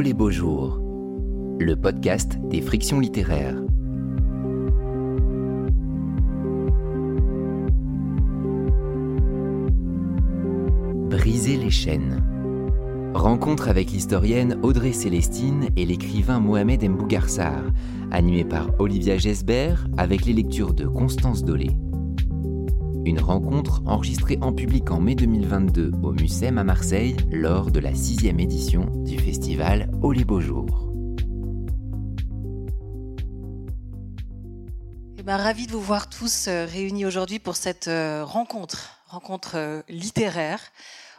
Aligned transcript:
Les 0.00 0.14
beaux 0.14 0.30
jours, 0.30 0.80
le 1.58 1.74
podcast 1.74 2.38
des 2.44 2.60
frictions 2.60 3.00
littéraires. 3.00 3.56
Briser 11.10 11.56
les 11.56 11.70
chaînes. 11.70 12.22
Rencontre 13.12 13.68
avec 13.68 13.90
l'historienne 13.90 14.60
Audrey 14.62 14.92
Célestine 14.92 15.68
et 15.76 15.84
l'écrivain 15.84 16.38
Mohamed 16.38 16.88
Mbougarsar, 16.88 17.64
animé 18.12 18.44
par 18.44 18.68
Olivia 18.78 19.18
Gesbert 19.18 19.88
avec 19.96 20.24
les 20.26 20.32
lectures 20.32 20.74
de 20.74 20.86
Constance 20.86 21.44
Dolé. 21.44 21.70
Une 23.04 23.20
rencontre 23.20 23.82
enregistrée 23.86 24.38
en 24.40 24.52
public 24.52 24.90
en 24.90 25.00
mai 25.00 25.14
2022 25.14 25.92
au 26.02 26.12
Mucem 26.12 26.58
à 26.58 26.64
Marseille 26.64 27.16
lors 27.30 27.70
de 27.70 27.80
la 27.80 27.94
sixième 27.94 28.40
édition 28.40 28.86
du 29.04 29.18
festival 29.18 29.90
Oh 30.02 30.12
les 30.12 30.24
beaux 30.24 30.40
jours. 30.40 30.92
Eh 35.18 35.22
ben, 35.22 35.36
ravi 35.36 35.66
de 35.66 35.72
vous 35.72 35.80
voir 35.80 36.08
tous 36.08 36.48
euh, 36.48 36.66
réunis 36.66 37.06
aujourd'hui 37.06 37.38
pour 37.38 37.56
cette 37.56 37.88
euh, 37.88 38.24
rencontre, 38.24 39.00
rencontre 39.06 39.52
euh, 39.54 39.82
littéraire 39.88 40.60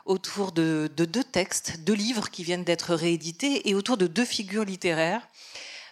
autour 0.05 0.51
de, 0.51 0.89
deux 0.97 1.23
textes, 1.23 1.81
deux 1.85 1.93
livres 1.93 2.29
qui 2.29 2.43
viennent 2.43 2.63
d'être 2.63 2.95
réédités 2.95 3.69
et 3.69 3.75
autour 3.75 3.95
de 3.95 4.07
deux 4.07 4.25
figures 4.25 4.65
littéraires 4.65 5.27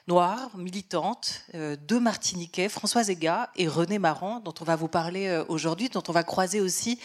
noire, 0.07 0.57
militante, 0.57 1.41
euh, 1.53 1.75
deux 1.87 1.99
Martiniquais, 1.99 2.69
Françoise 2.69 3.09
Ega 3.09 3.49
et 3.55 3.67
René 3.67 3.99
Marant, 3.99 4.39
dont 4.39 4.53
on 4.61 4.63
va 4.63 4.75
vous 4.75 4.87
parler 4.87 5.27
euh, 5.27 5.43
aujourd'hui, 5.49 5.89
dont 5.89 6.03
on 6.07 6.13
va 6.13 6.23
croiser 6.23 6.61
aussi 6.61 6.99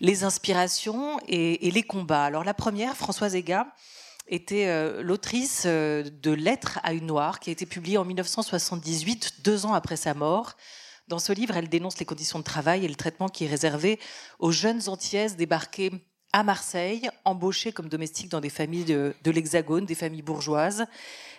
les 0.00 0.24
inspirations 0.24 1.20
et, 1.28 1.70
les 1.70 1.82
combats. 1.82 2.24
Alors 2.24 2.42
la 2.42 2.54
première, 2.54 2.96
Françoise 2.96 3.34
Ega, 3.34 3.66
était 4.26 4.68
euh, 4.68 5.02
l'autrice 5.02 5.66
de 5.66 6.30
Lettres 6.30 6.78
à 6.82 6.94
une 6.94 7.06
Noire, 7.06 7.40
qui 7.40 7.50
a 7.50 7.52
été 7.52 7.66
publiée 7.66 7.98
en 7.98 8.04
1978, 8.04 9.42
deux 9.44 9.66
ans 9.66 9.74
après 9.74 9.96
sa 9.96 10.14
mort. 10.14 10.56
Dans 11.08 11.18
ce 11.18 11.32
livre, 11.32 11.56
elle 11.56 11.68
dénonce 11.68 11.98
les 11.98 12.06
conditions 12.06 12.38
de 12.38 12.44
travail 12.44 12.84
et 12.84 12.88
le 12.88 12.94
traitement 12.94 13.28
qui 13.28 13.44
est 13.44 13.48
réservé 13.48 13.98
aux 14.38 14.52
jeunes 14.52 14.88
antillaises 14.88 15.36
débarquées 15.36 15.90
à 16.32 16.42
Marseille, 16.42 17.08
embauchées 17.24 17.72
comme 17.72 17.88
domestiques 17.88 18.30
dans 18.30 18.40
des 18.40 18.50
familles 18.50 18.84
de, 18.84 19.14
l'Hexagone, 19.30 19.84
des 19.84 19.94
familles 19.94 20.22
bourgeoises. 20.22 20.86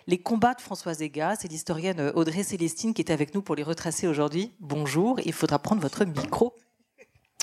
Les 0.06 0.18
combats 0.18 0.54
de 0.54 0.60
Françoise 0.60 1.00
Ega, 1.00 1.34
c'est 1.38 1.48
l'historienne 1.48 2.12
Audrey 2.14 2.42
Célestine 2.42 2.92
qui 2.92 3.02
est 3.02 3.12
avec 3.12 3.34
nous 3.34 3.42
pour 3.42 3.54
les 3.54 3.62
retracer 3.62 4.06
aujourd'hui. 4.06 4.52
Bonjour, 4.60 5.20
il 5.24 5.32
faudra 5.32 5.58
prendre 5.58 5.80
votre 5.80 6.04
micro 6.04 6.54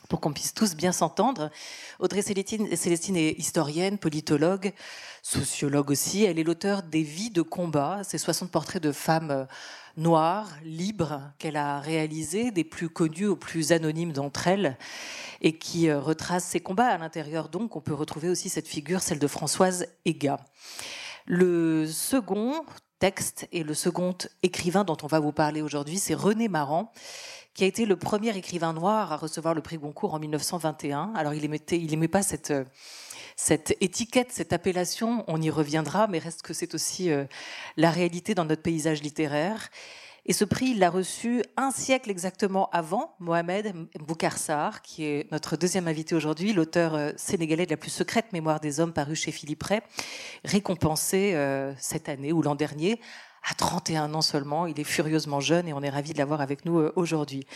pour 0.09 0.20
qu'on 0.20 0.33
puisse 0.33 0.53
tous 0.53 0.75
bien 0.75 0.92
s'entendre. 0.92 1.52
Audrey 2.00 2.22
Célestine, 2.22 2.75
Célestine, 2.75 3.16
est 3.16 3.31
historienne, 3.39 3.97
politologue, 3.97 4.73
sociologue 5.22 5.92
aussi. 5.92 6.23
Elle 6.23 6.39
est 6.39 6.44
l'auteur 6.44 6.84
des 6.84 7.03
Vies 7.03 7.30
de 7.30 7.42
combat, 7.42 8.02
ces 8.03 8.17
60 8.17 8.52
portraits 8.52 8.81
de 8.81 8.92
femmes 8.92 9.31
euh, 9.31 9.45
noires, 9.98 10.50
libres, 10.64 11.22
qu'elle 11.38 11.58
a 11.58 11.80
réalisés, 11.80 12.52
des 12.52 12.64
plus 12.64 12.89
connus 12.89 13.28
aux 13.28 13.36
plus 13.36 13.72
anonymes 13.72 14.14
d'entre 14.14 14.48
elles, 14.48 14.78
et 15.42 15.58
qui 15.58 15.89
euh, 15.89 16.00
retracent 16.00 16.45
ces 16.45 16.59
combats. 16.59 16.88
À 16.88 16.98
l'intérieur, 16.98 17.50
donc, 17.50 17.76
on 17.76 17.81
peut 17.81 17.94
retrouver 17.94 18.30
aussi 18.30 18.50
cette 18.50 18.67
figure, 18.67 19.02
celle 19.02 19.20
de 19.20 19.28
Françoise 19.28 19.86
Ega. 20.06 20.39
Le 21.26 21.86
second 21.88 22.66
texte 23.00 23.48
et 23.52 23.64
le 23.64 23.73
second 23.73 24.16
écrivain 24.44 24.83
dont 24.83 24.98
on 25.04 25.08
va 25.08 25.20
vous 25.20 25.31
parler 25.31 25.61
aujourd'hui, 25.61 25.98
c'est 25.98 26.14
René 26.14 26.48
Marant, 26.50 26.92
qui 27.54 27.64
a 27.64 27.67
été 27.67 27.86
le 27.86 27.95
premier 27.95 28.36
écrivain 28.38 28.73
noir 28.73 29.11
à 29.11 29.17
recevoir 29.17 29.54
le 29.54 29.61
prix 29.61 29.78
Goncourt 29.78 30.14
en 30.14 30.20
1921. 30.20 31.14
Alors 31.16 31.33
il 31.33 31.42
n'aimait 31.42 31.61
il 31.72 31.94
aimait 31.94 32.08
pas 32.08 32.22
cette, 32.22 32.54
cette 33.42 33.73
étiquette, 33.80 34.34
cette 34.34 34.52
appellation, 34.52 35.23
on 35.30 35.42
y 35.42 35.50
reviendra, 35.50 36.08
mais 36.08 36.20
reste 36.20 36.42
que 36.42 36.54
c'est 36.54 36.76
aussi 36.76 37.10
euh, 37.10 37.23
la 37.77 37.89
réalité 37.89 38.36
dans 38.36 38.44
notre 38.44 38.61
paysage 38.61 39.02
littéraire. 39.02 39.70
Et 40.26 40.33
ce 40.33 40.44
prix, 40.44 40.72
il 40.72 40.80
l'a 40.80 40.89
reçu 40.89 41.42
un 41.55 41.72
siècle 41.72 42.10
exactement 42.11 42.70
avant 42.72 43.16
Mohamed 43.20 43.73
Mboukarsar, 43.98 44.82
qui 44.82 45.05
est 45.05 45.32
notre 45.32 45.55
deuxième 45.55 45.88
invité 45.88 46.16
aujourd'hui, 46.16 46.52
l'auteur 46.52 46.95
euh, 46.95 47.11
sénégalais 47.16 47.66
de 47.66 47.72
la 47.72 47.78
plus 47.78 47.92
secrète 47.92 48.33
mémoire 48.33 48.60
des 48.60 48.82
hommes 48.82 48.92
paru 48.92 49.16
chez 49.16 49.32
Philippe 49.32 49.64
Ray, 49.64 49.80
récompensé 50.44 51.32
euh, 51.33 51.73
cette 51.78 52.10
année 52.10 52.33
ou 52.33 52.42
l'an 52.42 52.55
dernier 52.55 52.99
à 53.49 53.54
31 53.54 54.16
ans 54.16 54.22
seulement. 54.22 54.67
Il 54.67 54.78
est 54.82 54.83
furieusement 54.83 55.39
jeune 55.39 55.66
et 55.70 55.72
on 55.72 55.82
est 55.82 55.89
ravi 55.89 56.11
de 56.11 56.17
l'avoir 56.17 56.42
avec 56.42 56.66
nous 56.66 56.89
aujourd'hui. 56.98 57.48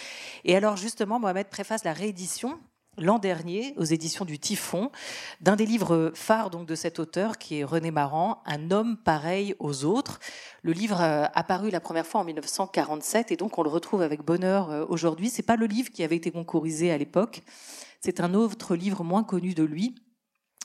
Et 0.45 0.55
alors 0.55 0.77
justement, 0.77 1.19
Mohamed 1.19 1.49
préface 1.49 1.83
la 1.83 1.91
réédition 1.91 2.57
l'an 2.97 3.19
dernier 3.19 3.73
aux 3.77 3.83
éditions 3.83 4.25
du 4.25 4.39
Typhon 4.39 4.91
d'un 5.41 5.55
des 5.55 5.65
livres 5.65 6.11
phares 6.15 6.49
donc 6.49 6.67
de 6.67 6.75
cet 6.75 6.99
auteur 6.99 7.37
qui 7.37 7.59
est 7.59 7.63
René 7.63 7.91
Marant, 7.91 8.41
Un 8.45 8.71
homme 8.71 8.97
pareil 8.97 9.55
aux 9.59 9.85
autres. 9.85 10.19
Le 10.61 10.71
livre 10.71 11.01
a 11.01 11.25
apparu 11.37 11.69
la 11.69 11.79
première 11.79 12.05
fois 12.05 12.21
en 12.21 12.23
1947 12.23 13.31
et 13.31 13.37
donc 13.37 13.57
on 13.57 13.63
le 13.63 13.69
retrouve 13.69 14.01
avec 14.01 14.23
bonheur 14.23 14.69
euh, 14.69 14.85
aujourd'hui. 14.87 15.29
C'est 15.29 15.43
pas 15.43 15.55
le 15.55 15.65
livre 15.65 15.91
qui 15.91 16.03
avait 16.03 16.15
été 16.15 16.31
concourisé 16.31 16.91
à 16.91 16.97
l'époque. 16.97 17.41
C'est 18.01 18.19
un 18.19 18.33
autre 18.33 18.75
livre 18.75 19.03
moins 19.03 19.23
connu 19.23 19.53
de 19.53 19.63
lui 19.63 19.95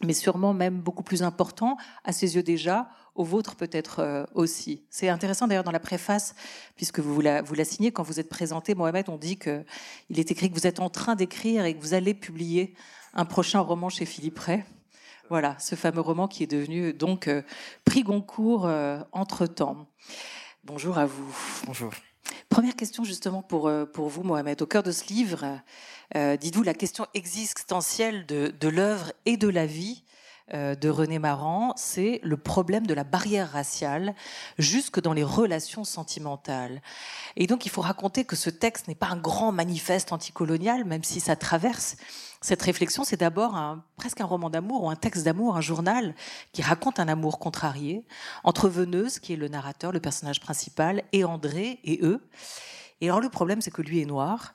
mais 0.04 0.12
sûrement 0.12 0.54
même 0.54 0.80
beaucoup 0.80 1.02
plus 1.02 1.22
important 1.22 1.76
à 2.04 2.12
ses 2.12 2.36
yeux 2.36 2.42
déjà, 2.42 2.88
au 3.18 3.24
vôtre 3.24 3.56
peut-être 3.56 3.98
euh, 3.98 4.24
aussi. 4.34 4.84
C'est 4.90 5.08
intéressant 5.08 5.48
d'ailleurs 5.48 5.64
dans 5.64 5.72
la 5.72 5.80
préface, 5.80 6.36
puisque 6.76 7.00
vous 7.00 7.20
la, 7.20 7.42
vous 7.42 7.54
la 7.54 7.64
signez 7.64 7.90
quand 7.90 8.04
vous 8.04 8.20
êtes 8.20 8.28
présenté, 8.28 8.76
Mohamed, 8.76 9.08
on 9.08 9.18
dit 9.18 9.36
qu'il 9.38 9.64
est 10.16 10.30
écrit 10.30 10.48
que 10.48 10.54
vous 10.54 10.68
êtes 10.68 10.78
en 10.78 10.88
train 10.88 11.16
d'écrire 11.16 11.64
et 11.64 11.74
que 11.74 11.80
vous 11.80 11.94
allez 11.94 12.14
publier 12.14 12.74
un 13.14 13.24
prochain 13.24 13.58
roman 13.58 13.88
chez 13.88 14.06
Philippe 14.06 14.38
Ray. 14.38 14.64
Voilà, 15.30 15.56
ce 15.58 15.74
fameux 15.74 16.00
roman 16.00 16.28
qui 16.28 16.44
est 16.44 16.46
devenu 16.46 16.94
donc 16.94 17.26
euh, 17.26 17.42
prix 17.84 18.04
Goncourt 18.04 18.66
euh, 18.66 19.00
entre-temps. 19.10 19.88
Bonjour 20.64 20.96
à 20.96 21.06
vous. 21.06 21.36
Bonjour. 21.66 21.92
Première 22.48 22.76
question 22.76 23.02
justement 23.02 23.42
pour, 23.42 23.70
pour 23.92 24.08
vous, 24.08 24.22
Mohamed. 24.22 24.62
Au 24.62 24.66
cœur 24.66 24.82
de 24.82 24.92
ce 24.92 25.08
livre, 25.08 25.60
euh, 26.14 26.36
dites-vous, 26.36 26.62
la 26.62 26.72
question 26.72 27.06
existentielle 27.14 28.26
de, 28.26 28.54
de 28.58 28.68
l'œuvre 28.68 29.12
et 29.26 29.36
de 29.36 29.48
la 29.48 29.66
vie? 29.66 30.04
euh, 30.04 30.07
de 30.52 30.88
René 30.88 31.18
Marant, 31.18 31.72
c'est 31.76 32.20
le 32.22 32.36
problème 32.36 32.86
de 32.86 32.94
la 32.94 33.04
barrière 33.04 33.50
raciale 33.50 34.14
jusque 34.58 35.00
dans 35.00 35.12
les 35.12 35.24
relations 35.24 35.84
sentimentales. 35.84 36.82
Et 37.36 37.46
donc 37.46 37.66
il 37.66 37.68
faut 37.70 37.82
raconter 37.82 38.24
que 38.24 38.36
ce 38.36 38.50
texte 38.50 38.88
n'est 38.88 38.94
pas 38.94 39.08
un 39.08 39.16
grand 39.16 39.52
manifeste 39.52 40.12
anticolonial, 40.12 40.84
même 40.84 41.04
si 41.04 41.20
ça 41.20 41.36
traverse 41.36 41.96
cette 42.40 42.62
réflexion, 42.62 43.02
c'est 43.02 43.16
d'abord 43.16 43.56
un, 43.56 43.84
presque 43.96 44.20
un 44.20 44.24
roman 44.24 44.48
d'amour 44.48 44.84
ou 44.84 44.90
un 44.90 44.96
texte 44.96 45.24
d'amour, 45.24 45.56
un 45.56 45.60
journal 45.60 46.14
qui 46.52 46.62
raconte 46.62 47.00
un 47.00 47.08
amour 47.08 47.40
contrarié 47.40 48.06
entre 48.44 48.68
Veneuse, 48.68 49.18
qui 49.18 49.32
est 49.32 49.36
le 49.36 49.48
narrateur, 49.48 49.90
le 49.90 49.98
personnage 49.98 50.38
principal, 50.38 51.02
et 51.12 51.24
André 51.24 51.80
et 51.82 51.98
eux. 52.02 52.28
Et 53.00 53.08
alors 53.08 53.20
le 53.20 53.28
problème, 53.28 53.60
c'est 53.60 53.72
que 53.72 53.82
lui 53.82 54.00
est 54.00 54.06
noir 54.06 54.54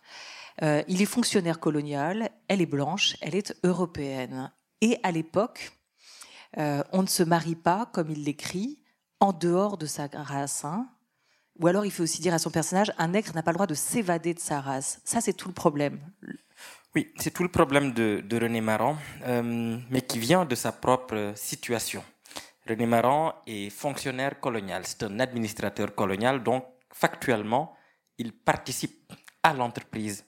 euh, 0.61 0.83
il 0.87 1.01
est 1.01 1.07
fonctionnaire 1.07 1.59
colonial, 1.59 2.29
elle 2.47 2.61
est 2.61 2.67
blanche, 2.67 3.15
elle 3.21 3.35
est 3.35 3.55
européenne. 3.63 4.51
Et 4.81 4.99
à 5.01 5.11
l'époque, 5.11 5.71
euh, 6.57 6.83
on 6.91 7.01
ne 7.01 7.07
se 7.07 7.23
marie 7.23 7.55
pas, 7.55 7.89
comme 7.91 8.11
il 8.11 8.23
l'écrit, 8.23 8.79
en 9.19 9.33
dehors 9.33 9.77
de 9.77 9.85
sa 9.85 10.07
race. 10.13 10.65
Hein. 10.65 10.87
Ou 11.59 11.67
alors 11.67 11.85
il 11.85 11.91
faut 11.91 12.03
aussi 12.03 12.21
dire 12.21 12.33
à 12.33 12.39
son 12.39 12.51
personnage, 12.51 12.91
un 12.97 13.09
nègre 13.09 13.33
n'a 13.33 13.43
pas 13.43 13.51
le 13.51 13.55
droit 13.55 13.67
de 13.67 13.73
s'évader 13.73 14.33
de 14.33 14.39
sa 14.39 14.61
race. 14.61 14.99
Ça, 15.03 15.21
c'est 15.21 15.33
tout 15.33 15.47
le 15.47 15.53
problème. 15.53 15.99
Oui, 16.95 17.11
c'est 17.17 17.31
tout 17.31 17.43
le 17.43 17.49
problème 17.49 17.91
de, 17.93 18.23
René 18.31 18.61
Maran, 18.61 18.97
euh, 19.23 19.77
mais 19.89 20.01
qui 20.01 20.19
vient 20.19 20.45
de 20.45 20.55
sa 20.55 20.71
propre 20.71 21.33
situation. 21.35 22.03
René 22.67 22.85
Maran 22.85 23.33
est 23.47 23.69
fonctionnaire 23.69 24.39
colonial, 24.39 24.83
c'est 24.85 25.03
un 25.03 25.19
administrateur 25.19 25.93
colonial, 25.95 26.43
donc 26.43 26.65
factuellement, 26.91 27.75
il 28.17 28.31
participe 28.31 29.11
à 29.41 29.53
l'entreprise 29.53 30.23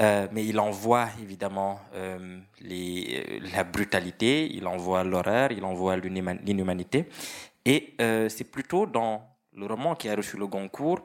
Euh, 0.00 0.28
mais 0.32 0.46
il 0.46 0.58
envoie 0.58 1.08
évidemment 1.20 1.80
euh, 1.94 2.38
euh, 2.64 3.38
la 3.52 3.64
brutalité, 3.64 4.46
il 4.50 4.66
envoie 4.66 5.04
l'horreur, 5.04 5.52
il 5.52 5.64
envoie 5.64 5.96
l'inhumanité. 5.96 7.08
Et 7.66 7.94
c'est 8.28 8.50
plutôt 8.50 8.86
dans 8.86 9.22
le 9.52 9.66
roman 9.66 9.94
qui 9.94 10.08
a 10.08 10.14
reçu 10.14 10.38
le 10.38 10.46
Goncourt 10.46 11.02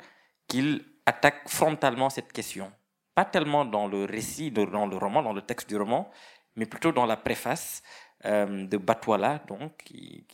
qu'il 0.47 0.85
attaque 1.05 1.49
frontalement 1.49 2.09
cette 2.09 2.31
question. 2.31 2.71
Pas 3.13 3.25
tellement 3.25 3.65
dans 3.65 3.87
le 3.87 4.05
récit, 4.05 4.51
dans 4.51 4.85
le 4.85 4.97
roman, 4.97 5.21
dans 5.21 5.33
le 5.33 5.41
texte 5.41 5.67
du 5.67 5.75
roman, 5.75 6.09
mais 6.55 6.65
plutôt 6.65 6.93
dans 6.93 7.05
la 7.05 7.17
préface 7.17 7.83
de 8.23 8.77
Batouala, 8.77 9.43
donc, 9.47 9.73
qui, 9.83 10.25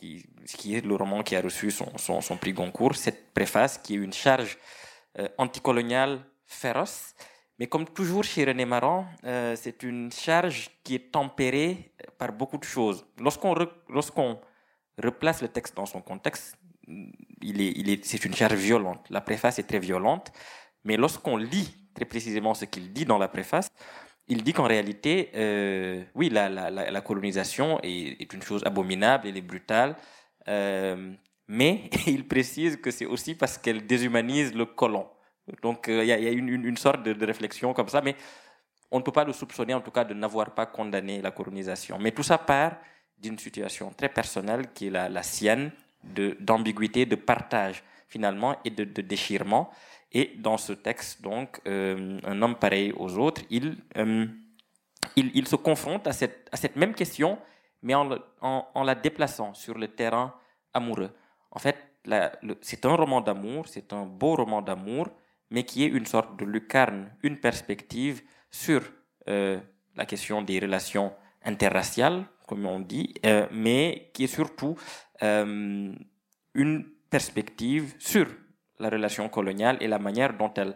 est 0.74 0.86
le 0.86 0.94
roman 0.94 1.22
qui 1.22 1.34
a 1.34 1.40
reçu 1.40 1.72
son, 1.72 2.36
prix 2.40 2.52
Goncourt. 2.52 2.94
Cette 2.94 3.34
préface 3.34 3.78
qui 3.78 3.94
est 3.94 3.98
une 3.98 4.12
charge 4.12 4.56
anticoloniale 5.38 6.20
féroce 6.46 7.14
mais 7.58 7.66
comme 7.66 7.84
toujours 7.86 8.24
chez 8.24 8.44
René 8.44 8.64
Maran, 8.64 9.06
euh, 9.24 9.54
c'est 9.56 9.82
une 9.82 10.10
charge 10.10 10.70
qui 10.82 10.94
est 10.96 11.12
tempérée 11.12 11.92
par 12.18 12.32
beaucoup 12.32 12.58
de 12.58 12.64
choses. 12.64 13.06
Lorsqu'on 13.18 13.54
replace 15.02 15.42
le 15.42 15.48
texte 15.48 15.76
dans 15.76 15.86
son 15.86 16.00
contexte, 16.00 16.56
c'est 18.02 18.24
une 18.24 18.34
charge 18.34 18.54
violente. 18.54 19.06
La 19.10 19.20
préface 19.20 19.58
est 19.58 19.64
très 19.64 19.78
violente, 19.78 20.32
mais 20.84 20.96
lorsqu'on 20.96 21.36
lit 21.36 21.74
très 21.94 22.04
précisément 22.04 22.54
ce 22.54 22.64
qu'il 22.64 22.92
dit 22.92 23.04
dans 23.04 23.18
la 23.18 23.28
préface, 23.28 23.68
il 24.28 24.42
dit 24.42 24.52
qu'en 24.52 24.66
réalité, 24.66 25.30
euh, 25.34 26.02
oui, 26.14 26.30
la, 26.30 27.00
colonisation 27.02 27.78
est, 27.82 28.20
est, 28.22 28.32
une 28.32 28.42
chose 28.42 28.62
abominable, 28.64 29.28
elle 29.28 29.36
est 29.36 29.42
brutale, 29.42 29.96
mais 31.48 31.90
il 32.06 32.26
précise 32.26 32.76
que 32.76 32.90
c'est 32.90 33.06
aussi 33.06 33.34
parce 33.34 33.58
qu'elle 33.58 33.86
déshumanise 33.86 34.54
le 34.54 34.64
colon. 34.64 35.06
Donc 35.62 35.86
il 35.88 36.04
y, 36.04 36.12
a, 36.12 36.30
une, 36.30 36.76
sorte 36.76 37.02
de, 37.02 37.26
réflexion 37.26 37.72
comme 37.72 37.88
ça, 37.88 38.00
mais 38.00 38.14
on 38.90 38.98
ne 38.98 39.02
peut 39.02 39.12
pas 39.12 39.24
le 39.24 39.32
soupçonner 39.32 39.74
en 39.74 39.80
tout 39.80 39.90
cas 39.90 40.04
de 40.04 40.14
n'avoir 40.14 40.54
pas 40.54 40.66
condamné 40.66 41.20
la 41.20 41.30
colonisation. 41.30 41.98
Mais 41.98 42.12
tout 42.12 42.22
ça 42.22 42.38
part 42.38 42.76
d'une 43.18 43.38
situation 43.38 43.92
très 43.96 44.08
personnelle 44.08 44.72
qui 44.72 44.86
est 44.86 44.90
la, 44.90 45.22
sienne, 45.22 45.72
d'ambiguïté, 46.04 47.06
de, 47.06 47.16
partage 47.16 47.82
finalement 48.08 48.56
et 48.64 48.70
de, 48.70 48.84
déchirement. 49.02 49.70
Et 50.12 50.34
dans 50.36 50.58
ce 50.58 50.74
texte, 50.74 51.22
donc, 51.22 51.60
euh, 51.66 52.20
un 52.24 52.42
homme 52.42 52.56
pareil 52.56 52.92
aux 52.96 53.16
autres, 53.16 53.42
il, 53.48 53.78
euh, 53.96 54.26
il, 55.16 55.48
se 55.48 55.56
confronte 55.56 56.06
à 56.06 56.12
cette, 56.12 56.48
à 56.52 56.56
cette 56.56 56.76
même 56.76 56.94
question, 56.94 57.38
mais 57.82 57.94
en, 57.94 58.84
la 58.84 58.94
déplaçant 58.94 59.54
sur 59.54 59.76
le 59.76 59.88
terrain 59.88 60.34
amoureux. 60.72 61.10
En 61.50 61.58
fait, 61.58 61.76
c'est 62.60 62.84
un 62.86 62.94
roman 62.94 63.20
d'amour, 63.20 63.66
c'est 63.68 63.92
un 63.92 64.04
beau 64.04 64.36
roman 64.36 64.62
d'amour, 64.62 65.08
mais 65.52 65.64
qui 65.64 65.84
est 65.84 65.88
une 65.88 66.06
sorte 66.06 66.38
de 66.38 66.44
lucarne, 66.44 67.10
une 67.22 67.38
perspective 67.38 68.22
sur 68.50 68.82
euh, 69.28 69.60
la 69.94 70.06
question 70.06 70.42
des 70.42 70.58
relations 70.58 71.12
interraciales, 71.44 72.24
comme 72.48 72.66
on 72.66 72.80
dit, 72.80 73.14
euh, 73.26 73.46
mais 73.52 74.10
qui 74.14 74.24
est 74.24 74.34
surtout 74.34 74.76
euh, 75.22 75.94
une 76.54 76.84
perspective 77.10 77.94
sur 77.98 78.26
la 78.78 78.88
relation 78.88 79.28
coloniale 79.28 79.76
et 79.80 79.88
la 79.88 79.98
manière 79.98 80.36
dont 80.36 80.52
elle, 80.54 80.74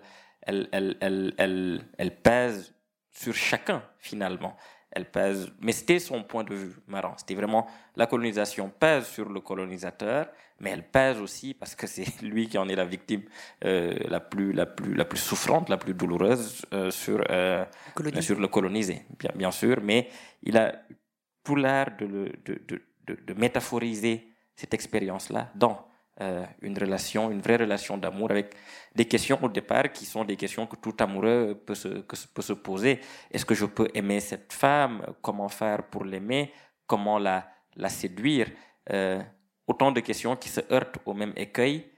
pèse 2.23 2.75
sur 3.11 3.35
chacun 3.35 3.83
finalement. 3.99 4.57
Elle 4.97 5.05
pèse, 5.05 5.53
mais 5.61 5.73
c'était 5.73 5.99
son 5.99 6.23
point 6.23 6.43
de 6.43 6.55
vue 6.55 6.75
marrant. 6.87 7.13
C'était 7.19 7.35
vraiment 7.35 7.67
la 7.97 8.07
colonisation 8.07 8.71
pèse 8.71 9.07
sur 9.07 9.29
le 9.29 9.41
colonisateur, 9.41 10.27
mais 10.59 10.71
elle 10.71 10.85
pèse 10.85 11.21
aussi 11.21 11.53
parce 11.53 11.75
que 11.75 11.87
c'est 11.87 12.23
lui 12.23 12.49
qui 12.49 12.57
en 12.57 12.67
est 12.67 12.75
la 12.77 12.87
victime 12.87 13.21
euh, 13.67 13.95
la 14.09 14.21
plus 14.21 14.55
la 14.55 14.65
plus 14.65 14.95
la 14.95 15.05
plus 15.05 15.19
souffrante, 15.19 15.69
la 15.69 15.77
plus 15.77 15.93
douloureuse 15.93 16.65
euh, 16.73 16.91
sur 16.91 17.23
euh, 17.29 17.67
sur 18.23 18.41
le 18.41 18.49
colonisé, 18.49 19.03
bien, 19.19 19.33
bien 19.35 19.51
sûr. 19.51 19.81
Mais 19.83 20.09
il 20.43 20.57
a 20.57 20.73
tout 21.45 21.57
l'art 21.57 21.91
de, 21.99 22.33
de, 22.47 22.63
de, 22.67 22.81
de, 23.23 23.35
métaphoriser 23.35 24.33
cette 24.55 24.73
expérience-là 24.73 25.51
dans 25.57 25.87
une 26.63 26.79
relation, 26.79 27.31
une 27.31 27.41
vraie 27.41 27.57
relation 27.57 27.99
d'amour 27.99 28.31
avec 28.31 28.55
des 28.95 29.05
questions 29.05 29.39
au 29.43 29.49
départ 29.49 29.93
qui 29.93 30.07
sont 30.07 30.25
des 30.25 30.37
questions 30.37 30.67
que 30.67 30.77
tout 30.77 30.95
amoureux 30.99 31.55
peut 31.67 31.75
se, 31.75 31.89
peut 31.89 32.43
se 32.43 32.55
poser. 32.55 33.01
Est-ce 33.31 33.45
que 33.45 33.55
je 33.55 33.67
peux 33.67 33.89
aimer 33.93 34.21
cette 34.21 34.53
femme? 34.53 35.03
Comment 35.21 35.49
faire 35.49 35.83
pour 35.91 36.05
l'aimer? 36.05 36.53
Comment 36.87 37.19
la, 37.19 37.47
la 37.75 37.89
séduire? 37.89 38.49
Euh, 38.91 39.23
Autant 39.69 39.91
de 39.91 39.99
questions 39.99 40.37
qui 40.37 40.49
se 40.49 40.61
heurtent 40.71 40.99
au 41.05 41.13
même 41.13 41.33
écueil. 41.37 41.91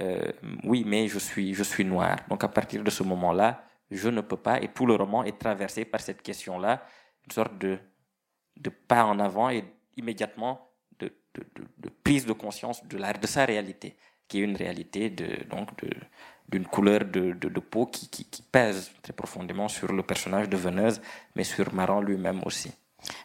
Euh, 0.00 0.32
oui, 0.64 0.82
mais 0.84 1.06
je 1.06 1.20
suis, 1.20 1.54
je 1.54 1.62
suis 1.62 1.84
noir. 1.84 2.16
Donc 2.28 2.42
à 2.42 2.48
partir 2.48 2.82
de 2.82 2.90
ce 2.90 3.04
moment-là, 3.04 3.64
je 3.88 4.08
ne 4.08 4.20
peux 4.20 4.36
pas. 4.36 4.60
Et 4.60 4.66
tout 4.68 4.84
le 4.84 4.96
roman 4.96 5.22
est 5.22 5.38
traversé 5.38 5.84
par 5.84 6.00
cette 6.00 6.22
question-là, 6.22 6.84
une 7.24 7.30
sorte 7.30 7.56
de, 7.56 7.78
de 8.56 8.68
pas 8.68 9.04
en 9.04 9.20
avant 9.20 9.48
et 9.48 9.64
immédiatement 9.96 10.73
de, 11.34 11.88
prise 12.02 12.26
de 12.26 12.32
conscience 12.32 12.86
de, 12.86 12.96
la, 12.96 13.12
de 13.12 13.26
sa 13.26 13.44
réalité, 13.44 13.96
qui 14.28 14.40
est 14.40 14.42
une 14.42 14.56
réalité 14.56 15.10
de, 15.10 15.44
donc 15.50 15.68
d'une 16.48 16.66
couleur 16.66 17.04
de, 17.04 17.60
peau 17.60 17.86
qui, 17.86 18.08
qui, 18.08 18.42
pèse 18.42 18.92
très 19.02 19.12
profondément 19.12 19.68
sur 19.68 19.92
le 19.92 20.02
personnage 20.02 20.48
de 20.48 20.56
Veneuse, 20.56 21.00
mais 21.34 21.44
sur 21.44 21.72
Maran 21.74 22.00
lui-même 22.00 22.42
aussi. 22.44 22.70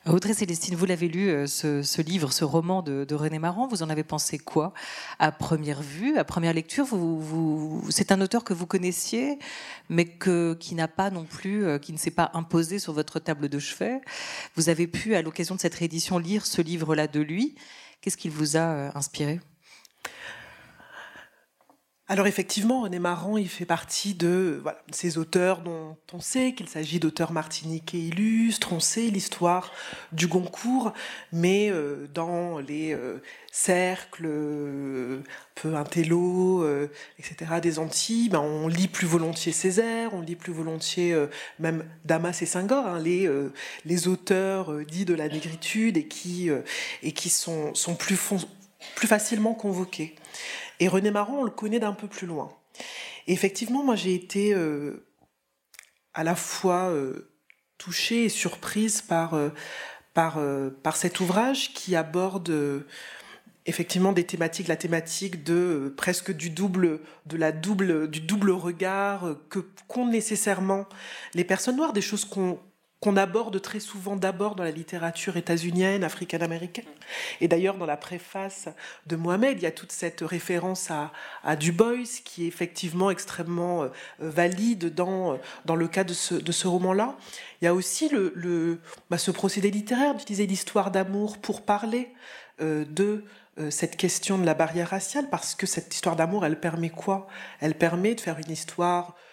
Audrey 0.05 0.33
Célestine, 0.33 0.75
vous 0.75 0.85
l'avez 0.85 1.07
lu, 1.07 1.29
euh, 1.29 1.45
ce, 1.47 2.01
livre, 2.01 2.31
ce 2.31 2.43
roman 2.43 2.81
de, 2.81 3.13
René 3.13 3.39
Maran, 3.39 3.67
vous 3.67 3.83
en 3.83 3.89
avez 3.89 4.03
pensé 4.03 4.37
quoi 4.37 4.73
à 5.19 5.31
première 5.31 5.81
vue, 5.81 6.17
à 6.17 6.23
première 6.23 6.53
lecture? 6.53 6.85
Vous, 6.85 7.83
C'est 7.89 8.11
un 8.11 8.21
auteur 8.21 8.43
que 8.43 8.53
vous 8.53 8.65
connaissiez, 8.65 9.39
mais 9.89 10.05
que, 10.05 10.53
qui 10.55 10.75
n'a 10.75 10.87
pas 10.87 11.09
non 11.09 11.23
plus, 11.23 11.65
euh, 11.65 11.77
qui 11.77 11.93
ne 11.93 11.97
s'est 11.97 12.11
pas 12.11 12.31
imposé 12.33 12.79
sur 12.79 12.93
votre 12.93 13.19
table 13.19 13.49
de 13.49 13.59
chevet. 13.59 14.01
Vous 14.55 14.69
avez 14.69 14.87
pu, 14.87 15.15
à 15.15 15.21
l'occasion 15.21 15.55
de 15.55 15.59
cette 15.59 15.75
réédition, 15.75 16.17
lire 16.17 16.45
ce 16.45 16.61
livre-là 16.61 17.07
de 17.07 17.19
lui. 17.19 17.55
Qu'est-ce 18.01 18.17
qu'il 18.17 18.31
vous 18.31 18.55
a 18.57 18.59
euh, 18.59 18.91
inspiré? 18.95 19.39
Alors 22.11 22.25
effectivement, 22.25 22.81
René 22.81 22.97
Maran, 22.97 23.37
il 23.37 23.47
fait 23.47 23.65
partie 23.65 24.15
de 24.15 24.63
ces 24.91 25.19
auteurs 25.19 25.61
dont 25.61 25.95
on 26.11 26.19
sait 26.19 26.53
qu'il 26.53 26.67
s'agit 26.67 26.99
d'auteurs 26.99 27.31
martiniquais 27.31 27.99
illustres, 27.99 28.73
on 28.73 28.79
sait 28.79 29.11
l'histoire 29.11 29.71
du 30.11 30.25
Goncourt, 30.25 30.93
mais 31.31 31.69
euh, 31.69 32.07
dans 32.11 32.57
les 32.57 32.95
euh, 32.95 33.21
cercles 33.51 34.25
un 34.25 35.21
peu 35.53 35.75
intello, 35.75 36.65
etc., 37.19 37.59
des 37.61 37.77
Antilles, 37.77 38.29
ben, 38.29 38.39
on 38.39 38.67
lit 38.67 38.87
plus 38.87 39.05
volontiers 39.05 39.51
Césaire, 39.51 40.15
on 40.15 40.21
lit 40.21 40.35
plus 40.35 40.53
volontiers 40.53 41.15
même 41.59 41.85
Damas 42.05 42.41
et 42.41 42.47
Senghor, 42.47 42.87
hein, 42.87 42.99
les, 42.99 44.07
auteurs 44.07 44.73
dits 44.83 45.05
de 45.05 45.13
la 45.13 45.27
négritude 45.27 45.95
et 45.95 46.07
qui, 46.07 46.49
sont, 47.29 47.73
plus 47.95 49.07
facilement 49.07 49.53
convoqués. 49.53 50.15
Et 50.79 50.87
René 50.87 51.11
Marron, 51.11 51.41
on 51.41 51.43
le 51.43 51.51
connaît 51.51 51.79
d'un 51.79 51.93
peu 51.93 52.07
plus 52.07 52.27
loin. 52.27 52.51
Effectivement, 53.27 53.83
moi, 53.83 53.95
j'ai 53.95 54.15
été 54.15 54.53
euh, 54.53 55.05
à 56.13 56.23
la 56.23 56.35
fois 56.35 56.89
euh, 56.89 57.31
touchée 57.77 58.25
et 58.25 58.29
surprise 58.29 59.01
par, 59.01 59.33
euh, 59.33 60.69
par 60.83 60.95
cet 60.95 61.19
ouvrage 61.19 61.73
qui 61.73 61.95
aborde 61.95 62.85
effectivement 63.65 64.13
des 64.13 64.25
thématiques, 64.25 64.67
la 64.67 64.77
thématique 64.77 65.43
de 65.43 65.93
presque 65.95 66.31
du 66.31 66.49
double, 66.49 67.01
de 67.25 67.37
la 67.37 67.51
double, 67.51 68.09
du 68.09 68.21
double 68.21 68.51
regard 68.51 69.35
que 69.49 69.59
qu'ont 69.87 70.07
nécessairement 70.07 70.87
les 71.35 71.43
personnes 71.43 71.75
noires, 71.75 71.93
des 71.93 72.01
choses 72.01 72.25
qu'on 72.25 72.59
qu'on 73.01 73.15
aborde 73.15 73.61
très 73.61 73.79
souvent 73.79 74.17
d'abord 74.17 74.55
dans 74.55 74.63
la 74.63 74.71
littérature 74.71 75.37
états-unienne, 75.37 76.03
africaine-américaine. 76.03 76.85
Et 77.39 77.47
d'ailleurs, 77.47 77.77
dans 77.77 77.85
la 77.85 77.95
préface 77.95 78.67
de 79.07 79.15
Mohamed, 79.15 79.57
il 79.57 79.63
y 79.63 79.67
a 79.67 79.71
toute 79.71 79.93
cette 79.93 80.19
référence 80.21 80.89
à, 80.91 81.55
Du 81.55 81.71
Bois, 81.71 82.03
qui 82.25 82.43
est 82.43 82.47
effectivement 82.47 83.09
extrêmement 83.09 83.83
euh, 83.83 83.89
valide 84.19 84.93
dans, 84.93 85.33
euh, 85.33 85.37
dans 85.65 85.75
le 85.75 85.87
cas 85.87 86.03
de 86.03 86.13
ce, 86.13 86.35
de 86.35 86.51
ce 86.51 86.67
roman-là. 86.67 87.15
Il 87.61 87.65
y 87.65 87.67
a 87.67 87.73
aussi 87.73 88.09
le, 88.09 88.33
le 88.35 88.79
bah, 89.09 89.17
ce 89.17 89.31
procédé 89.31 89.71
littéraire 89.71 90.13
d'utiliser 90.15 90.45
l'histoire 90.45 90.91
d'amour 90.91 91.37
pour 91.37 91.61
parler 91.61 92.13
euh, 92.61 92.85
de 92.85 93.23
cette 93.71 93.97
question 93.97 94.37
de 94.37 94.45
la 94.45 94.53
barrière 94.53 94.91
raciale, 94.91 95.27
parce 95.29 95.53
que 95.53 95.65
cette 95.65 95.93
histoire 95.93 96.15
d'amour, 96.15 96.45
elle 96.45 96.61
permet 96.61 96.89
quoi? 96.89 97.27
Elle 97.59 97.75
permet 97.75 98.15
de 98.15 98.21
faire 98.21 98.39
une 98.39 98.51
histoire 98.51 99.09
euh, 99.09 99.28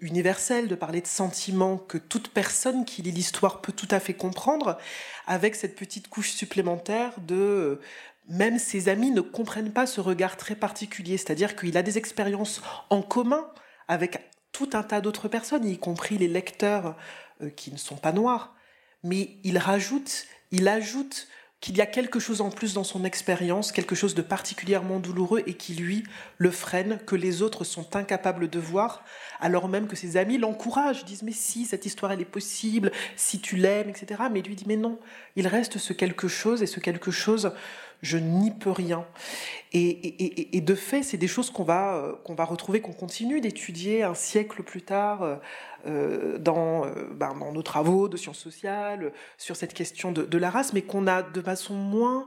universel, 0.00 0.68
de 0.68 0.74
parler 0.74 1.00
de 1.00 1.06
sentiments 1.06 1.78
que 1.78 1.98
toute 1.98 2.28
personne 2.28 2.84
qui 2.84 3.02
lit 3.02 3.12
l'histoire 3.12 3.60
peut 3.60 3.72
tout 3.72 3.88
à 3.90 4.00
fait 4.00 4.14
comprendre, 4.14 4.78
avec 5.26 5.54
cette 5.54 5.76
petite 5.76 6.08
couche 6.08 6.30
supplémentaire 6.30 7.12
de 7.20 7.34
euh, 7.34 7.80
même 8.28 8.58
ses 8.58 8.88
amis 8.88 9.10
ne 9.10 9.20
comprennent 9.20 9.72
pas 9.72 9.86
ce 9.86 10.00
regard 10.00 10.36
très 10.36 10.54
particulier, 10.54 11.16
c'est-à-dire 11.16 11.56
qu'il 11.56 11.76
a 11.76 11.82
des 11.82 11.98
expériences 11.98 12.62
en 12.90 13.02
commun 13.02 13.48
avec 13.88 14.30
tout 14.52 14.70
un 14.72 14.82
tas 14.82 15.00
d'autres 15.00 15.28
personnes, 15.28 15.64
y 15.64 15.78
compris 15.78 16.18
les 16.18 16.28
lecteurs 16.28 16.96
euh, 17.42 17.50
qui 17.50 17.72
ne 17.72 17.76
sont 17.76 17.96
pas 17.96 18.12
noirs, 18.12 18.54
mais 19.02 19.36
il 19.44 19.58
rajoute, 19.58 20.26
il 20.52 20.68
ajoute 20.68 21.28
qu'il 21.60 21.76
y 21.76 21.82
a 21.82 21.86
quelque 21.86 22.18
chose 22.18 22.40
en 22.40 22.50
plus 22.50 22.72
dans 22.72 22.84
son 22.84 23.04
expérience, 23.04 23.70
quelque 23.70 23.94
chose 23.94 24.14
de 24.14 24.22
particulièrement 24.22 24.98
douloureux 24.98 25.42
et 25.46 25.54
qui 25.54 25.74
lui 25.74 26.04
le 26.38 26.50
freine, 26.50 26.98
que 27.06 27.14
les 27.14 27.42
autres 27.42 27.64
sont 27.64 27.96
incapables 27.96 28.48
de 28.48 28.58
voir, 28.58 29.04
alors 29.40 29.68
même 29.68 29.86
que 29.86 29.96
ses 29.96 30.16
amis 30.16 30.38
l'encouragent, 30.38 31.04
disent 31.04 31.22
mais 31.22 31.32
si, 31.32 31.66
cette 31.66 31.84
histoire 31.84 32.12
elle 32.12 32.22
est 32.22 32.24
possible, 32.24 32.92
si 33.14 33.40
tu 33.40 33.56
l'aimes, 33.56 33.90
etc. 33.90 34.22
Mais 34.32 34.40
lui 34.40 34.54
dit 34.54 34.64
mais 34.66 34.76
non, 34.76 34.98
il 35.36 35.46
reste 35.46 35.76
ce 35.76 35.92
quelque 35.92 36.28
chose 36.28 36.62
et 36.62 36.66
ce 36.66 36.80
quelque 36.80 37.10
chose, 37.10 37.52
je 38.02 38.18
n'y 38.18 38.50
peux 38.50 38.70
rien. 38.70 39.06
Et, 39.72 40.60
de 40.60 40.74
fait, 40.74 41.02
c'est 41.02 41.16
des 41.16 41.28
choses 41.28 41.50
qu'on 41.50 41.62
va, 41.62 41.94
euh, 41.94 42.12
qu'on 42.24 42.34
va 42.34 42.44
retrouver, 42.44 42.80
qu'on 42.80 42.92
continue 42.92 43.40
d'étudier 43.40 44.02
un 44.02 44.14
siècle 44.14 44.62
plus 44.62 44.82
tard 44.82 45.22
euh, 45.22 45.36
euh, 45.86 46.38
dans, 46.38 46.86
ben, 47.14 47.34
dans 47.38 47.52
nos 47.52 47.62
travaux 47.62 48.08
de 48.08 48.16
sciences 48.16 48.38
sociales, 48.38 49.12
sur 49.38 49.56
cette 49.56 49.74
question 49.74 50.12
de, 50.12 50.38
la 50.38 50.50
race, 50.50 50.72
mais 50.72 50.82
qu'on 50.82 51.06
a 51.06 51.22
de 51.22 51.40
façon 51.40 51.74
moins 51.74 52.26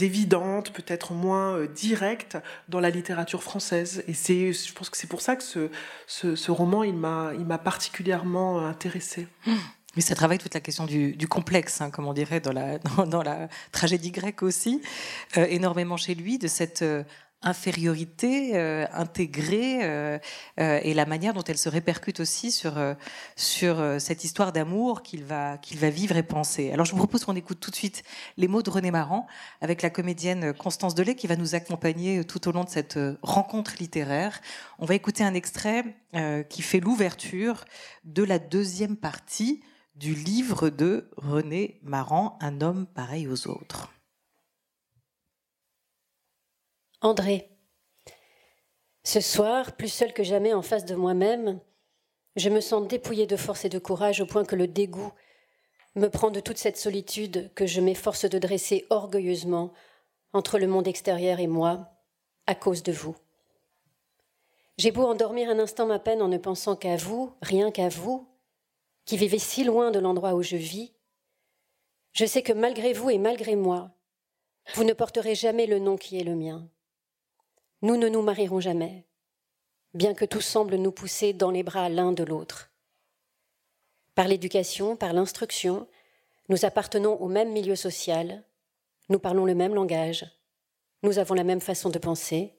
évidente, 0.00 0.72
peut-être 0.72 1.12
moins 1.12 1.66
directe 1.66 2.38
dans 2.68 2.80
la 2.80 2.90
littérature 2.90 3.42
française. 3.42 4.04
Et 4.08 4.14
je 4.52 4.72
pense 4.72 4.90
que 4.90 4.96
c'est 4.96 5.08
pour 5.08 5.20
ça 5.20 5.36
que 5.36 5.42
ce, 5.42 5.68
ce, 6.06 6.50
roman, 6.50 6.84
il 6.84 6.94
m'a, 6.94 7.32
il 7.34 7.44
m'a 7.44 7.58
particulièrement 7.58 8.64
intéressée. 8.66 9.28
Mmh. 9.46 9.52
Mais 9.96 10.02
ça 10.02 10.14
travaille 10.14 10.38
toute 10.38 10.54
la 10.54 10.60
question 10.60 10.86
du, 10.86 11.28
complexe, 11.28 11.80
hein, 11.80 11.90
comme 11.90 12.06
on 12.06 12.12
dirait 12.12 12.40
dans 12.40 12.52
la, 12.52 12.78
dans, 13.06 13.22
la 13.22 13.48
tragédie 13.72 14.10
grecque 14.10 14.42
aussi, 14.42 14.80
euh, 15.36 15.46
énormément 15.48 15.96
chez 15.96 16.14
lui, 16.14 16.38
de 16.38 16.48
cette 16.48 16.82
euh, 16.82 17.04
infériorité 17.44 18.52
euh, 18.54 18.86
intégrée 18.92 19.80
euh, 19.82 20.18
euh, 20.58 20.80
et 20.82 20.94
la 20.94 21.06
manière 21.06 21.34
dont 21.34 21.44
elle 21.44 21.58
se 21.58 21.68
répercute 21.68 22.20
aussi 22.20 22.50
sur, 22.50 22.74
sur 23.36 24.00
cette 24.00 24.24
histoire 24.24 24.52
d'amour 24.52 25.02
qu'il 25.02 25.24
va, 25.24 25.58
qu'il 25.58 25.78
va 25.78 25.90
vivre 25.90 26.16
et 26.16 26.22
penser. 26.22 26.72
Alors 26.72 26.86
je 26.86 26.92
vous 26.92 26.98
propose 26.98 27.24
qu'on 27.24 27.36
écoute 27.36 27.60
tout 27.60 27.70
de 27.70 27.76
suite 27.76 28.02
les 28.36 28.48
mots 28.48 28.62
de 28.62 28.70
René 28.70 28.90
Maran 28.90 29.26
avec 29.60 29.82
la 29.82 29.90
comédienne 29.90 30.54
Constance 30.54 30.94
Delay 30.94 31.14
qui 31.14 31.26
va 31.26 31.36
nous 31.36 31.54
accompagner 31.54 32.24
tout 32.24 32.48
au 32.48 32.52
long 32.52 32.64
de 32.64 32.70
cette 32.70 32.98
rencontre 33.22 33.74
littéraire. 33.78 34.40
On 34.78 34.86
va 34.86 34.94
écouter 34.94 35.22
un 35.22 35.34
extrait 35.34 35.84
qui 36.48 36.62
fait 36.62 36.80
l'ouverture 36.80 37.64
de 38.04 38.22
la 38.22 38.38
deuxième 38.38 38.96
partie 38.96 39.62
du 39.94 40.14
livre 40.14 40.70
de 40.70 41.08
René 41.16 41.78
Maran, 41.82 42.36
Un 42.40 42.60
homme 42.60 42.86
pareil 42.86 43.28
aux 43.28 43.48
autres. 43.48 43.92
André. 47.00 47.48
Ce 49.04 49.20
soir, 49.20 49.76
plus 49.76 49.92
seul 49.92 50.12
que 50.12 50.24
jamais 50.24 50.52
en 50.52 50.62
face 50.62 50.84
de 50.84 50.94
moi-même, 50.94 51.60
je 52.36 52.48
me 52.50 52.60
sens 52.60 52.88
dépouillée 52.88 53.26
de 53.26 53.36
force 53.36 53.64
et 53.64 53.68
de 53.68 53.78
courage 53.78 54.20
au 54.20 54.26
point 54.26 54.44
que 54.44 54.56
le 54.56 54.66
dégoût 54.66 55.12
me 55.94 56.08
prend 56.08 56.30
de 56.30 56.40
toute 56.40 56.58
cette 56.58 56.78
solitude 56.78 57.52
que 57.54 57.66
je 57.66 57.80
m'efforce 57.80 58.24
de 58.24 58.38
dresser 58.38 58.86
orgueilleusement 58.90 59.72
entre 60.32 60.58
le 60.58 60.66
monde 60.66 60.88
extérieur 60.88 61.38
et 61.38 61.46
moi, 61.46 61.92
à 62.46 62.56
cause 62.56 62.82
de 62.82 62.90
vous. 62.90 63.14
J'ai 64.76 64.90
beau 64.90 65.04
endormir 65.04 65.48
un 65.48 65.60
instant 65.60 65.86
ma 65.86 66.00
peine 66.00 66.20
en 66.20 66.26
ne 66.26 66.38
pensant 66.38 66.74
qu'à 66.74 66.96
vous, 66.96 67.32
rien 67.42 67.70
qu'à 67.70 67.88
vous, 67.88 68.26
qui 69.04 69.16
vivez 69.16 69.38
si 69.38 69.64
loin 69.64 69.90
de 69.90 69.98
l'endroit 69.98 70.34
où 70.34 70.42
je 70.42 70.56
vis, 70.56 70.92
je 72.12 72.24
sais 72.24 72.42
que 72.42 72.52
malgré 72.52 72.92
vous 72.92 73.10
et 73.10 73.18
malgré 73.18 73.56
moi, 73.56 73.90
vous 74.74 74.84
ne 74.84 74.92
porterez 74.92 75.34
jamais 75.34 75.66
le 75.66 75.78
nom 75.78 75.96
qui 75.96 76.18
est 76.18 76.24
le 76.24 76.36
mien. 76.36 76.68
Nous 77.82 77.96
ne 77.96 78.08
nous 78.08 78.22
marierons 78.22 78.60
jamais, 78.60 79.04
bien 79.92 80.14
que 80.14 80.24
tout 80.24 80.40
semble 80.40 80.76
nous 80.76 80.92
pousser 80.92 81.32
dans 81.32 81.50
les 81.50 81.62
bras 81.62 81.88
l'un 81.88 82.12
de 82.12 82.24
l'autre. 82.24 82.70
Par 84.14 84.28
l'éducation, 84.28 84.96
par 84.96 85.12
l'instruction, 85.12 85.86
nous 86.48 86.64
appartenons 86.64 87.14
au 87.20 87.28
même 87.28 87.52
milieu 87.52 87.76
social, 87.76 88.44
nous 89.08 89.18
parlons 89.18 89.44
le 89.44 89.54
même 89.54 89.74
langage, 89.74 90.24
nous 91.02 91.18
avons 91.18 91.34
la 91.34 91.44
même 91.44 91.60
façon 91.60 91.90
de 91.90 91.98
penser, 91.98 92.54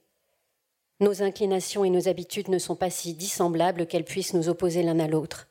nos 1.00 1.24
inclinations 1.24 1.84
et 1.84 1.90
nos 1.90 2.08
habitudes 2.08 2.50
ne 2.50 2.60
sont 2.60 2.76
pas 2.76 2.90
si 2.90 3.14
dissemblables 3.14 3.88
qu'elles 3.88 4.06
puissent 4.06 4.34
nous 4.34 4.48
opposer 4.48 4.84
l'un 4.84 5.00
à 5.00 5.08
l'autre. 5.08 5.48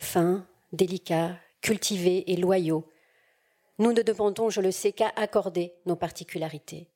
Fins, 0.00 0.44
délicats, 0.72 1.36
cultivés 1.60 2.32
et 2.32 2.36
loyaux, 2.36 2.90
nous 3.78 3.92
ne 3.92 4.02
demandons, 4.02 4.50
je 4.50 4.60
le 4.60 4.72
sais, 4.72 4.92
qu'à 4.92 5.12
accorder 5.14 5.72
nos 5.86 5.96
particularités 5.96 6.90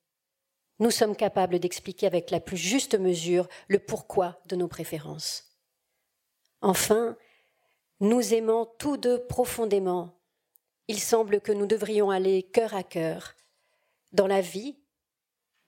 nous 0.80 0.90
sommes 0.90 1.16
capables 1.16 1.58
d'expliquer 1.58 2.06
avec 2.06 2.30
la 2.30 2.40
plus 2.40 2.56
juste 2.56 2.98
mesure 2.98 3.48
le 3.68 3.78
pourquoi 3.78 4.40
de 4.46 4.56
nos 4.56 4.68
préférences. 4.68 5.44
Enfin, 6.60 7.16
nous 8.00 8.34
aimons 8.34 8.68
tous 8.78 8.96
deux 8.96 9.24
profondément. 9.26 10.14
Il 10.88 11.00
semble 11.00 11.40
que 11.40 11.52
nous 11.52 11.66
devrions 11.66 12.10
aller 12.10 12.42
cœur 12.42 12.74
à 12.74 12.82
cœur 12.82 13.34
dans 14.12 14.26
la 14.26 14.40
vie 14.40 14.76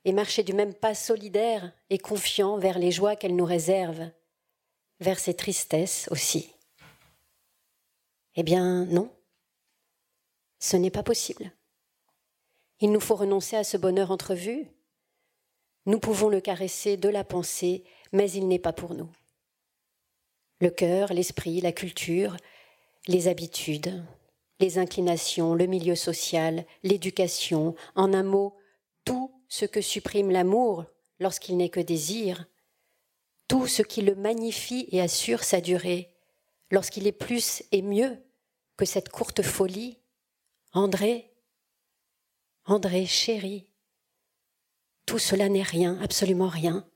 et 0.05 0.13
marcher 0.13 0.43
du 0.43 0.53
même 0.53 0.75
pas 0.75 0.95
solidaire 0.95 1.73
et 1.91 1.99
confiant 1.99 2.59
vers 2.59 2.79
les 2.79 2.91
joies 2.91 3.17
qu'elle 3.17 3.37
nous 3.37 3.45
réserve, 3.45 4.11
vers 5.01 5.19
ses 5.19 5.35
tristesses 5.35 6.09
aussi. 6.11 6.53
Eh 8.37 8.43
bien, 8.43 8.85
non, 8.85 9.11
ce 10.59 10.77
n'est 10.77 10.91
pas 10.91 11.03
possible. 11.03 11.51
Il 12.81 12.93
nous 12.93 13.01
faut 13.01 13.15
renoncer 13.15 13.57
à 13.57 13.65
ce 13.65 13.79
bonheur 13.79 14.11
entrevu, 14.11 14.69
nous 15.87 16.01
pouvons 16.01 16.29
le 16.29 16.41
caresser 16.41 16.97
de 16.97 17.09
la 17.09 17.25
pensée, 17.25 17.85
mais 18.13 18.31
il 18.31 18.49
n'est 18.49 18.59
pas 18.59 18.73
pour 18.73 18.95
nous. 18.95 19.09
Le 20.61 20.69
cœur, 20.69 21.13
l'esprit, 21.13 21.61
la 21.61 21.73
culture, 21.73 22.37
les 23.07 23.29
habitudes, 23.29 24.05
les 24.59 24.79
inclinations, 24.79 25.55
le 25.55 25.67
milieu 25.67 25.95
social, 25.95 26.67
l'éducation, 26.83 27.75
en 27.95 28.13
un 28.13 28.25
mot, 28.25 28.57
tout 29.05 29.33
ce 29.49 29.65
que 29.65 29.81
supprime 29.81 30.31
l'amour 30.31 30.85
lorsqu'il 31.21 31.57
n'est 31.57 31.71
que 31.71 31.81
désir, 31.81 32.47
tout 33.49 33.67
ce 33.67 33.83
qui 33.83 34.03
le 34.03 34.17
magnifie 34.17 34.89
et 34.91 35.01
assure 35.01 35.45
sa 35.45 35.61
durée, 35.61 36.15
lorsqu'il 36.71 37.07
est 37.07 37.13
plus 37.13 37.63
et 37.71 37.81
mieux 37.81 38.26
que 38.77 38.85
cette 38.85 39.09
courte 39.09 39.43
folie, 39.43 39.99
André, 40.73 41.33
André 42.65 43.07
chéri, 43.07 43.73
tout 45.07 45.19
cela 45.19 45.49
n'est 45.49 45.63
rien, 45.63 46.01
absolument 46.03 46.49
rien, 46.49 46.89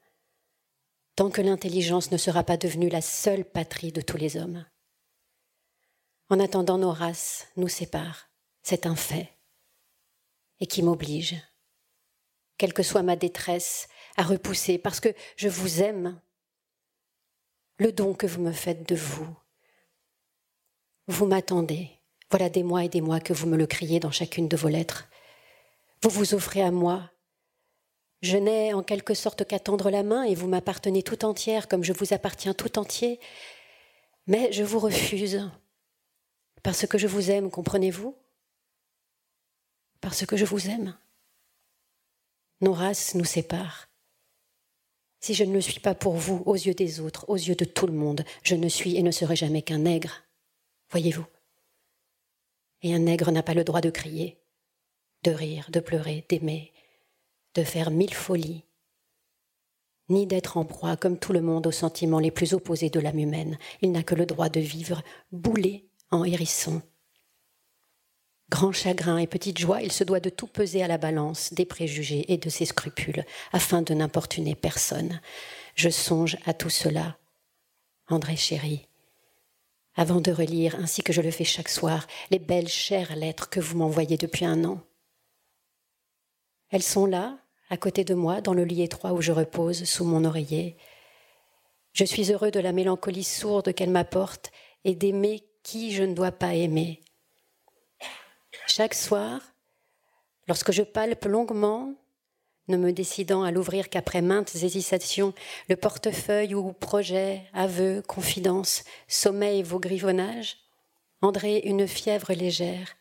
tant 1.16 1.30
que 1.30 1.40
l'intelligence 1.40 2.10
ne 2.10 2.16
sera 2.16 2.44
pas 2.44 2.56
devenue 2.56 2.88
la 2.88 3.00
seule 3.00 3.44
patrie 3.44 3.92
de 3.92 4.00
tous 4.00 4.16
les 4.16 4.36
hommes. 4.36 4.66
En 6.28 6.40
attendant, 6.40 6.78
nos 6.78 6.92
races 6.92 7.48
nous 7.56 7.68
séparent, 7.68 8.28
c'est 8.62 8.86
un 8.86 8.96
fait, 8.96 9.38
et 10.60 10.66
qui 10.66 10.82
m'oblige, 10.82 11.36
quelle 12.58 12.74
que 12.74 12.82
soit 12.82 13.02
ma 13.02 13.16
détresse, 13.16 13.88
à 14.16 14.22
repousser, 14.22 14.76
parce 14.76 15.00
que 15.00 15.14
je 15.36 15.48
vous 15.48 15.82
aime, 15.82 16.20
le 17.78 17.92
don 17.92 18.12
que 18.12 18.26
vous 18.26 18.42
me 18.42 18.52
faites 18.52 18.86
de 18.86 18.94
vous. 18.94 19.39
Vous 21.10 21.26
m'attendez, 21.26 21.90
voilà 22.30 22.48
des 22.48 22.62
mois 22.62 22.84
et 22.84 22.88
des 22.88 23.00
mois 23.00 23.18
que 23.18 23.32
vous 23.32 23.48
me 23.48 23.56
le 23.56 23.66
criez 23.66 23.98
dans 23.98 24.12
chacune 24.12 24.46
de 24.46 24.56
vos 24.56 24.68
lettres. 24.68 25.08
Vous 26.02 26.10
vous 26.10 26.34
offrez 26.34 26.62
à 26.62 26.70
moi 26.70 27.10
je 28.22 28.36
n'ai 28.36 28.74
en 28.74 28.82
quelque 28.82 29.14
sorte 29.14 29.46
qu'à 29.46 29.58
tendre 29.58 29.90
la 29.90 30.02
main 30.02 30.24
et 30.24 30.34
vous 30.34 30.46
m'appartenez 30.46 31.02
tout 31.02 31.24
entière 31.24 31.68
comme 31.68 31.82
je 31.82 31.94
vous 31.94 32.12
appartiens 32.12 32.52
tout 32.52 32.78
entier. 32.78 33.18
Mais 34.26 34.52
je 34.52 34.62
vous 34.62 34.78
refuse. 34.78 35.50
Parce 36.62 36.86
que 36.86 36.98
je 36.98 37.06
vous 37.06 37.30
aime, 37.30 37.50
comprenez-vous? 37.50 38.14
Parce 40.02 40.26
que 40.26 40.36
je 40.36 40.44
vous 40.44 40.68
aime. 40.68 40.96
Nos 42.60 42.74
races 42.74 43.14
nous 43.14 43.24
séparent. 43.24 43.88
Si 45.20 45.32
je 45.32 45.44
ne 45.44 45.54
le 45.54 45.62
suis 45.62 45.80
pas 45.80 45.94
pour 45.94 46.12
vous, 46.12 46.42
aux 46.44 46.56
yeux 46.56 46.74
des 46.74 47.00
autres, 47.00 47.24
aux 47.28 47.36
yeux 47.36 47.54
de 47.54 47.64
tout 47.64 47.86
le 47.86 47.94
monde, 47.94 48.22
je 48.42 48.54
ne 48.54 48.68
suis 48.68 48.96
et 48.96 49.02
ne 49.02 49.10
serai 49.10 49.34
jamais 49.34 49.62
qu'un 49.62 49.78
nègre. 49.78 50.24
Voyez-vous 50.90 51.26
Et 52.82 52.94
un 52.94 52.98
nègre 52.98 53.30
n'a 53.30 53.42
pas 53.42 53.54
le 53.54 53.64
droit 53.64 53.80
de 53.80 53.90
crier, 53.90 54.40
de 55.22 55.30
rire, 55.30 55.66
de 55.70 55.80
pleurer, 55.80 56.24
d'aimer, 56.28 56.72
de 57.54 57.62
faire 57.62 57.90
mille 57.90 58.14
folies, 58.14 58.64
ni 60.08 60.26
d'être 60.26 60.56
en 60.56 60.64
proie, 60.64 60.96
comme 60.96 61.18
tout 61.18 61.32
le 61.32 61.40
monde, 61.40 61.68
aux 61.68 61.72
sentiments 61.72 62.18
les 62.18 62.32
plus 62.32 62.54
opposés 62.54 62.90
de 62.90 62.98
l'âme 62.98 63.20
humaine. 63.20 63.58
Il 63.80 63.92
n'a 63.92 64.02
que 64.02 64.16
le 64.16 64.26
droit 64.26 64.48
de 64.48 64.60
vivre 64.60 65.02
boulé 65.30 65.88
en 66.10 66.24
hérisson. 66.24 66.82
Grand 68.50 68.72
chagrin 68.72 69.18
et 69.18 69.28
petite 69.28 69.58
joie, 69.58 69.82
il 69.82 69.92
se 69.92 70.02
doit 70.02 70.18
de 70.18 70.28
tout 70.28 70.48
peser 70.48 70.82
à 70.82 70.88
la 70.88 70.98
balance 70.98 71.52
des 71.54 71.64
préjugés 71.64 72.32
et 72.32 72.36
de 72.36 72.50
ses 72.50 72.64
scrupules, 72.64 73.24
afin 73.52 73.82
de 73.82 73.94
n'importuner 73.94 74.56
personne. 74.56 75.20
Je 75.76 75.88
songe 75.88 76.36
à 76.46 76.52
tout 76.52 76.70
cela, 76.70 77.16
André 78.08 78.34
chéri, 78.34 78.88
avant 80.00 80.22
de 80.22 80.32
relire, 80.32 80.76
ainsi 80.76 81.02
que 81.02 81.12
je 81.12 81.20
le 81.20 81.30
fais 81.30 81.44
chaque 81.44 81.68
soir, 81.68 82.06
les 82.30 82.38
belles 82.38 82.68
chères 82.68 83.14
lettres 83.16 83.50
que 83.50 83.60
vous 83.60 83.76
m'envoyez 83.76 84.16
depuis 84.16 84.46
un 84.46 84.64
an. 84.64 84.80
Elles 86.70 86.82
sont 86.82 87.04
là, 87.04 87.36
à 87.68 87.76
côté 87.76 88.02
de 88.02 88.14
moi, 88.14 88.40
dans 88.40 88.54
le 88.54 88.64
lit 88.64 88.80
étroit 88.80 89.12
où 89.12 89.20
je 89.20 89.30
repose, 89.30 89.84
sous 89.84 90.06
mon 90.06 90.24
oreiller. 90.24 90.78
Je 91.92 92.06
suis 92.06 92.32
heureux 92.32 92.50
de 92.50 92.60
la 92.60 92.72
mélancolie 92.72 93.24
sourde 93.24 93.74
qu'elle 93.74 93.90
m'apporte 93.90 94.52
et 94.84 94.94
d'aimer 94.94 95.44
qui 95.62 95.92
je 95.92 96.04
ne 96.04 96.14
dois 96.14 96.32
pas 96.32 96.54
aimer. 96.54 97.02
Chaque 98.68 98.94
soir, 98.94 99.42
lorsque 100.48 100.72
je 100.72 100.82
palpe 100.82 101.26
longuement, 101.26 101.92
ne 102.70 102.76
me 102.76 102.92
décidant 102.92 103.42
à 103.42 103.50
l'ouvrir 103.50 103.90
qu'après 103.90 104.22
maintes 104.22 104.54
hésitations, 104.54 105.34
le 105.68 105.76
portefeuille 105.76 106.54
où 106.54 106.72
projet, 106.72 107.42
aveu, 107.52 108.02
confidence, 108.06 108.84
sommeil 109.08 109.62
vos 109.62 109.78
grivonnages, 109.78 110.56
André 111.22 111.58
une 111.64 111.86
fièvre 111.86 112.32
légère, 112.32 112.96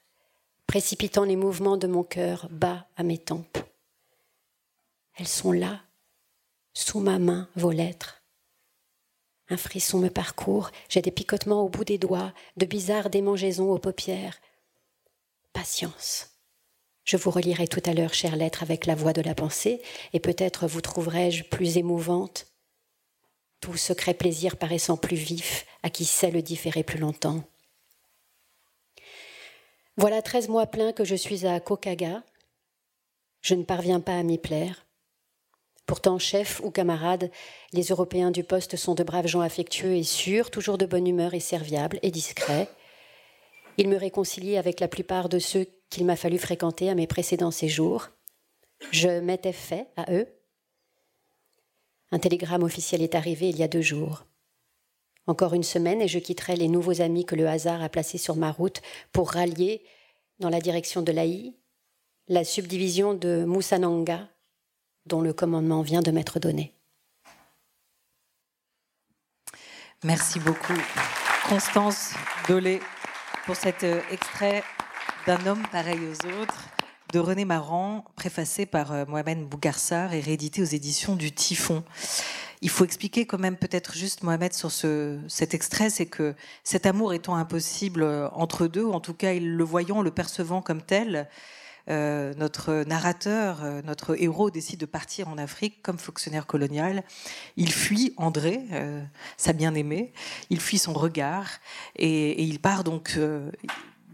précipitant 0.68 1.24
les 1.24 1.38
mouvements 1.38 1.78
de 1.78 1.88
mon 1.88 2.04
cœur 2.04 2.50
bas 2.52 2.86
à 2.98 3.04
mes 3.04 3.18
tempes. 3.18 3.60
Elles 5.18 5.28
sont 5.28 5.54
là, 5.54 5.80
sous 6.74 7.00
ma 7.00 7.18
main, 7.18 7.48
vos 7.56 7.72
lettres. 7.72 8.22
Un 9.48 9.56
frisson 9.56 10.00
me 10.00 10.10
parcourt, 10.10 10.72
j'ai 10.90 11.02
des 11.02 11.12
picotements 11.12 11.64
au 11.64 11.70
bout 11.70 11.86
des 11.86 11.98
doigts, 11.98 12.34
de 12.58 12.66
bizarres 12.66 13.10
démangeaisons 13.10 13.72
aux 13.72 13.80
paupières. 13.80 14.38
Patience. 15.54 16.30
Je 17.10 17.18
vous 17.18 17.32
relirai 17.32 17.68
tout 17.68 17.82
à 17.88 17.94
l'heure, 17.96 18.14
chère 18.14 18.36
lettre, 18.36 18.62
avec 18.62 18.86
la 18.86 18.94
voix 18.94 19.14
de 19.14 19.22
la 19.24 19.34
pensée, 19.34 19.82
et 20.14 20.20
peut-être 20.20 20.68
vous 20.68 20.80
trouverai-je 20.80 21.44
plus 21.44 21.78
émouvante, 21.78 22.46
tout 23.62 23.76
secret 23.76 24.14
plaisir 24.14 24.58
paraissant 24.58 24.96
plus 24.96 25.16
vif 25.16 25.66
à 25.82 25.90
qui 25.90 26.06
sait 26.06 26.30
le 26.30 26.44
différer 26.44 26.84
plus 26.84 27.00
longtemps. 27.00 27.44
Voilà 29.98 30.22
treize 30.22 30.50
mois 30.50 30.68
pleins 30.68 30.94
que 30.94 31.04
je 31.04 31.16
suis 31.16 31.48
à 31.48 31.60
Kokaga. 31.60 32.22
Je 33.42 33.56
ne 33.56 33.64
parviens 33.64 34.02
pas 34.02 34.20
à 34.20 34.22
m'y 34.22 34.38
plaire. 34.38 34.86
Pourtant, 35.88 36.20
chef 36.20 36.62
ou 36.64 36.70
camarade, 36.70 37.32
les 37.74 37.86
Européens 37.86 38.30
du 38.30 38.44
poste 38.44 38.76
sont 38.76 38.94
de 38.94 39.02
braves 39.04 39.26
gens 39.26 39.42
affectueux 39.42 39.96
et 39.96 40.04
sûrs, 40.04 40.52
toujours 40.52 40.78
de 40.78 40.86
bonne 40.86 41.08
humeur 41.08 41.34
et 41.34 41.40
serviables 41.40 41.98
et 42.04 42.12
discrets. 42.12 42.70
Ils 43.78 43.90
me 43.90 43.98
réconcilient 43.98 44.60
avec 44.60 44.80
la 44.80 44.88
plupart 44.88 45.28
de 45.28 45.40
ceux 45.40 45.66
qu'il 45.90 46.06
m'a 46.06 46.16
fallu 46.16 46.38
fréquenter 46.38 46.90
à 46.90 46.96
mes 46.96 47.08
précédents 47.08 47.52
séjours. 47.52 48.10
Je 48.92 49.20
m'étais 49.20 49.54
fait 49.54 49.88
à 49.98 50.12
eux. 50.14 50.28
Un 52.12 52.20
télégramme 52.20 52.64
officiel 52.64 53.02
est 53.02 53.16
arrivé 53.16 53.50
il 53.50 53.58
y 53.58 53.64
a 53.64 53.68
deux 53.68 53.82
jours. 53.82 54.26
Encore 55.28 55.54
une 55.54 55.64
semaine 55.64 56.02
et 56.02 56.08
je 56.08 56.18
quitterai 56.18 56.56
les 56.56 56.68
nouveaux 56.68 57.02
amis 57.02 57.26
que 57.26 57.36
le 57.36 57.48
hasard 57.48 57.84
a 57.84 57.90
placés 57.90 58.18
sur 58.18 58.36
ma 58.36 58.52
route 58.52 58.82
pour 59.12 59.32
rallier, 59.32 59.84
dans 60.40 60.50
la 60.50 60.62
direction 60.62 61.02
de 61.02 61.12
l'Aï, 61.12 61.54
la 62.28 62.44
subdivision 62.44 63.14
de 63.14 63.44
Moussananga, 63.46 64.30
dont 65.06 65.22
le 65.22 65.34
commandement 65.34 65.82
vient 65.82 66.02
de 66.02 66.12
m'être 66.12 66.40
donné. 66.40 66.74
Merci 70.04 70.40
beaucoup, 70.40 70.78
Constance 71.50 72.14
Dolé, 72.48 72.80
pour 73.46 73.56
cet 73.56 73.84
euh, 73.84 74.02
extrait 74.12 74.64
d'un 75.26 75.46
homme 75.46 75.64
pareil 75.72 76.00
aux 76.00 76.42
autres 76.42 76.70
de 77.14 77.20
René 77.20 77.44
Marant, 77.44 78.06
préfacé 78.16 78.66
par 78.66 78.92
euh, 78.92 79.06
Mohamed 79.08 79.44
Bougarsar 79.44 80.14
et 80.14 80.20
réédité 80.20 80.62
aux 80.62 80.66
éditions 80.66 81.16
du 81.16 81.32
Typhon. 81.32 81.84
Il 82.62 82.70
faut 82.70 82.86
expliquer 82.86 83.26
quand 83.26 83.40
même 83.40 83.56
peut-être 83.56 83.96
juste 83.96 84.22
Mohamed 84.22 84.54
sur 84.54 84.72
ce, 84.72 85.20
cet 85.28 85.54
extrait, 85.54 85.90
c'est 85.90 86.06
que 86.06 86.36
cet 86.64 86.86
amour 86.86 87.14
étant 87.14 87.36
impossible 87.36 88.04
euh, 88.04 88.30
entre 88.30 88.68
deux, 88.68 88.84
ou 88.84 88.94
en 88.94 89.00
tout 89.00 89.16
cas 89.16 89.34
le 89.34 89.64
voyant, 89.64 90.04
le 90.04 90.12
percevant 90.12 90.62
comme 90.62 90.84
tel, 90.84 91.28
euh, 91.90 92.36
notre 92.38 92.84
narrateur, 92.84 93.64
notre 93.84 94.22
héros 94.22 94.52
décide 94.52 94.80
de 94.80 94.86
partir 94.86 95.28
en 95.30 95.40
Afrique 95.40 95.82
comme 95.82 95.98
fonctionnaire 95.98 96.46
colonial. 96.46 97.04
Il 97.58 97.72
fuit 97.72 98.14
André, 98.18 98.60
sa 99.38 99.54
bien-aimée, 99.54 100.14
il 100.52 100.62
fuit 100.62 100.78
son 100.78 100.94
regard 100.94 101.48
et, 101.96 102.44
il 102.44 102.60
part 102.60 102.84
donc 102.84 103.18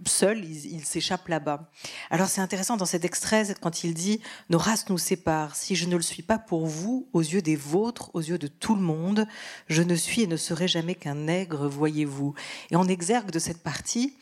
seul, 0.07 0.43
il, 0.43 0.85
s'échappe 0.85 1.27
là-bas. 1.27 1.69
Alors 2.09 2.27
c'est 2.27 2.41
intéressant 2.41 2.77
dans 2.77 2.85
cet 2.85 3.05
extrait 3.05 3.55
quand 3.61 3.83
il 3.83 3.93
dit⁇ 3.93 4.17
Nos 4.49 4.57
races 4.57 4.89
nous 4.89 4.97
séparent, 4.97 5.55
si 5.55 5.75
je 5.75 5.85
ne 5.87 5.95
le 5.95 6.01
suis 6.01 6.23
pas 6.23 6.37
pour 6.37 6.65
vous, 6.65 7.07
aux 7.13 7.21
yeux 7.21 7.41
des 7.41 7.55
vôtres, 7.55 8.11
aux 8.13 8.21
yeux 8.21 8.37
de 8.37 8.47
tout 8.47 8.75
le 8.75 8.81
monde, 8.81 9.27
je 9.67 9.81
ne 9.81 9.95
suis 9.95 10.23
et 10.23 10.27
ne 10.27 10.37
serai 10.37 10.67
jamais 10.67 10.95
qu'un 10.95 11.15
nègre, 11.15 11.67
voyez-vous⁇ 11.67 12.33
Et 12.71 12.75
on 12.75 12.87
exergue 12.87 13.31
de 13.31 13.39
cette 13.39 13.63
partie 13.63 14.13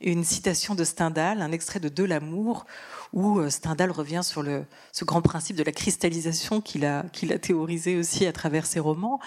une 0.00 0.24
citation 0.24 0.74
de 0.74 0.84
Stendhal, 0.84 1.40
un 1.40 1.52
extrait 1.52 1.80
de 1.80 1.88
De 1.88 2.04
l'amour, 2.04 2.66
où 3.12 3.38
euh, 3.38 3.50
Stendhal 3.50 3.90
revient 3.90 4.22
sur 4.22 4.44
ce 4.92 5.04
grand 5.04 5.22
principe 5.22 5.56
de 5.56 5.62
la 5.62 5.72
cristallisation 5.72 6.60
qu'il 6.60 6.84
a, 6.84 7.04
qu'il 7.12 7.32
a 7.32 7.38
théorisé 7.38 7.96
aussi 7.96 8.26
à 8.26 8.32
travers 8.32 8.66
ses 8.66 8.80
romans. 8.80 9.20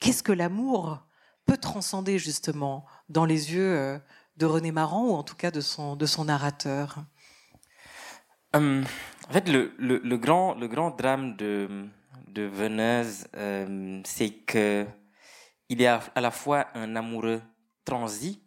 Qu'est-ce 0.00 0.22
que 0.22 0.32
l'amour 0.32 1.00
peut 1.46 1.56
transcender 1.56 2.18
justement 2.18 2.84
dans 3.08 3.24
les 3.24 3.52
yeux 3.52 3.76
euh, 3.76 3.98
de 4.38 4.46
René 4.46 4.70
Marant 4.70 5.04
ou 5.08 5.14
en 5.14 5.22
tout 5.24 5.34
cas 5.34 5.50
de 5.50 5.60
son, 5.60 5.96
de 5.96 6.06
son 6.06 6.24
narrateur 6.24 7.04
hum, 8.54 8.84
En 9.28 9.32
fait, 9.32 9.48
le, 9.48 9.74
le, 9.78 10.16
grand, 10.16 10.54
le 10.54 10.68
grand 10.68 10.90
drame 10.90 11.36
de, 11.36 11.86
de 12.28 12.42
Venise, 12.42 13.28
euh, 13.36 14.00
c'est 14.04 14.30
que 14.30 14.86
il 15.68 15.82
est 15.82 15.86
à, 15.86 16.00
à 16.14 16.20
la 16.20 16.30
fois 16.30 16.68
un 16.74 16.96
amoureux 16.96 17.42
transi, 17.84 18.40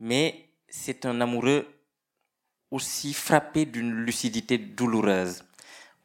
mais 0.00 0.50
c'est 0.68 1.04
un 1.04 1.20
amoureux 1.20 1.66
aussi 2.70 3.12
frappé 3.12 3.66
d'une 3.66 3.92
lucidité 3.92 4.56
douloureuse. 4.56 5.44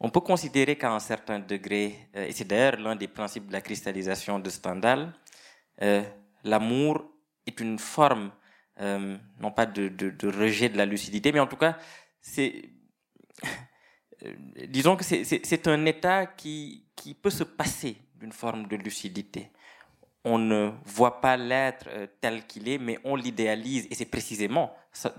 On 0.00 0.10
peut 0.10 0.20
considérer 0.20 0.76
qu'à 0.76 0.92
un 0.92 0.98
certain 0.98 1.38
degré, 1.38 2.08
euh, 2.16 2.26
et 2.26 2.32
c'est 2.32 2.44
d'ailleurs 2.44 2.76
l'un 2.78 2.96
des 2.96 3.08
principes 3.08 3.46
de 3.46 3.52
la 3.52 3.60
cristallisation 3.60 4.38
de 4.40 4.50
Stendhal, 4.50 5.14
euh, 5.82 6.02
l'amour 6.42 7.04
est 7.46 7.60
une 7.60 7.78
forme, 7.78 8.32
euh, 8.80 9.16
non 9.40 9.50
pas 9.52 9.66
de, 9.66 9.90
rejet 10.28 10.68
de 10.68 10.76
la 10.76 10.86
lucidité, 10.86 11.32
mais 11.32 11.40
en 11.40 11.46
tout 11.46 11.56
cas, 11.56 11.78
c'est, 12.20 12.70
disons 14.68 14.96
que 14.96 15.04
c'est 15.04 15.68
un 15.68 15.84
état 15.86 16.26
qui, 16.26 16.82
peut 17.22 17.30
se 17.30 17.44
passer 17.44 17.96
d'une 18.18 18.32
forme 18.32 18.66
de 18.66 18.76
lucidité 18.76 19.50
on 20.26 20.38
ne 20.38 20.70
voit 20.86 21.20
pas 21.20 21.36
l'être 21.36 21.86
euh, 21.88 22.06
tel 22.20 22.46
qu'il 22.46 22.66
est, 22.68 22.78
mais 22.78 22.98
on 23.04 23.14
l'idéalise. 23.14 23.86
Et 23.90 23.94
c'est 23.94 24.06
précisément 24.06 24.74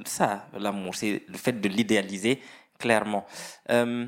ça, 0.06 0.47
l'amour, 0.53 0.95
c'est 0.95 1.23
le 1.27 1.38
fait 1.38 1.53
de 1.53 1.67
l'idéaliser 1.67 2.41
clairement. 2.79 3.25
Euh, 3.69 4.08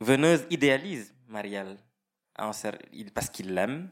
Veneuse 0.00 0.46
idéalise 0.50 1.14
Marielle 1.28 1.78
parce 3.14 3.30
qu'il 3.30 3.54
l'aime, 3.54 3.90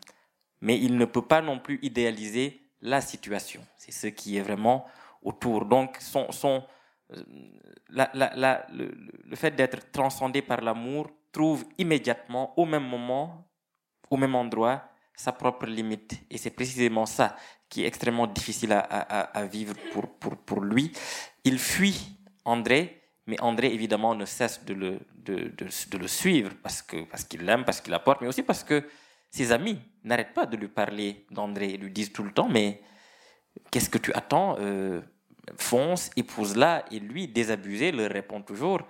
mais 0.61 0.79
il 0.79 0.97
ne 0.97 1.05
peut 1.05 1.27
pas 1.27 1.41
non 1.41 1.59
plus 1.59 1.79
idéaliser 1.83 2.62
la 2.83 3.01
situation. 3.01 3.65
C'est 3.79 3.93
ce 3.93 4.09
qui 4.09 4.37
est 4.37 4.43
vraiment 4.43 4.85
autour. 5.23 5.65
Donc, 5.65 5.99
euh, 6.17 7.23
le, 7.89 9.37
fait 9.37 9.53
d'être 9.53 9.91
transcendé 9.91 10.43
par 10.43 10.61
l'amour 10.61 11.11
trouve 11.31 11.65
immédiatement, 11.79 12.53
au 12.59 12.67
même 12.67 12.85
moment, 12.85 13.49
au 14.11 14.17
même 14.17 14.35
endroit, 14.35 14.83
sa 15.15 15.33
propre 15.33 15.67
limite. 15.67 16.21
Et 16.31 16.37
c'est 16.37 16.51
précisément 16.51 17.07
ça 17.07 17.37
qui 17.69 17.85
est 17.85 17.87
extrêmement 17.87 18.27
difficile 18.27 18.73
à, 18.73 19.45
vivre 19.47 19.75
pour, 20.45 20.61
lui. 20.61 20.93
Il 21.45 21.59
fuit 21.59 22.19
André, 22.45 23.01
mais 23.27 23.41
André, 23.41 23.73
évidemment, 23.73 24.15
ne 24.15 24.27
cesse 24.27 24.63
de 24.65 24.75
le, 24.75 26.09
suivre 26.09 26.51
parce 26.63 26.83
qu'il 26.83 27.07
parce 27.07 27.27
l'aime, 27.39 27.65
parce 27.65 27.81
qu'il 27.81 27.95
apporte, 27.95 28.21
mais 28.21 28.27
aussi 28.27 28.43
parce 28.43 28.63
que 28.63 28.85
ses 29.33 29.51
amis 29.51 29.81
n'arrêtent 30.05 30.35
pas 30.35 30.47
de 30.47 30.57
lui 30.57 30.69
parler 30.69 31.27
d'André. 31.31 31.77
Lui 31.79 31.91
disent 31.91 32.13
tout 32.13 32.23
le 32.23 32.33
temps, 32.33 32.49
mais 32.49 32.83
qu'est-ce 33.71 33.89
que 33.91 33.99
tu 33.99 34.13
attends 34.13 34.57
euh, 34.61 35.01
Fonce, 35.57 36.11
épouse-la. 36.17 36.85
Et 36.93 37.01
lui, 37.01 37.27
désabusé, 37.27 37.91
leur 37.91 38.11
répond 38.11 38.43
toujours. 38.43 38.83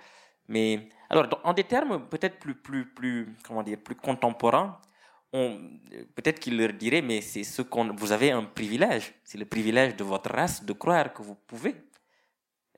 Mais 0.48 0.88
alors, 1.08 1.28
en 1.44 1.54
des 1.54 1.64
termes 1.64 2.08
peut-être 2.08 2.38
plus, 2.38 2.56
plus, 2.56 2.92
plus, 2.92 3.34
comment 3.44 3.62
dire, 3.62 3.78
plus 3.78 3.94
contemporains, 3.94 4.78
peut-être 5.32 6.40
qu'il 6.40 6.58
leur 6.58 6.72
dirait, 6.74 7.00
mais 7.00 7.20
c'est 7.22 7.44
ce 7.44 7.62
qu'on, 7.62 7.94
vous 7.94 8.12
avez 8.12 8.32
un 8.32 8.44
privilège, 8.44 9.14
c'est 9.24 9.38
le 9.38 9.46
privilège 9.46 9.96
de 9.96 10.04
votre 10.04 10.30
race 10.30 10.62
de 10.62 10.72
croire 10.74 11.12
que 11.14 11.22
vous 11.22 11.34
pouvez, 11.34 11.74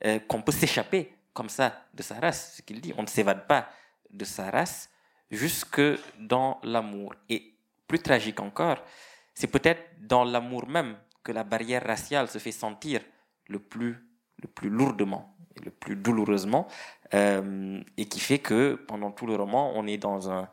euh, 0.05 0.19
qu'on 0.19 0.41
peut 0.41 0.53
s'échapper 0.53 1.11
comme 1.33 1.49
ça 1.49 1.85
de 1.93 2.01
sa 2.01 2.15
race, 2.19 2.55
ce 2.55 2.61
qu'il 2.61 2.79
dit, 2.79 2.93
on 2.97 3.01
ne 3.01 3.07
s'évade 3.07 3.45
pas 3.45 3.67
de 4.09 4.23
sa 4.23 4.49
race 4.49 4.89
jusque 5.29 5.81
dans 6.17 6.61
l'amour. 6.63 7.13
Et 7.27 7.54
plus 7.87 7.99
tragique 7.99 8.39
encore, 8.39 8.77
c'est 9.33 9.47
peut-être 9.47 9.83
dans 10.01 10.23
l'amour 10.23 10.67
même 10.67 10.97
que 11.23 11.31
la 11.31 11.43
barrière 11.43 11.83
raciale 11.85 12.29
se 12.29 12.37
fait 12.37 12.51
sentir 12.51 13.01
le 13.47 13.59
plus, 13.59 13.97
le 14.41 14.47
plus 14.47 14.69
lourdement 14.69 15.35
et 15.55 15.63
le 15.63 15.71
plus 15.71 15.95
douloureusement, 15.95 16.67
euh, 17.13 17.81
et 17.97 18.05
qui 18.05 18.19
fait 18.19 18.39
que 18.39 18.75
pendant 18.87 19.11
tout 19.11 19.25
le 19.25 19.35
roman, 19.35 19.71
on 19.75 19.87
est 19.87 19.97
dans 19.97 20.29
un, 20.29 20.49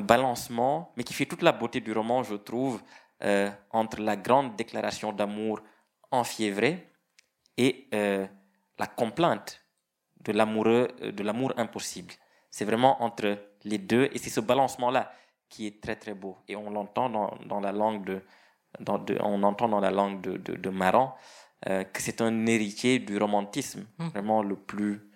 balancement, 0.00 0.92
mais 0.98 1.02
qui 1.02 1.14
fait 1.14 1.24
toute 1.24 1.40
la 1.40 1.52
beauté 1.52 1.80
du 1.80 1.92
roman, 1.92 2.22
je 2.22 2.34
trouve, 2.34 2.82
euh, 3.24 3.50
entre 3.70 4.02
la 4.02 4.16
grande 4.16 4.54
déclaration 4.54 5.14
d'amour 5.14 5.60
enfiévrée 6.10 6.92
et 7.56 7.88
euh, 7.94 8.26
la 8.78 8.86
complainte 8.86 9.64
de 10.20 10.32
l'amoureux, 10.32 10.88
de 11.00 11.22
l'amour 11.22 11.54
impossible. 11.56 12.12
C'est 12.50 12.66
vraiment 12.66 13.02
entre 13.02 13.38
les 13.64 13.78
deux, 13.78 14.10
et 14.12 14.18
c'est 14.18 14.28
ce 14.28 14.40
balancement-là 14.40 15.10
qui 15.48 15.66
est 15.66 15.82
très 15.82 15.96
très 15.96 16.14
beau. 16.14 16.36
Et 16.48 16.56
on 16.56 16.70
l'entend 16.70 17.08
dans, 17.10 17.38
dans, 17.46 17.60
la 17.60 17.72
langue 17.72 18.04
de, 18.04 18.22
dans 18.80 18.98
de, 18.98 19.16
on 19.20 19.42
entend 19.42 19.68
dans 19.68 19.80
la 19.80 19.90
langue 19.90 20.20
de, 20.20 20.36
de, 20.36 20.54
de 20.54 20.70
Maran 20.70 21.14
que 21.66 22.00
c'est 22.00 22.20
un 22.20 22.46
héritier 22.46 23.00
du 23.00 23.18
romantisme, 23.18 23.84
mmh. 23.98 24.08
vraiment 24.10 24.44
le 24.44 24.54
plus 24.54 25.08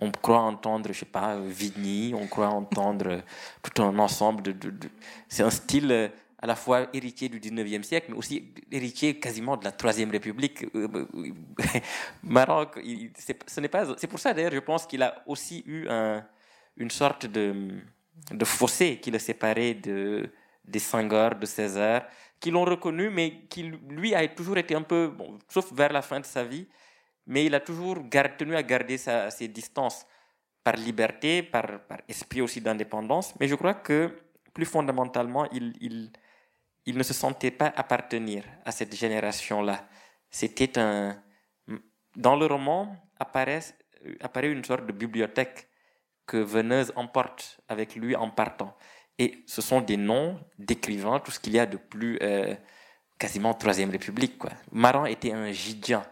on 0.00 0.10
croit 0.10 0.40
entendre, 0.40 0.92
je 0.92 0.98
sais 0.98 1.06
pas, 1.06 1.38
Vigny, 1.38 2.12
on 2.14 2.26
croit 2.26 2.48
entendre 2.48 3.22
tout 3.62 3.82
un 3.82 3.98
ensemble 3.98 4.42
de... 4.42 4.72
c'est 5.28 5.42
un 5.42 5.50
style 5.50 5.90
euh, 5.90 6.08
à 6.38 6.46
la 6.46 6.54
fois 6.54 6.88
héritier 6.92 7.28
du 7.28 7.40
19e 7.40 7.82
siècle, 7.82 8.08
mais 8.10 8.16
aussi 8.16 8.52
héritier 8.70 9.18
quasiment 9.18 9.56
de 9.56 9.64
la 9.64 9.72
Troisième 9.72 10.10
République. 10.10 10.64
Euh, 10.74 10.88
euh, 11.14 11.32
Maroc, 12.22 12.78
ce 13.46 13.60
n'est 13.60 13.68
pas... 13.68 13.86
C'est 13.96 14.06
pour 14.06 14.18
ça 14.18 14.34
d'ailleurs, 14.34 14.52
je 14.52 14.58
pense 14.58 14.86
qu'il 14.86 15.02
a 15.02 15.22
aussi 15.26 15.62
eu 15.66 15.88
un, 15.88 16.24
une 16.76 16.90
sorte 16.90 17.26
de, 17.26 17.80
de 18.30 18.44
fossé 18.44 18.98
qui 18.98 19.10
le 19.10 19.18
séparait 19.18 19.74
de, 19.74 20.30
des 20.64 20.78
Senghor, 20.78 21.34
de 21.36 21.46
César, 21.46 22.06
qui 22.40 22.50
l'ont 22.50 22.64
reconnu, 22.64 23.10
mais 23.10 23.46
qui 23.48 23.62
lui 23.62 24.14
a 24.14 24.26
toujours 24.28 24.58
été 24.58 24.74
un 24.74 24.82
peu, 24.82 25.12
sauf 25.48 25.72
vers 25.72 25.92
la 25.92 26.02
fin 26.02 26.20
de 26.20 26.26
sa 26.26 26.44
vie, 26.44 26.66
mais 27.26 27.44
il 27.44 27.54
a 27.54 27.60
toujours 27.60 27.98
tenu 28.38 28.54
à 28.54 28.62
garder 28.62 28.98
ses 28.98 29.48
distances 29.48 30.06
par 30.62 30.74
liberté, 30.76 31.42
par, 31.42 31.80
esprit 32.08 32.40
aussi 32.40 32.60
d'indépendance. 32.60 33.34
Mais 33.38 33.48
je 33.48 33.54
crois 33.54 33.74
que 33.74 34.22
plus 34.52 34.64
fondamentalement, 34.64 35.48
il, 35.52 35.74
il, 35.80 36.10
il, 36.86 36.96
ne 36.96 37.02
se 37.02 37.14
sentait 37.14 37.50
pas 37.50 37.72
appartenir 37.76 38.44
à 38.64 38.72
cette 38.72 38.94
génération-là. 38.94 39.86
C'était 40.30 40.78
un. 40.78 41.22
Dans 42.16 42.36
le 42.36 42.46
roman 42.46 42.96
apparaît, 43.18 43.60
apparaît 44.20 44.50
une 44.50 44.64
sorte 44.64 44.86
de 44.86 44.92
bibliothèque 44.92 45.68
que 46.26 46.36
Veneuse 46.36 46.92
emporte 46.96 47.60
avec 47.68 47.94
lui 47.94 48.16
en 48.16 48.30
partant. 48.30 48.76
Et 49.18 49.42
ce 49.46 49.62
sont 49.62 49.80
des 49.80 49.96
noms 49.96 50.38
d'écrivains, 50.58 51.20
tout 51.20 51.30
ce 51.30 51.40
qu'il 51.40 51.54
y 51.54 51.58
a 51.58 51.66
de 51.66 51.76
plus 51.76 52.18
euh, 52.22 52.54
quasiment 53.18 53.54
Troisième 53.54 53.90
République. 53.90 54.34
Maran 54.72 55.06
était 55.06 55.32
un 55.32 55.50
Gidien. 55.52 56.04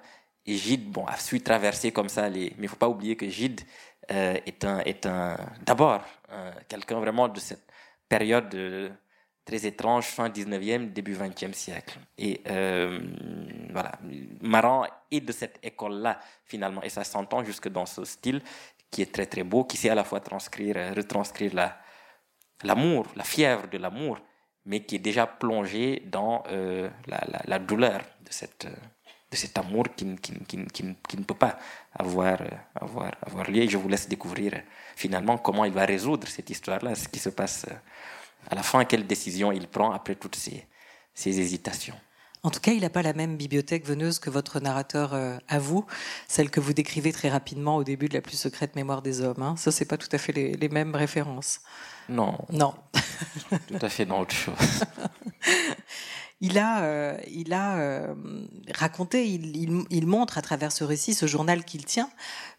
Et 0.47 0.57
Gide, 0.57 0.91
bon, 0.91 1.05
a 1.07 1.17
su 1.17 1.41
traverser 1.41 1.93
comme 1.93 2.09
ça 2.09 2.29
les. 2.29 2.55
Mais 2.59 2.65
il 2.65 2.69
faut 2.69 2.77
pas 2.77 2.89
oublier 2.89 3.17
que 3.17 3.29
Gide 3.29 3.63
euh, 4.11 4.39
est 4.47 4.65
un, 4.65 4.81
est 4.81 5.07
un, 5.07 5.37
d'abord, 5.65 6.03
quelqu'un 6.69 7.01
vraiment 7.01 7.29
de 7.29 7.41
cette 7.41 7.67
période 8.09 8.55
très 9.45 9.67
étrange, 9.67 10.07
fin 10.07 10.29
19e, 10.29 10.93
début 10.93 11.15
20e 11.15 11.53
siècle. 11.53 11.99
Et 12.17 12.41
euh, 12.49 12.99
voilà, 13.71 13.93
Maran 14.41 14.87
est 15.11 15.21
de 15.21 15.33
cette 15.33 15.59
école-là, 15.63 16.19
finalement, 16.45 16.83
et 16.83 16.89
ça 16.89 17.05
s'entend 17.05 17.45
jusque 17.45 17.69
dans 17.69 17.87
ce 17.87 18.05
style 18.05 18.43
qui 18.95 19.03
est 19.03 19.13
très 19.13 19.27
très 19.27 19.43
beau, 19.43 19.65
qui 19.65 19.77
sait 19.77 19.91
à 19.91 19.97
la 19.97 20.05
fois 20.05 20.21
transcrire, 20.21 20.77
retranscrire 20.95 21.53
la, 21.53 21.77
l'amour, 22.63 23.09
la 23.17 23.25
fièvre 23.25 23.67
de 23.67 23.77
l'amour, 23.77 24.21
mais 24.67 24.85
qui 24.85 24.95
est 24.95 25.01
déjà 25.11 25.27
plongé 25.27 26.05
dans 26.07 26.45
euh, 26.47 26.89
la, 27.47 27.59
douleur 27.59 28.03
de, 28.21 28.31
cette, 28.31 28.67
de 28.67 29.37
cet 29.37 29.59
amour 29.59 29.87
qui, 29.97 30.15
qui, 30.17 30.33
qui, 30.45 30.65
qui, 31.09 31.17
ne 31.17 31.25
peut 31.25 31.35
pas 31.35 31.59
avoir, 31.93 32.39
avoir, 32.73 33.11
avoir 33.21 33.51
lieu. 33.51 33.69
Je 33.69 33.77
vous 33.77 33.89
laisse 33.89 34.09
découvrir 34.09 34.63
finalement 34.95 35.39
comment 35.39 35.65
il 35.65 35.73
va 35.73 35.85
résoudre 35.85 36.29
cette 36.29 36.51
histoire-là, 36.51 36.95
ce 36.95 37.09
qui 37.09 37.19
se 37.19 37.31
passe 37.31 37.67
à 38.49 38.55
la 38.55 38.63
fin, 38.63 38.85
quelle 38.85 39.09
décision 39.09 39.51
il 39.51 39.67
prend 39.67 39.91
après 39.91 40.15
toutes 40.15 40.37
ces, 40.37 40.69
ces 41.13 41.41
hésitations. 41.41 41.99
En 42.45 42.51
tout 42.51 42.61
cas, 42.61 42.73
il 42.73 42.83
n'a 42.83 42.91
pas 42.91 43.03
la 43.03 43.15
même 43.15 43.37
bibliothèque 43.37 43.87
veneuse 43.87 44.19
que 44.19 44.29
votre 44.29 44.61
narrateur 44.61 45.15
euh, 45.15 45.39
à 45.49 45.59
vous, 45.59 45.87
celle 46.29 46.51
que 46.51 46.61
vous 46.61 46.75
décrivez 46.75 47.11
très 47.11 47.31
rapidement 47.31 47.77
au 47.77 47.85
début 47.85 48.09
de 48.09 48.15
la 48.15 48.21
plus 48.21 48.37
secrète 48.37 48.77
mémoire 48.77 49.01
des 49.01 49.23
hommes. 49.23 49.43
Hein. 49.43 49.57
Ça, 49.57 49.73
c'est 49.73 49.87
pas 49.87 49.97
tout 49.97 50.09
à 50.13 50.19
fait 50.19 50.33
les, 50.33 50.53
les 50.53 50.69
mêmes 50.69 50.95
références. 50.95 51.61
Non. 52.11 52.37
Non. 52.51 52.75
tout 53.69 53.79
à 53.81 53.89
fait 53.89 54.05
dans 54.05 54.21
autre 54.21 54.35
chose. 54.35 54.55
il 56.45 56.59
a, 56.59 56.83
euh, 56.83 57.17
il 57.33 57.55
a 57.55 57.79
euh, 57.79 58.15
raconté, 58.75 59.27
il, 59.27 60.07
montre 60.07 60.37
à 60.37 60.43
travers 60.43 60.73
ce 60.73 60.85
récit, 60.85 61.15
ce 61.15 61.27
journal 61.27 61.65
qu'il 61.65 61.87
tient, 61.87 62.11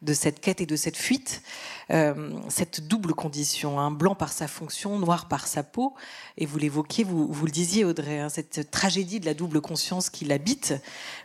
de 0.01 0.13
cette 0.13 0.39
quête 0.39 0.59
et 0.59 0.65
de 0.65 0.75
cette 0.75 0.97
fuite, 0.97 1.43
euh, 1.91 2.31
cette 2.49 2.87
double 2.87 3.13
condition, 3.13 3.79
un 3.79 3.91
blanc 3.91 4.15
par 4.15 4.31
sa 4.31 4.47
fonction, 4.47 4.97
noir 4.97 5.27
par 5.27 5.45
sa 5.45 5.61
peau. 5.61 5.93
Et 6.37 6.47
vous 6.47 6.57
l'évoquiez, 6.57 7.03
vous, 7.03 7.45
le 7.45 7.51
disiez 7.51 7.85
Audrey, 7.85 8.19
hein, 8.19 8.29
cette 8.29 8.71
tragédie 8.71 9.19
de 9.19 9.27
la 9.27 9.35
double 9.35 9.61
conscience 9.61 10.09
qui 10.09 10.25
l'habite, 10.25 10.73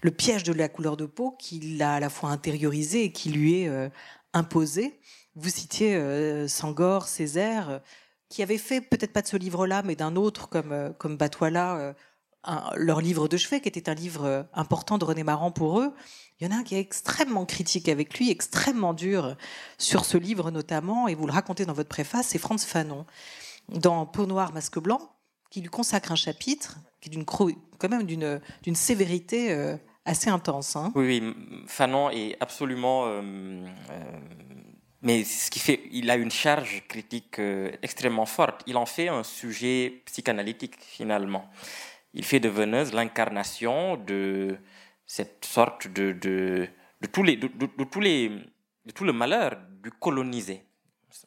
le 0.03 0.11
piège 0.11 0.42
de 0.42 0.53
la 0.53 0.68
couleur 0.68 0.99
de 0.99 1.07
peau 1.07 1.31
qu'il 1.38 1.83
a 1.83 1.94
à 1.94 2.01
la 2.01 2.11
fois 2.11 2.29
intériorisé 2.29 3.05
et 3.05 3.12
qui 3.12 3.31
lui 3.31 3.62
est 3.62 3.90
imposé. 4.35 5.01
Vous 5.35 5.49
citiez 5.49 6.46
Sangor, 6.46 7.09
Césaire, 7.09 7.81
qui 8.29 8.42
avait 8.42 8.59
fait 8.59 8.83
peut-être 8.83 9.14
pas 9.14 9.23
de 9.23 9.29
ce 9.29 9.38
livre-là, 9.38 9.83
mais 9.83 9.96
d'un 9.96 10.14
autre 10.14 10.51
comme, 10.51 10.92
comme 10.99 11.16
Leur 12.74 13.00
livre 13.00 13.29
de 13.29 13.37
chevet, 13.37 13.61
qui 13.61 13.68
était 13.68 13.90
un 13.90 13.94
livre 13.94 14.24
euh, 14.24 14.42
important 14.55 14.96
de 14.96 15.05
René 15.05 15.24
Maran 15.24 15.50
pour 15.50 15.81
eux. 15.81 15.92
Il 16.38 16.46
y 16.46 16.50
en 16.50 16.57
a 16.57 16.61
un 16.61 16.62
qui 16.62 16.74
est 16.74 16.81
extrêmement 16.81 17.44
critique 17.44 17.88
avec 17.88 18.18
lui, 18.18 18.31
extrêmement 18.31 18.94
dur 18.94 19.37
sur 19.76 20.07
ce 20.07 20.16
livre 20.16 20.50
notamment, 20.50 21.07
et 21.07 21.14
vous 21.14 21.26
le 21.26 21.33
racontez 21.33 21.66
dans 21.66 21.74
votre 21.74 21.90
préface, 21.90 22.29
c'est 22.29 22.38
Franz 22.38 22.64
Fanon, 22.66 23.05
dans 23.68 24.07
Peau 24.07 24.24
noire, 24.24 24.55
masque 24.55 24.79
blanc, 24.79 25.00
qui 25.50 25.61
lui 25.61 25.68
consacre 25.68 26.12
un 26.12 26.16
chapitre 26.16 26.79
qui 27.03 27.11
est 27.11 27.24
quand 27.24 27.88
même 27.88 28.05
d'une 28.05 28.40
d'une 28.62 28.74
sévérité 28.74 29.53
euh, 29.53 29.76
assez 30.07 30.31
intense. 30.31 30.76
Hein. 30.76 30.92
Oui, 30.94 31.22
Fanon 31.66 32.09
est 32.09 32.37
absolument 32.40 33.05
euh, 33.07 33.66
mais 35.03 35.24
ce 35.24 35.50
qui 35.50 35.61
fait, 35.61 35.81
il 35.92 36.11
a 36.11 36.16
une 36.16 36.31
charge 36.31 36.83
critique 36.87 37.40
extrêmement 37.83 38.26
forte. 38.26 38.62
Il 38.66 38.76
en 38.76 38.85
fait 38.85 39.09
un 39.09 39.22
sujet 39.22 40.03
psychanalytique 40.05 40.76
finalement. 40.79 41.50
Il 42.12 42.25
fait 42.25 42.40
de 42.40 42.49
Venise 42.49 42.92
l'incarnation 42.92 43.96
de 43.96 44.59
cette 45.07 45.44
sorte 45.44 45.88
de, 45.88 46.12
de, 46.12 46.68
de 47.01 47.07
tous 47.07 47.23
les, 47.23 47.37
de, 47.37 47.49
tous 47.85 48.01
les, 48.01 48.29
de 48.29 48.92
tout 48.92 49.05
le 49.05 49.12
malheur 49.12 49.57
du 49.83 49.90
colonisé. 49.90 50.64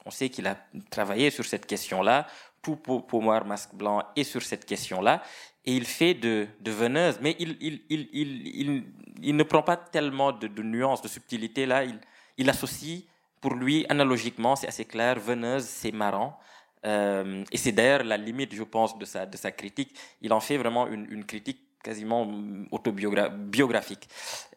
On 0.05 0.11
sait 0.11 0.29
qu'il 0.29 0.47
a 0.47 0.57
travaillé 0.89 1.29
sur 1.29 1.45
cette 1.45 1.65
question-là, 1.65 2.27
tout 2.61 2.77
pour, 2.77 3.21
Masque 3.21 3.75
Blanc 3.75 4.03
est 4.15 4.23
sur 4.23 4.41
cette 4.41 4.65
question-là, 4.65 5.21
et 5.65 5.75
il 5.75 5.85
fait 5.85 6.13
de, 6.13 6.47
Venise, 6.65 7.19
mais 7.21 7.35
il, 7.39 7.57
il, 7.59 7.81
il, 7.89 8.09
il, 8.13 8.83
il, 9.21 9.35
ne 9.35 9.43
prend 9.43 9.63
pas 9.63 9.77
tellement 9.77 10.31
de, 10.31 10.47
nuances, 10.61 11.01
de 11.01 11.07
subtilité 11.07 11.65
là, 11.65 11.83
il, 11.83 11.99
il 12.37 12.49
associe, 12.49 13.03
pour 13.41 13.55
lui, 13.55 13.85
analogiquement, 13.89 14.55
c'est 14.55 14.67
assez 14.67 14.85
clair, 14.85 15.19
Venise, 15.19 15.65
c'est 15.65 15.91
marrant, 15.91 16.39
euh, 16.85 17.43
et 17.51 17.57
c'est 17.57 17.71
d'ailleurs 17.71 18.03
la 18.03 18.17
limite, 18.17 18.53
je 18.53 18.63
pense, 18.63 18.97
de 18.97 19.05
sa, 19.05 19.25
de 19.25 19.37
sa 19.37 19.51
critique. 19.51 19.97
Il 20.21 20.33
en 20.33 20.39
fait 20.39 20.57
vraiment 20.57 20.87
une, 20.87 21.07
une 21.09 21.25
critique 21.25 21.59
quasiment 21.83 22.29
autobiographique. 22.71 24.07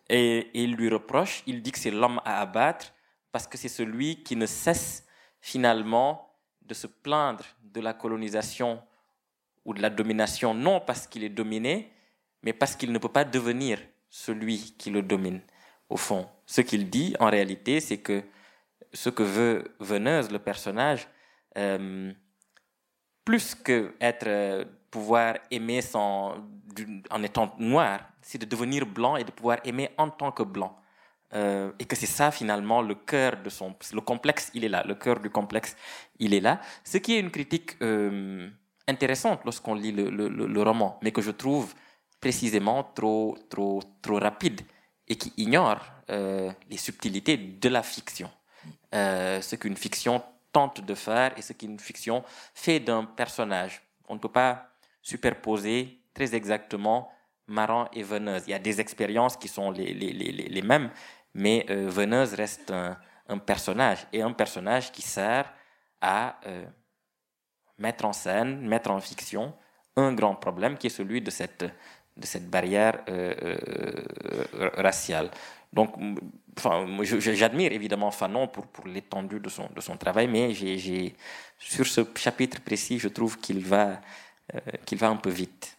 Et, 0.08 0.38
et, 0.38 0.62
il 0.64 0.74
lui 0.74 0.88
reproche, 0.88 1.42
il 1.46 1.62
dit 1.62 1.72
que 1.72 1.78
c'est 1.78 1.90
l'homme 1.90 2.20
à 2.24 2.40
abattre 2.40 2.92
parce 3.32 3.46
que 3.46 3.58
c'est 3.58 3.68
celui 3.68 4.22
qui 4.22 4.36
ne 4.36 4.46
cesse 4.46 5.04
finalement 5.40 6.32
de 6.62 6.74
se 6.74 6.86
plaindre 6.86 7.44
de 7.62 7.80
la 7.80 7.92
colonisation 7.92 8.80
ou 9.64 9.74
de 9.74 9.82
la 9.82 9.90
domination, 9.90 10.54
non 10.54 10.80
parce 10.80 11.06
qu'il 11.06 11.24
est 11.24 11.28
dominé, 11.28 11.92
mais 12.42 12.52
parce 12.52 12.76
qu'il 12.76 12.92
ne 12.92 12.98
peut 12.98 13.08
pas 13.08 13.24
devenir 13.24 13.80
celui 14.08 14.76
qui 14.78 14.90
le 14.90 15.02
domine. 15.02 15.40
Au 15.88 15.96
fond, 15.96 16.28
ce 16.46 16.60
qu'il 16.60 16.88
dit 16.88 17.14
en 17.18 17.28
réalité, 17.28 17.80
c'est 17.80 17.98
que 17.98 18.22
ce 18.92 19.10
que 19.10 19.24
veut 19.24 19.76
Veneuse, 19.80 20.30
le 20.30 20.38
personnage, 20.38 21.08
euh, 21.56 22.12
plus 23.24 23.54
que 23.54 23.94
être, 24.00 24.26
euh, 24.26 24.64
pouvoir 24.90 25.34
aimer 25.50 25.82
sans, 25.82 26.36
en 27.10 27.22
étant 27.22 27.54
noir, 27.58 28.00
c'est 28.22 28.38
de 28.38 28.44
devenir 28.44 28.86
blanc 28.86 29.16
et 29.16 29.24
de 29.24 29.30
pouvoir 29.30 29.58
aimer 29.64 29.90
en 29.98 30.10
tant 30.10 30.32
que 30.32 30.42
blanc. 30.42 30.76
Euh, 31.34 31.72
et 31.80 31.84
que 31.86 31.96
c'est 31.96 32.06
ça 32.06 32.30
finalement 32.30 32.82
le 32.82 32.94
cœur 32.94 33.42
de 33.42 33.50
son 33.50 33.74
le 33.92 34.00
complexe 34.00 34.52
il 34.54 34.62
est 34.62 34.68
là 34.68 34.84
le 34.86 34.94
cœur 34.94 35.18
du 35.18 35.28
complexe 35.28 35.76
il 36.20 36.32
est 36.32 36.40
là 36.40 36.60
ce 36.84 36.98
qui 36.98 37.16
est 37.16 37.18
une 37.18 37.32
critique 37.32 37.72
intéressante 38.86 39.40
lorsqu'on 39.44 39.74
lit 39.74 39.90
le, 39.90 40.08
le, 40.08 40.28
le, 40.28 40.62
roman 40.62 41.00
mais 41.02 41.10
que 41.10 41.20
je 41.20 41.32
trouve 41.32 41.74
précisément 42.20 42.84
trop 42.94 43.36
trop 43.50 43.82
trop 44.02 44.20
rapide 44.20 44.60
et 45.08 45.16
qui 45.16 45.32
ignore 45.36 45.84
les 46.08 46.76
subtilités 46.76 47.36
de 47.36 47.68
la 47.70 47.82
fiction 47.82 48.30
ce 48.92 49.56
qu'une 49.56 49.76
fiction 49.76 50.22
tente 50.56 50.80
de 50.80 50.94
faire 50.94 51.36
et 51.36 51.42
ce 51.42 51.52
qu'une 51.52 51.78
fiction 51.78 52.24
fait 52.54 52.80
d'un 52.80 53.04
personnage. 53.04 53.82
On 54.08 54.14
ne 54.14 54.18
peut 54.18 54.32
pas 54.32 54.70
superposer 55.02 56.00
très 56.14 56.34
exactement 56.34 57.10
Maran 57.46 57.90
et 57.92 58.02
Veneuse. 58.02 58.44
Il 58.46 58.52
y 58.52 58.54
a 58.54 58.58
des 58.58 58.80
expériences 58.80 59.36
qui 59.36 59.48
sont 59.48 59.70
les, 59.70 59.92
les, 59.92 60.14
les, 60.14 60.32
les 60.32 60.62
mêmes, 60.62 60.88
mais 61.34 61.66
euh, 61.68 61.90
Veneuse 61.90 62.32
reste 62.32 62.70
un, 62.70 62.96
un, 63.28 63.36
personnage 63.36 64.06
et 64.14 64.22
un 64.22 64.32
personnage 64.32 64.92
qui 64.92 65.02
sert 65.02 65.52
à 66.00 66.40
euh, 66.46 66.64
mettre 67.76 68.06
en 68.06 68.14
scène, 68.14 68.66
mettre 68.66 68.90
en 68.90 69.00
fiction 69.00 69.52
un 69.96 70.14
grand 70.14 70.36
problème 70.36 70.78
qui 70.78 70.86
est 70.86 70.96
celui 71.00 71.20
de 71.20 71.30
cette, 71.30 71.66
de 72.16 72.24
cette 72.24 72.48
barrière 72.48 73.04
euh, 73.10 73.34
euh 74.54 74.70
raciale. 74.78 75.30
Donc, 75.70 75.90
enfin, 76.56 76.86
j'admire 77.18 77.72
évidemment 77.72 78.10
Fanon 78.10 78.48
pour, 78.48 78.66
pour 78.66 78.86
l'étendue 78.86 79.40
de 79.40 79.48
son, 79.48 79.68
de 79.74 79.80
son 79.80 79.96
travail, 79.96 80.28
mais 80.28 80.54
j'ai, 80.54 81.14
sur 81.58 81.86
ce 81.86 82.02
chapitre 82.16 82.60
précis, 82.60 82.98
je 82.98 83.08
trouve 83.08 83.38
qu'il 83.38 83.60
va, 83.60 84.00
euh, 84.54 84.60
qu'il 84.84 84.98
va 84.98 85.08
un 85.08 85.16
peu 85.16 85.30
vite. 85.30 85.76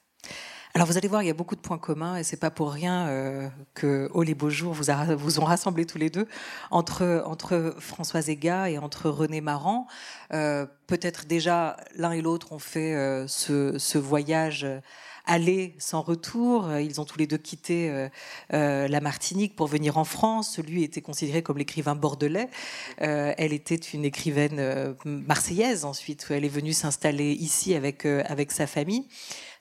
Alors 0.73 0.85
vous 0.85 0.97
allez 0.97 1.07
voir, 1.07 1.23
il 1.23 1.27
y 1.27 1.31
a 1.31 1.33
beaucoup 1.33 1.55
de 1.55 1.61
points 1.61 1.79
communs 1.79 2.17
et 2.17 2.23
c'est 2.23 2.37
pas 2.37 2.51
pour 2.51 2.71
rien 2.71 3.07
euh, 3.07 3.49
que 3.73 4.09
Oh 4.13 4.21
les 4.21 4.35
beaux 4.35 4.51
jours 4.51 4.73
vous, 4.73 4.85
vous 5.17 5.39
ont 5.39 5.45
rassemblé 5.45 5.85
tous 5.85 5.97
les 5.97 6.11
deux 6.11 6.27
entre 6.69 7.23
entre 7.25 7.73
Françoise 7.79 8.29
Ega 8.29 8.69
et 8.69 8.77
entre 8.77 9.09
René 9.09 9.41
Maran. 9.41 9.87
Euh, 10.33 10.67
peut-être 10.85 11.25
déjà 11.25 11.77
l'un 11.95 12.11
et 12.11 12.21
l'autre 12.21 12.51
ont 12.51 12.59
fait 12.59 12.93
ce, 13.27 13.79
ce, 13.79 13.97
voyage 13.97 14.67
aller 15.27 15.75
sans 15.77 16.01
retour. 16.01 16.67
Euh, 16.67 16.81
ils 16.81 16.99
ont 16.99 17.05
tous 17.05 17.19
les 17.19 17.27
deux 17.27 17.37
quitté 17.37 17.89
euh, 17.89 18.09
euh, 18.53 18.87
la 18.87 19.01
Martinique 19.01 19.55
pour 19.55 19.67
venir 19.67 19.97
en 19.97 20.05
France. 20.05 20.57
Lui 20.57 20.83
était 20.83 21.01
considéré 21.01 21.43
comme 21.43 21.57
l'écrivain 21.57 21.95
bordelais. 21.95 22.49
elle 22.97 23.53
était 23.53 23.75
une 23.75 24.05
écrivaine 24.05 24.95
marseillaise 25.05 25.85
ensuite. 25.85 26.25
Elle 26.29 26.45
est 26.45 26.49
venue 26.49 26.73
s'installer 26.73 27.33
ici 27.33 27.75
avec, 27.75 28.05
avec 28.05 28.51
sa 28.51 28.65
famille. 28.65 29.05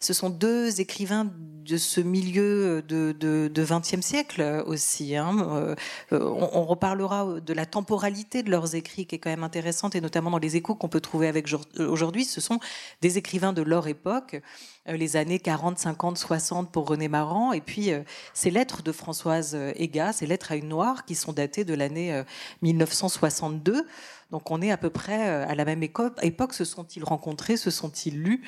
Ce 0.01 0.13
sont 0.13 0.31
deux 0.31 0.81
écrivains 0.81 1.27
de 1.67 1.77
ce 1.77 2.01
milieu 2.01 2.83
de, 2.83 3.13
de, 3.13 3.65
20e 3.65 4.01
siècle 4.01 4.63
aussi. 4.67 5.17
Hein. 5.17 5.75
Euh, 6.13 6.21
on, 6.21 6.65
reparlera 6.65 7.41
de 7.41 7.53
la 7.53 7.67
temporalité 7.67 8.43
de 8.43 8.51
leurs 8.51 8.75
écrits 8.75 9.07
qui 9.07 9.17
est 9.17 9.19
quand 9.19 9.31
même 9.31 9.43
intéressante 9.43 9.97
et 9.97 10.01
notamment 10.01 10.31
dans 10.31 10.39
les 10.39 10.57
échos 10.57 10.77
qu'on 10.77 10.89
peut 10.89 11.01
trouver 11.01 11.27
avec 11.27 11.49
aujourd'hui. 11.79 12.25
Ce 12.25 12.41
sont 12.41 12.61
des 13.01 13.19
écrivains 13.19 13.53
de 13.53 13.63
leur 13.63 13.89
époque 13.89 14.41
euh, 14.89 14.97
les 14.97 15.17
années 15.17 15.41
40, 15.41 15.79
50, 15.79 16.19
60 16.19 16.71
pour 16.71 16.87
René 16.87 17.09
Marant, 17.09 17.53
et 17.53 17.61
puis 17.61 17.93
euh, 17.93 18.03
ces 18.33 18.51
lettres 18.51 18.83
de 18.83 18.93
Françoise 18.93 19.57
Ega, 19.75 20.13
ces 20.13 20.27
lettres 20.27 20.53
à 20.53 20.57
une 20.57 20.69
noire 20.69 21.05
qui 21.05 21.17
sont 21.17 21.33
datées 21.33 21.65
de 21.65 21.75
l'année 21.75 22.23
1962. 22.63 23.87
Donc 24.31 24.51
on 24.51 24.61
est 24.61 24.71
à 24.71 24.77
peu 24.77 24.91
près 24.91 25.29
euh, 25.29 25.49
à 25.49 25.55
la 25.55 25.65
même 25.65 25.83
époque. 25.83 26.53
Se 26.53 26.65
sont-ils 26.65 27.05
rencontrés 27.05 27.57
Se 27.57 27.71
sont-ils 27.71 28.21
lus? 28.21 28.43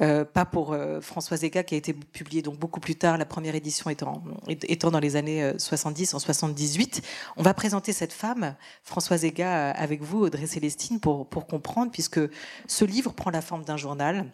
Euh, 0.00 0.24
Pas 0.24 0.44
pour 0.44 0.72
euh, 0.72 1.00
François 1.00 1.36
qui 1.36 1.74
a 1.74 1.78
été 1.78 1.92
publié 1.92 2.42
donc 2.42 2.58
beaucoup 2.58 2.80
plus 2.80 2.96
tard, 2.96 3.18
la 3.18 3.26
première 3.26 3.54
édition 3.54 3.90
étant, 3.90 4.22
étant 4.48 4.90
dans 4.90 5.00
les 5.00 5.16
années 5.16 5.52
70, 5.58 6.14
en 6.14 6.18
78. 6.18 7.02
On 7.36 7.42
va 7.42 7.54
présenter 7.54 7.92
cette 7.92 8.12
femme, 8.12 8.54
Françoise 8.82 9.20
Zeka, 9.20 9.70
avec 9.70 10.02
vous, 10.02 10.20
Audrey 10.20 10.46
Célestine, 10.46 11.00
pour, 11.00 11.28
pour 11.28 11.46
comprendre, 11.46 11.90
puisque 11.92 12.20
ce 12.66 12.84
livre 12.84 13.12
prend 13.12 13.30
la 13.30 13.42
forme 13.42 13.64
d'un 13.64 13.76
journal. 13.76 14.32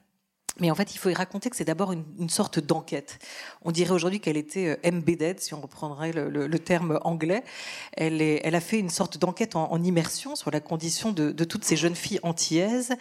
Mais 0.61 0.71
en 0.71 0.75
fait, 0.75 0.95
il 0.95 0.99
faut 0.99 1.09
y 1.09 1.15
raconter 1.15 1.49
que 1.49 1.57
c'est 1.57 1.65
d'abord 1.65 1.93
une, 1.93 2.29
sorte 2.29 2.59
d'enquête. 2.59 3.19
On 3.63 3.73
dirait 3.73 3.93
aujourd'hui 3.93 4.21
qu'elle 4.21 4.37
était 4.37 4.69
euh, 4.69 4.77
embedded, 4.89 5.41
si 5.41 5.55
on 5.55 5.61
reprendrait 5.61 6.13
le, 6.13 6.59
terme 6.59 7.01
anglais. 7.03 7.43
Elle, 7.97 8.55
a 8.55 8.61
fait 8.61 8.79
une 8.79 8.91
sorte 8.91 9.17
d'enquête 9.19 9.57
en, 9.57 9.83
immersion 9.83 10.37
sur 10.37 10.51
la 10.51 10.61
condition 10.61 11.11
de, 11.13 11.33
de, 11.33 11.45
toutes 11.45 11.65
ces 11.65 11.77
jeunes 11.77 11.97
filles 11.97 12.21
antillaises, 12.23 12.95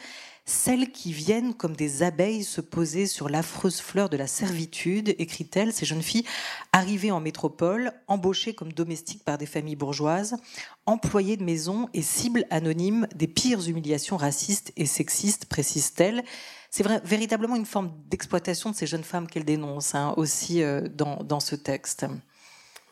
celles 0.45 0.91
qui 0.91 1.13
viennent 1.13 1.53
comme 1.53 1.75
des 1.75 2.03
abeilles 2.03 2.43
se 2.43 2.61
poser 2.61 3.05
sur 3.05 3.29
l'affreuse 3.29 3.79
fleur 3.79 4.09
de 4.09 4.17
la 4.17 4.27
servitude, 4.27 5.13
écrit-elle, 5.19 5.71
ces 5.71 5.85
jeunes 5.85 6.01
filles 6.01 6.25
arrivées 6.71 7.11
en 7.11 7.19
métropole, 7.19 7.91
embauchées 8.07 8.55
comme 8.55 8.73
domestiques 8.73 9.23
par 9.23 9.37
des 9.37 9.45
familles 9.45 9.75
bourgeoises, 9.75 10.37
employées 10.85 11.37
de 11.37 11.43
maison 11.43 11.89
et 11.93 12.01
cibles 12.01 12.45
anonymes 12.49 13.07
des 13.15 13.27
pires 13.27 13.67
humiliations 13.67 14.17
racistes 14.17 14.73
et 14.77 14.85
sexistes, 14.85 15.45
précise-t-elle 15.45 16.23
c'est 16.71 16.87
véritablement 17.03 17.57
une 17.57 17.65
forme 17.65 17.91
d'exploitation 18.09 18.71
de 18.71 18.75
ces 18.75 18.87
jeunes 18.87 19.03
femmes 19.03 19.27
qu'elle 19.27 19.43
dénonce 19.43 19.93
hein, 19.93 20.13
aussi 20.15 20.63
euh, 20.63 20.87
dans, 20.87 21.41
ce 21.41 21.55
texte. 21.55 22.05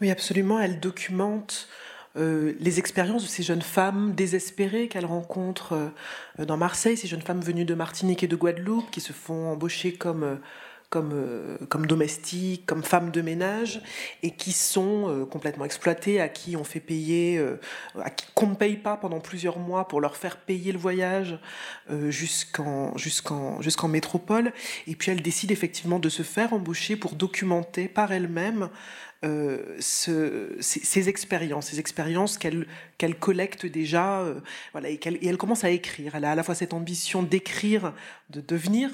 Oui, 0.02 0.12
absolument. 0.12 0.60
Elle 0.60 0.82
documente 0.82 1.70
euh, 2.18 2.54
les 2.60 2.78
expériences 2.78 3.24
de 3.24 3.30
ces 3.30 3.42
jeunes 3.42 3.62
femmes 3.62 4.14
désespérées 4.14 4.90
qu'elle 4.90 5.06
rencontre 5.06 5.92
euh, 6.40 6.46
dans 6.46 6.58
Marseille, 6.58 6.98
ces 6.98 7.08
jeunes 7.08 7.22
femmes 7.22 7.40
venues 7.40 7.64
de 7.64 7.74
Martinique 7.74 8.22
et 8.22 8.28
de 8.28 8.36
Guadeloupe 8.36 8.92
qui 8.92 9.00
se 9.00 9.14
font 9.14 9.48
embaucher 9.50 9.94
comme 9.94 10.40
comme, 10.90 11.12
euh, 11.14 11.58
comme 11.70 11.86
domestiques, 11.86 12.66
comme 12.66 12.84
femmes 12.84 13.12
de 13.12 13.22
ménage, 13.22 13.82
et 14.24 14.32
qui 14.32 14.52
sont 14.52 15.08
euh, 15.08 15.26
complètement 15.26 15.66
exploitées, 15.66 16.20
à 16.20 16.30
qui 16.30 16.56
on 16.56 16.64
fait 16.64 16.80
payer, 16.80 17.38
euh, 17.38 17.60
à 18.02 18.10
qui 18.10 18.26
qu'on 18.34 18.48
ne 18.48 18.56
paye 18.56 18.78
pas 18.78 18.98
pendant 18.98 19.20
plusieurs 19.20 19.60
mois 19.60 19.88
pour 19.88 20.02
leur 20.02 20.16
faire 20.16 20.38
payer 20.38 20.72
le 20.72 20.80
voyage 20.80 21.40
jusqu'en 22.08 22.96
jusqu'en 22.98 23.62
jusqu'en 23.62 23.88
métropole. 23.88 24.54
Et 24.88 24.96
puis 24.96 25.12
elle 25.12 25.22
décide 25.22 25.52
effectivement 25.52 26.00
de 26.00 26.10
se 26.10 26.24
faire 26.24 26.54
embaucher 26.54 26.96
pour 26.96 27.16
documenter 27.16 27.88
par 27.88 28.12
elle-même 28.14 28.70
ce, 29.22 30.56
ces, 30.62 31.10
expériences, 31.10 31.68
ces 31.68 31.80
expériences 31.80 32.38
qu'elle 32.38 32.66
qu'elle 32.98 33.16
collecte 33.16 33.66
déjà, 33.66 34.24
voilà, 34.72 34.90
et, 34.90 34.94
et, 34.94 35.28
elle 35.28 35.38
commence 35.38 35.66
à 35.66 35.70
écrire. 35.70 36.16
Elle 36.16 36.24
a 36.24 36.32
à 36.32 36.36
la 36.36 36.44
fois 36.44 36.56
cette 36.56 36.74
ambition 36.74 37.24
d'écrire, 37.24 37.94
de 38.30 38.40
devenir 38.40 38.90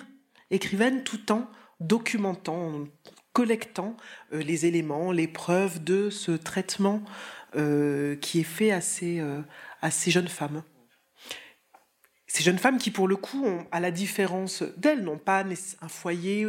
écrivaine, 0.49 1.03
tout 1.03 1.31
en 1.31 1.47
documentant, 1.79 2.85
collectant 3.33 3.97
euh, 4.33 4.41
les 4.41 4.65
éléments, 4.65 5.11
les 5.11 5.27
preuves 5.27 5.83
de 5.83 6.09
ce 6.09 6.31
traitement 6.31 7.01
euh, 7.55 8.15
qui 8.15 8.39
est 8.39 8.43
fait 8.43 8.71
à 8.71 8.81
ces, 8.81 9.19
euh, 9.19 9.41
à 9.81 9.91
ces 9.91 10.11
jeunes 10.11 10.27
femmes. 10.27 10.63
Ces 12.27 12.43
jeunes 12.43 12.57
femmes 12.57 12.77
qui, 12.77 12.91
pour 12.91 13.07
le 13.07 13.15
coup, 13.15 13.45
à 13.71 13.79
la 13.79 13.91
différence 13.91 14.63
d'elles, 14.77 15.03
n'ont 15.03 15.17
pas 15.17 15.45
un 15.81 15.87
foyer 15.87 16.45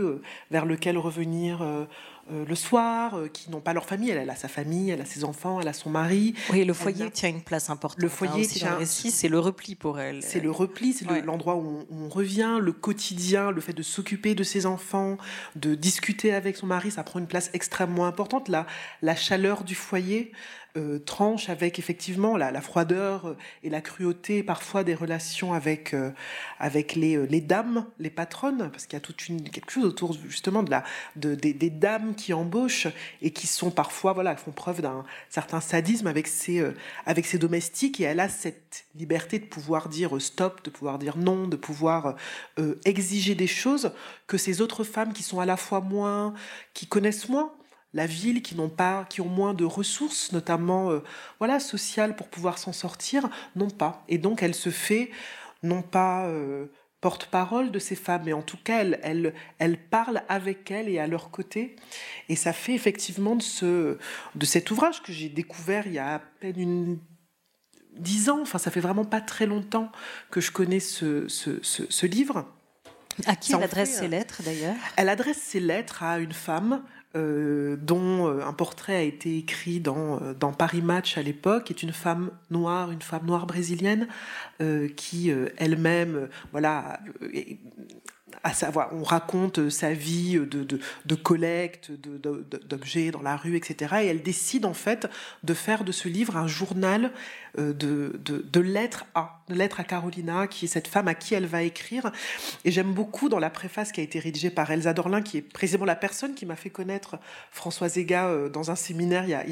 vers 0.50 0.64
lequel 0.64 0.98
revenir 0.98 1.86
le 2.30 2.54
soir, 2.54 3.14
euh, 3.14 3.28
qui 3.28 3.50
n'ont 3.50 3.60
pas 3.60 3.72
leur 3.72 3.86
famille. 3.86 4.10
Elle, 4.10 4.28
a 4.30 4.36
sa 4.36 4.48
famille, 4.48 4.90
elle 4.90 5.00
a 5.00 5.04
ses 5.04 5.24
enfants, 5.24 5.60
elle 5.60 5.68
a 5.68 5.72
son 5.72 5.90
mari. 5.90 6.34
Oui, 6.50 6.64
le 6.64 6.72
foyer 6.72 7.10
tient 7.10 7.28
une 7.28 7.42
place 7.42 7.70
importante. 7.70 8.02
Le 8.02 8.08
foyer 8.08 8.44
hein, 8.44 8.78
tient. 8.78 8.84
c'est 8.84 9.28
le 9.28 9.38
repli 9.38 9.74
pour 9.74 10.00
elle. 10.00 10.22
C'est 10.22 10.40
le 10.40 10.50
repli, 10.50 10.92
c'est 10.92 11.06
l'endroit 11.22 11.56
où, 11.56 11.86
on 11.90 12.08
revient, 12.08 12.58
le 12.60 12.72
quotidien, 12.72 13.50
le 13.50 13.60
fait 13.60 13.72
de 13.72 13.82
s'occuper 13.82 14.34
de 14.34 14.42
ses 14.42 14.66
enfants, 14.66 15.16
de 15.54 15.74
discuter 15.74 16.32
avec 16.32 16.56
son 16.56 16.66
mari, 16.66 16.90
ça 16.90 17.04
prend 17.04 17.18
une 17.18 17.26
place 17.26 17.50
extrêmement 17.52 18.06
importante. 18.06 18.48
La, 18.48 18.66
la 19.02 19.16
chaleur 19.16 19.64
du 19.64 19.74
foyer, 19.74 20.32
euh, 20.76 20.98
tranche 20.98 21.48
avec 21.48 21.78
effectivement 21.78 22.36
la, 22.36 22.60
froideur 22.60 23.28
euh, 23.28 23.36
et 23.62 23.70
la 23.70 23.80
cruauté 23.80 24.42
parfois 24.42 24.84
des 24.84 24.94
relations 24.94 25.54
avec 25.54 25.94
euh, 25.94 26.10
avec 26.58 26.94
les, 26.94 27.26
les 27.28 27.40
dames, 27.40 27.86
les 27.98 28.10
patronnes, 28.10 28.68
parce 28.70 28.84
qu'il 28.84 28.94
y 28.94 28.98
a 28.98 29.00
toute 29.00 29.28
une 29.28 29.48
quelque 29.48 29.70
chose 29.70 29.86
autour 29.86 30.12
justement 30.28 30.62
de 30.62 30.70
la 30.70 30.84
de, 31.14 31.34
des, 31.34 31.70
dames 31.70 32.14
qui 32.16 32.32
embauchent 32.32 32.88
et 33.22 33.30
qui 33.30 33.46
sont 33.46 33.70
parfois 33.70 34.12
voilà 34.12 34.34
font 34.36 34.50
preuve 34.50 34.80
d'un 34.80 35.04
certain 35.30 35.60
sadisme 35.60 36.08
avec 36.08 36.26
ses 36.26 36.64
avec 37.04 37.26
ses 37.26 37.38
domestiques 37.38 38.00
et 38.00 38.04
elle 38.04 38.20
a 38.20 38.28
cette 38.28 38.86
liberté 38.94 39.38
de 39.38 39.44
pouvoir 39.44 39.88
dire 39.88 40.20
stop, 40.20 40.64
de 40.64 40.70
pouvoir 40.70 40.98
dire 40.98 41.16
non, 41.16 41.46
de 41.46 41.56
pouvoir 41.56 42.16
exiger 42.84 43.34
des 43.34 43.46
choses 43.46 43.92
que 44.26 44.38
ces 44.38 44.60
autres 44.60 44.82
femmes 44.82 45.12
qui 45.12 45.22
sont 45.22 45.40
à 45.40 45.46
la 45.46 45.56
fois 45.56 45.80
moins 45.80 46.34
qui 46.74 46.86
connaissent 46.86 47.28
moins 47.28 47.52
la 47.96 48.06
ville, 48.06 48.42
qui 48.42 48.54
n'ont 48.54 48.68
pas, 48.68 49.06
qui 49.08 49.20
ont 49.22 49.28
moins 49.28 49.54
de 49.54 49.64
ressources, 49.64 50.32
notamment 50.32 50.90
euh, 50.90 51.02
voilà 51.38 51.58
sociales 51.58 52.14
pour 52.14 52.28
pouvoir 52.28 52.58
s'en 52.58 52.72
sortir, 52.72 53.28
n'ont 53.56 53.70
pas. 53.70 54.04
Et 54.08 54.18
donc 54.18 54.42
elle 54.42 54.54
se 54.54 54.70
fait 54.70 55.10
non 55.62 55.82
pas 55.82 56.26
euh, 56.26 56.66
porte-parole 57.00 57.70
de 57.70 57.78
ces 57.78 57.94
femmes, 57.94 58.22
mais 58.24 58.32
en 58.32 58.42
tout 58.42 58.56
cas 58.56 58.82
elle, 58.82 59.34
elle, 59.58 59.78
parle 59.78 60.22
avec 60.28 60.70
elles 60.70 60.88
et 60.88 60.98
à 60.98 61.06
leur 61.06 61.30
côté. 61.30 61.76
Et 62.28 62.36
ça 62.36 62.52
fait 62.52 62.74
effectivement 62.74 63.36
de 63.36 63.42
ce 63.42 63.98
de 64.34 64.46
cet 64.46 64.70
ouvrage 64.70 65.02
que 65.02 65.12
j'ai 65.12 65.28
découvert 65.28 65.86
il 65.86 65.94
y 65.94 65.98
a 65.98 66.14
à 66.14 66.18
peine 66.18 66.58
une 66.58 66.98
dix 67.98 68.28
ans, 68.28 68.40
enfin 68.42 68.58
ça 68.58 68.70
fait 68.70 68.80
vraiment 68.80 69.04
pas 69.04 69.20
très 69.20 69.46
longtemps 69.46 69.90
que 70.30 70.40
je 70.40 70.50
connais 70.50 70.80
ce, 70.80 71.28
ce, 71.28 72.06
livre. 72.06 72.46
À 73.24 73.34
qui 73.34 73.54
elle 73.54 73.62
adresse 73.62 73.98
ses 73.98 74.08
lettres 74.08 74.42
d'ailleurs? 74.44 74.76
Elle 74.96 75.08
adresse 75.08 75.38
ses 75.38 75.60
lettres 75.60 76.02
à 76.02 76.18
une 76.18 76.32
femme 76.32 76.82
euh, 77.16 77.76
dont 77.76 78.28
euh, 78.28 78.44
un 78.44 78.52
portrait 78.52 78.96
a 78.96 79.02
été 79.02 79.38
écrit 79.38 79.80
dans, 79.80 80.20
euh, 80.20 80.34
dans 80.34 80.52
Paris 80.52 80.82
Match 80.82 81.16
à 81.16 81.22
l'époque, 81.22 81.70
est 81.70 81.82
une 81.82 81.92
femme 81.92 82.30
noire, 82.50 82.90
une 82.90 83.00
femme 83.00 83.24
noire 83.26 83.46
brésilienne, 83.46 84.06
qui 84.96 85.30
elle-même, 85.58 86.28
voilà, 86.52 87.00
à 88.46 88.52
savoir, 88.52 88.90
on 88.92 89.02
raconte 89.02 89.70
sa 89.70 89.92
vie 89.92 90.38
de, 90.38 90.62
de, 90.62 91.14
collecte 91.16 91.90
d'objets 91.90 93.10
dans 93.10 93.20
la 93.20 93.36
rue, 93.36 93.56
etc. 93.56 93.96
Et 94.02 94.06
elle 94.06 94.22
décide 94.22 94.66
en 94.66 94.72
fait 94.72 95.08
de 95.42 95.52
faire 95.52 95.82
de 95.82 95.90
ce 95.90 96.06
livre 96.06 96.36
un 96.36 96.46
journal 96.46 97.10
euh, 97.58 97.72
de, 97.72 98.60
lettres 98.60 99.04
à, 99.16 99.42
lettres 99.48 99.80
à 99.80 99.84
Carolina, 99.84 100.46
qui 100.46 100.66
est 100.66 100.68
cette 100.68 100.86
femme 100.86 101.08
à 101.08 101.14
qui 101.14 101.34
elle 101.34 101.46
va 101.46 101.64
écrire. 101.64 102.12
Et 102.64 102.70
j'aime 102.70 102.92
beaucoup 102.92 103.28
dans 103.28 103.40
la 103.40 103.50
préface 103.50 103.90
qui 103.90 103.98
a 104.00 104.04
été 104.04 104.20
rédigée 104.20 104.50
par 104.50 104.70
Elsa 104.70 104.92
Dorlin, 104.92 105.22
qui 105.22 105.38
est 105.38 105.42
précisément 105.42 105.84
la 105.84 105.96
personne 105.96 106.34
qui 106.34 106.46
m'a 106.46 106.56
fait 106.56 106.70
connaître 106.70 107.18
Françoise 107.50 107.98
Ega 107.98 108.28
euh, 108.28 108.48
dans 108.48 108.70
un 108.70 108.76
séminaire 108.76 109.24
il 109.24 109.50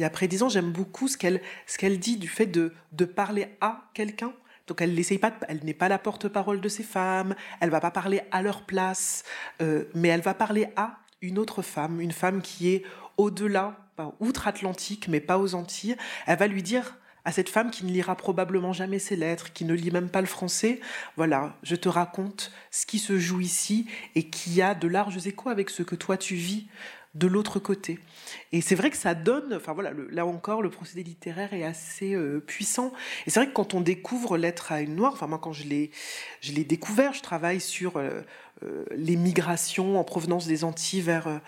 y 0.00 0.04
a, 0.04 0.10
près 0.10 0.26
dix 0.26 0.42
ans. 0.42 0.48
J'aime 0.48 0.72
beaucoup 0.72 1.06
ce 1.06 1.16
qu'elle 1.16 1.98
dit 2.00 2.16
du 2.16 2.26
fait 2.26 2.46
de 2.46 3.04
parler 3.04 3.46
à 3.60 3.84
quelqu'un 3.94 4.32
donc 4.66 4.80
elle 4.80 4.94
n'essaye 4.94 5.18
pas, 5.18 5.32
elle 5.48 5.60
n'est 5.64 5.74
pas 5.74 5.88
la 5.88 5.98
porte-parole 5.98 6.60
de 6.60 6.68
ces 6.68 6.82
femmes, 6.82 7.34
elle 7.60 7.70
va 7.70 7.80
pas 7.80 7.90
parler 7.90 8.22
à 8.30 8.42
leur 8.42 8.62
place, 8.62 9.24
euh, 9.60 9.84
mais 9.94 10.08
elle 10.08 10.20
va 10.20 10.34
parler 10.34 10.68
à 10.76 10.98
une 11.20 11.38
autre 11.38 11.62
femme, 11.62 12.00
une 12.00 12.12
femme 12.12 12.42
qui 12.42 12.70
est 12.70 12.84
au-delà, 13.16 13.76
outre-Atlantique, 14.20 15.08
mais 15.08 15.20
pas 15.20 15.38
aux 15.38 15.54
Antilles. 15.54 15.96
Elle 16.26 16.38
va 16.38 16.46
lui 16.46 16.62
dire 16.62 16.98
à 17.24 17.30
cette 17.30 17.48
femme 17.48 17.70
qui 17.70 17.84
ne 17.84 17.92
lira 17.92 18.16
probablement 18.16 18.72
jamais 18.72 18.98
ses 18.98 19.14
lettres, 19.14 19.52
qui 19.52 19.64
ne 19.64 19.74
lit 19.74 19.92
même 19.92 20.08
pas 20.08 20.20
le 20.20 20.26
français, 20.26 20.80
voilà, 21.16 21.56
je 21.62 21.76
te 21.76 21.88
raconte 21.88 22.50
ce 22.72 22.84
qui 22.84 22.98
se 22.98 23.18
joue 23.18 23.40
ici 23.40 23.86
et 24.16 24.28
qui 24.28 24.60
a 24.60 24.74
de 24.74 24.88
larges 24.88 25.24
échos 25.26 25.48
avec 25.48 25.70
ce 25.70 25.84
que 25.84 25.94
toi 25.94 26.16
tu 26.16 26.34
vis 26.34 26.66
de 27.14 27.26
l'autre 27.26 27.58
côté. 27.58 27.98
Et 28.52 28.60
c'est 28.62 28.74
vrai 28.74 28.90
que 28.90 28.96
ça 28.96 29.14
donne, 29.14 29.52
enfin 29.54 29.74
voilà, 29.74 29.92
là 30.10 30.24
encore, 30.24 30.62
le 30.62 30.70
procédé 30.70 31.02
littéraire 31.02 31.52
est 31.52 31.64
assez 31.64 32.14
euh, 32.14 32.40
puissant. 32.40 32.92
Et 33.26 33.30
c'est 33.30 33.40
vrai 33.40 33.48
que 33.48 33.52
quand 33.52 33.74
on 33.74 33.80
découvre 33.80 34.38
Lettre 34.38 34.72
à 34.72 34.80
une 34.80 34.96
noire, 34.96 35.12
enfin 35.12 35.26
moi 35.26 35.38
quand 35.38 35.52
je 35.52 35.64
l'ai, 35.64 35.90
je 36.40 36.52
l'ai 36.52 36.64
découvert, 36.64 37.12
je 37.12 37.20
travaille 37.20 37.60
sur 37.60 37.96
euh, 37.96 38.22
euh, 38.64 38.84
les 38.92 39.16
migrations 39.16 39.98
en 39.98 40.04
provenance 40.04 40.46
des 40.46 40.64
Antilles 40.64 41.02
vers, 41.02 41.40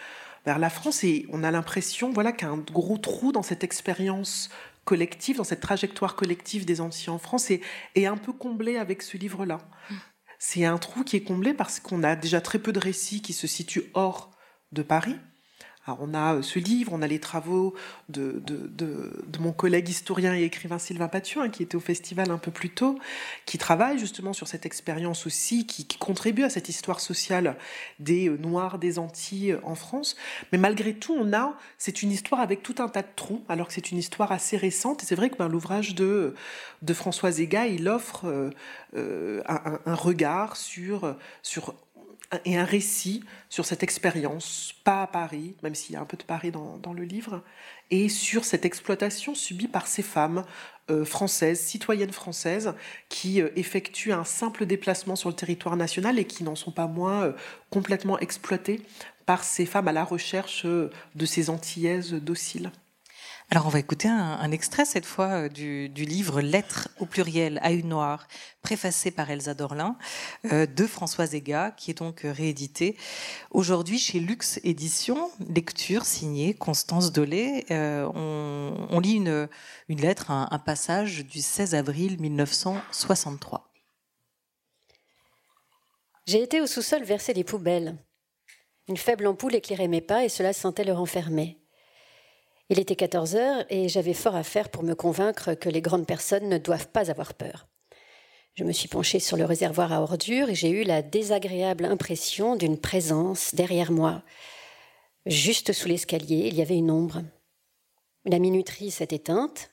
vers 0.44 0.58
la 0.58 0.68
France, 0.68 1.02
et 1.02 1.26
on 1.30 1.42
a 1.42 1.50
l'impression, 1.50 2.12
voilà, 2.12 2.32
qu'un 2.32 2.58
gros 2.58 2.98
trou 2.98 3.32
dans 3.32 3.42
cette 3.42 3.64
expérience 3.64 4.50
collective, 4.84 5.38
dans 5.38 5.44
cette 5.44 5.60
trajectoire 5.60 6.14
collective 6.14 6.66
des 6.66 6.82
Antilles 6.82 7.08
en 7.08 7.18
France, 7.18 7.50
est, 7.50 7.62
est 7.94 8.04
un 8.04 8.18
peu 8.18 8.34
comblé 8.34 8.76
avec 8.76 9.00
ce 9.00 9.16
livre-là. 9.16 9.60
c'est 10.38 10.66
un 10.66 10.76
trou 10.76 11.04
qui 11.04 11.16
est 11.16 11.22
comblé 11.22 11.54
parce 11.54 11.80
qu'on 11.80 12.02
a 12.02 12.16
déjà 12.16 12.42
très 12.42 12.58
peu 12.58 12.70
de 12.70 12.78
récits 12.78 13.22
qui 13.22 13.32
se 13.32 13.46
situent 13.46 13.90
hors 13.94 14.30
de 14.72 14.82
Paris. 14.82 15.16
Alors 15.86 15.98
on 16.00 16.14
a 16.14 16.36
euh, 16.36 16.42
ce 16.42 16.58
livre, 16.58 16.92
on 16.94 17.02
a 17.02 17.06
les 17.06 17.20
travaux 17.20 17.74
de, 18.08 18.40
de, 18.46 19.38
mon 19.38 19.52
collègue 19.52 19.88
historien 19.88 20.34
et 20.34 20.42
écrivain 20.42 20.78
Sylvain 20.78 21.08
Pathieu, 21.08 21.42
hein, 21.42 21.50
qui 21.50 21.62
était 21.62 21.76
au 21.76 21.80
festival 21.80 22.30
un 22.30 22.38
peu 22.38 22.50
plus 22.50 22.70
tôt, 22.70 22.98
qui 23.44 23.58
travaille 23.58 23.98
justement 23.98 24.32
sur 24.32 24.48
cette 24.48 24.64
expérience 24.64 25.26
aussi, 25.26 25.66
qui, 25.66 25.84
contribue 25.98 26.44
à 26.44 26.50
cette 26.50 26.68
histoire 26.68 27.00
sociale 27.00 27.56
des 27.98 28.28
euh, 28.28 28.38
Noirs 28.38 28.78
des 28.78 28.98
Antilles 28.98 29.52
euh, 29.52 29.60
en 29.64 29.74
France. 29.74 30.16
Mais 30.52 30.58
malgré 30.58 30.94
tout, 30.94 31.14
on 31.18 31.32
a, 31.34 31.56
c'est 31.76 32.02
une 32.02 32.10
histoire 32.10 32.40
avec 32.40 32.62
tout 32.62 32.76
un 32.78 32.88
tas 32.88 33.02
de 33.02 33.08
trous, 33.14 33.44
alors 33.48 33.68
que 33.68 33.74
c'est 33.74 33.90
une 33.90 33.98
histoire 33.98 34.32
assez 34.32 34.56
récente. 34.56 35.02
Et 35.02 35.06
c'est 35.06 35.14
vrai 35.14 35.28
que 35.28 35.36
ben, 35.36 35.48
l'ouvrage 35.48 35.94
de, 35.94 36.34
de 36.82 36.94
Françoise 36.94 37.40
Ega, 37.40 37.66
il 37.66 37.88
offre 37.88 38.52
un, 38.94 39.80
un, 39.86 39.94
regard 39.94 40.56
sur, 40.56 41.16
sur 41.42 41.74
et 42.44 42.56
un 42.56 42.64
récit 42.64 43.22
sur 43.48 43.64
cette 43.64 43.82
expérience, 43.82 44.74
pas 44.84 45.02
à 45.02 45.06
Paris, 45.06 45.54
même 45.62 45.74
s'il 45.74 45.94
y 45.94 45.96
a 45.96 46.00
un 46.00 46.06
peu 46.06 46.16
de 46.16 46.22
Paris 46.22 46.50
dans, 46.50 46.92
le 46.92 47.04
livre, 47.04 47.42
et 47.90 48.08
sur 48.08 48.44
cette 48.44 48.64
exploitation 48.64 49.34
subie 49.34 49.68
par 49.68 49.86
ces 49.86 50.02
femmes 50.02 50.44
euh, 50.90 51.04
françaises, 51.04 51.60
citoyennes 51.60 52.12
françaises, 52.12 52.74
qui 53.08 53.40
euh, 53.40 53.50
effectuent 53.56 54.12
un 54.12 54.24
simple 54.24 54.66
déplacement 54.66 55.16
sur 55.16 55.28
le 55.28 55.36
territoire 55.36 55.76
national 55.76 56.18
et 56.18 56.26
qui 56.26 56.44
n'en 56.44 56.56
sont 56.56 56.72
pas 56.72 56.86
moins 56.86 57.24
euh, 57.24 57.32
complètement 57.70 58.18
exploitées 58.18 58.82
par 59.26 59.44
ces 59.44 59.66
femmes 59.66 59.88
à 59.88 59.92
la 59.92 60.04
recherche 60.04 60.66
de 60.66 61.26
ces 61.26 61.48
antillaises 61.48 62.12
dociles. 62.12 62.70
Alors 63.50 63.66
on 63.66 63.68
va 63.68 63.78
écouter 63.78 64.08
un, 64.08 64.50
extrait 64.50 64.84
cette 64.84 65.04
fois 65.04 65.44
euh, 65.44 65.48
du, 65.48 65.88
livre 65.88 66.40
Lettres 66.40 66.88
au 66.98 67.06
pluriel 67.06 67.60
à 67.62 67.72
une 67.72 67.90
noire, 67.90 68.26
préfacé 68.62 69.10
par 69.10 69.30
Elsa 69.30 69.54
Dorlin, 69.54 69.96
euh, 70.50 70.66
de 70.66 70.86
Françoise 70.86 71.34
Ega, 71.34 71.70
qui 71.70 71.90
est 71.90 71.98
donc 71.98 72.24
euh, 72.24 72.32
réédité 72.32 72.96
aujourd'hui 73.50 73.98
chez 73.98 74.18
Lux 74.18 74.58
Éditions, 74.64 75.30
lecture 75.54 76.04
signée 76.06 76.54
Constance 76.54 77.12
Dolé. 77.12 77.66
on, 77.70 79.00
lit 79.00 79.16
une, 79.16 79.48
lettre, 79.88 80.30
un, 80.30 80.58
passage 80.58 81.24
du 81.26 81.42
16 81.42 81.74
avril 81.74 82.18
1963. 82.20 83.70
J'ai 86.26 86.42
été 86.42 86.62
au 86.62 86.66
sous-sol 86.66 87.04
verser 87.04 87.34
des 87.34 87.44
poubelles. 87.44 87.98
Une 88.88 88.96
faible 88.96 89.26
ampoule 89.26 89.54
éclairait 89.54 89.88
mes 89.88 90.00
pas 90.00 90.24
et 90.24 90.28
cela 90.30 90.52
sentait 90.52 90.84
le 90.84 90.92
renfermer. 90.92 91.63
Il 92.70 92.78
était 92.78 92.96
14 92.96 93.36
heures 93.36 93.64
et 93.68 93.88
j'avais 93.88 94.14
fort 94.14 94.34
à 94.34 94.42
faire 94.42 94.70
pour 94.70 94.82
me 94.82 94.94
convaincre 94.94 95.54
que 95.54 95.68
les 95.68 95.82
grandes 95.82 96.06
personnes 96.06 96.48
ne 96.48 96.58
doivent 96.58 96.88
pas 96.88 97.10
avoir 97.10 97.34
peur. 97.34 97.66
Je 98.54 98.64
me 98.64 98.72
suis 98.72 98.88
penchée 98.88 99.18
sur 99.18 99.36
le 99.36 99.44
réservoir 99.44 99.92
à 99.92 100.00
ordures 100.00 100.48
et 100.48 100.54
j'ai 100.54 100.70
eu 100.70 100.84
la 100.84 101.02
désagréable 101.02 101.84
impression 101.84 102.56
d'une 102.56 102.78
présence 102.78 103.54
derrière 103.54 103.92
moi. 103.92 104.22
Juste 105.26 105.72
sous 105.72 105.88
l'escalier, 105.88 106.48
il 106.48 106.54
y 106.54 106.62
avait 106.62 106.76
une 106.76 106.90
ombre. 106.90 107.22
La 108.24 108.38
minuterie 108.38 108.90
s'est 108.90 109.08
éteinte 109.10 109.72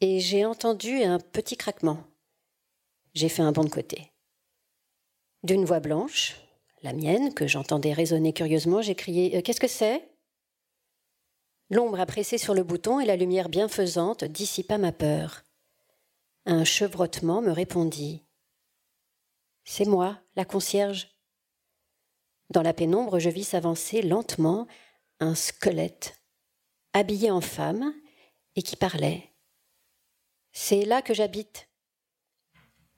et 0.00 0.20
j'ai 0.20 0.44
entendu 0.44 1.02
un 1.02 1.18
petit 1.18 1.56
craquement. 1.56 2.04
J'ai 3.14 3.28
fait 3.28 3.42
un 3.42 3.52
bond 3.52 3.64
de 3.64 3.70
côté. 3.70 4.12
D'une 5.42 5.64
voix 5.64 5.80
blanche, 5.80 6.36
la 6.82 6.92
mienne, 6.92 7.34
que 7.34 7.46
j'entendais 7.46 7.92
résonner 7.92 8.32
curieusement, 8.32 8.80
j'ai 8.80 8.94
crié 8.94 9.36
euh, 9.36 9.42
Qu'est-ce 9.42 9.60
que 9.60 9.68
c'est? 9.68 10.08
L'ombre 11.74 11.98
a 11.98 12.06
pressé 12.06 12.38
sur 12.38 12.54
le 12.54 12.62
bouton 12.62 13.00
et 13.00 13.04
la 13.04 13.16
lumière 13.16 13.48
bienfaisante 13.48 14.22
dissipa 14.22 14.78
ma 14.78 14.92
peur. 14.92 15.42
Un 16.46 16.62
chevrotement 16.62 17.42
me 17.42 17.50
répondit. 17.50 18.22
C'est 19.64 19.84
moi, 19.84 20.20
la 20.36 20.44
concierge. 20.44 21.18
Dans 22.50 22.62
la 22.62 22.74
pénombre, 22.74 23.18
je 23.18 23.28
vis 23.28 23.42
s'avancer 23.42 24.02
lentement 24.02 24.68
un 25.18 25.34
squelette, 25.34 26.22
habillé 26.92 27.32
en 27.32 27.40
femme 27.40 27.92
et 28.54 28.62
qui 28.62 28.76
parlait. 28.76 29.32
C'est 30.52 30.84
là 30.84 31.02
que 31.02 31.12
j'habite. 31.12 31.68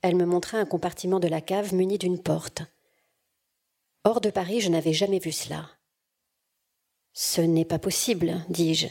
Elle 0.03 0.17
me 0.17 0.27
montra 0.27 0.59
un 0.59 0.67
compartiment 0.67 1.19
de 1.19 1.29
la 1.29 1.41
cave 1.41 1.73
muni 1.73 1.97
d'une 1.97 2.23
porte. 2.23 2.61
Hors 4.05 4.21
de 4.21 4.29
Paris, 4.29 4.61
je 4.61 4.69
n'avais 4.69 4.93
jamais 4.93 5.19
vu 5.19 5.33
cela. 5.33 5.67
Ce 7.18 7.40
n'est 7.40 7.64
pas 7.64 7.79
possible, 7.79 8.44
dis-je. 8.50 8.88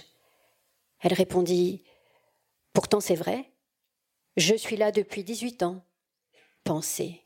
Elle 1.00 1.14
répondit 1.14 1.84
Pourtant 2.74 3.00
c'est 3.00 3.14
vrai. 3.14 3.52
Je 4.36 4.56
suis 4.56 4.78
là 4.78 4.92
depuis 4.92 5.24
dix-huit 5.24 5.62
ans. 5.62 5.86
Pensez. 6.64 7.22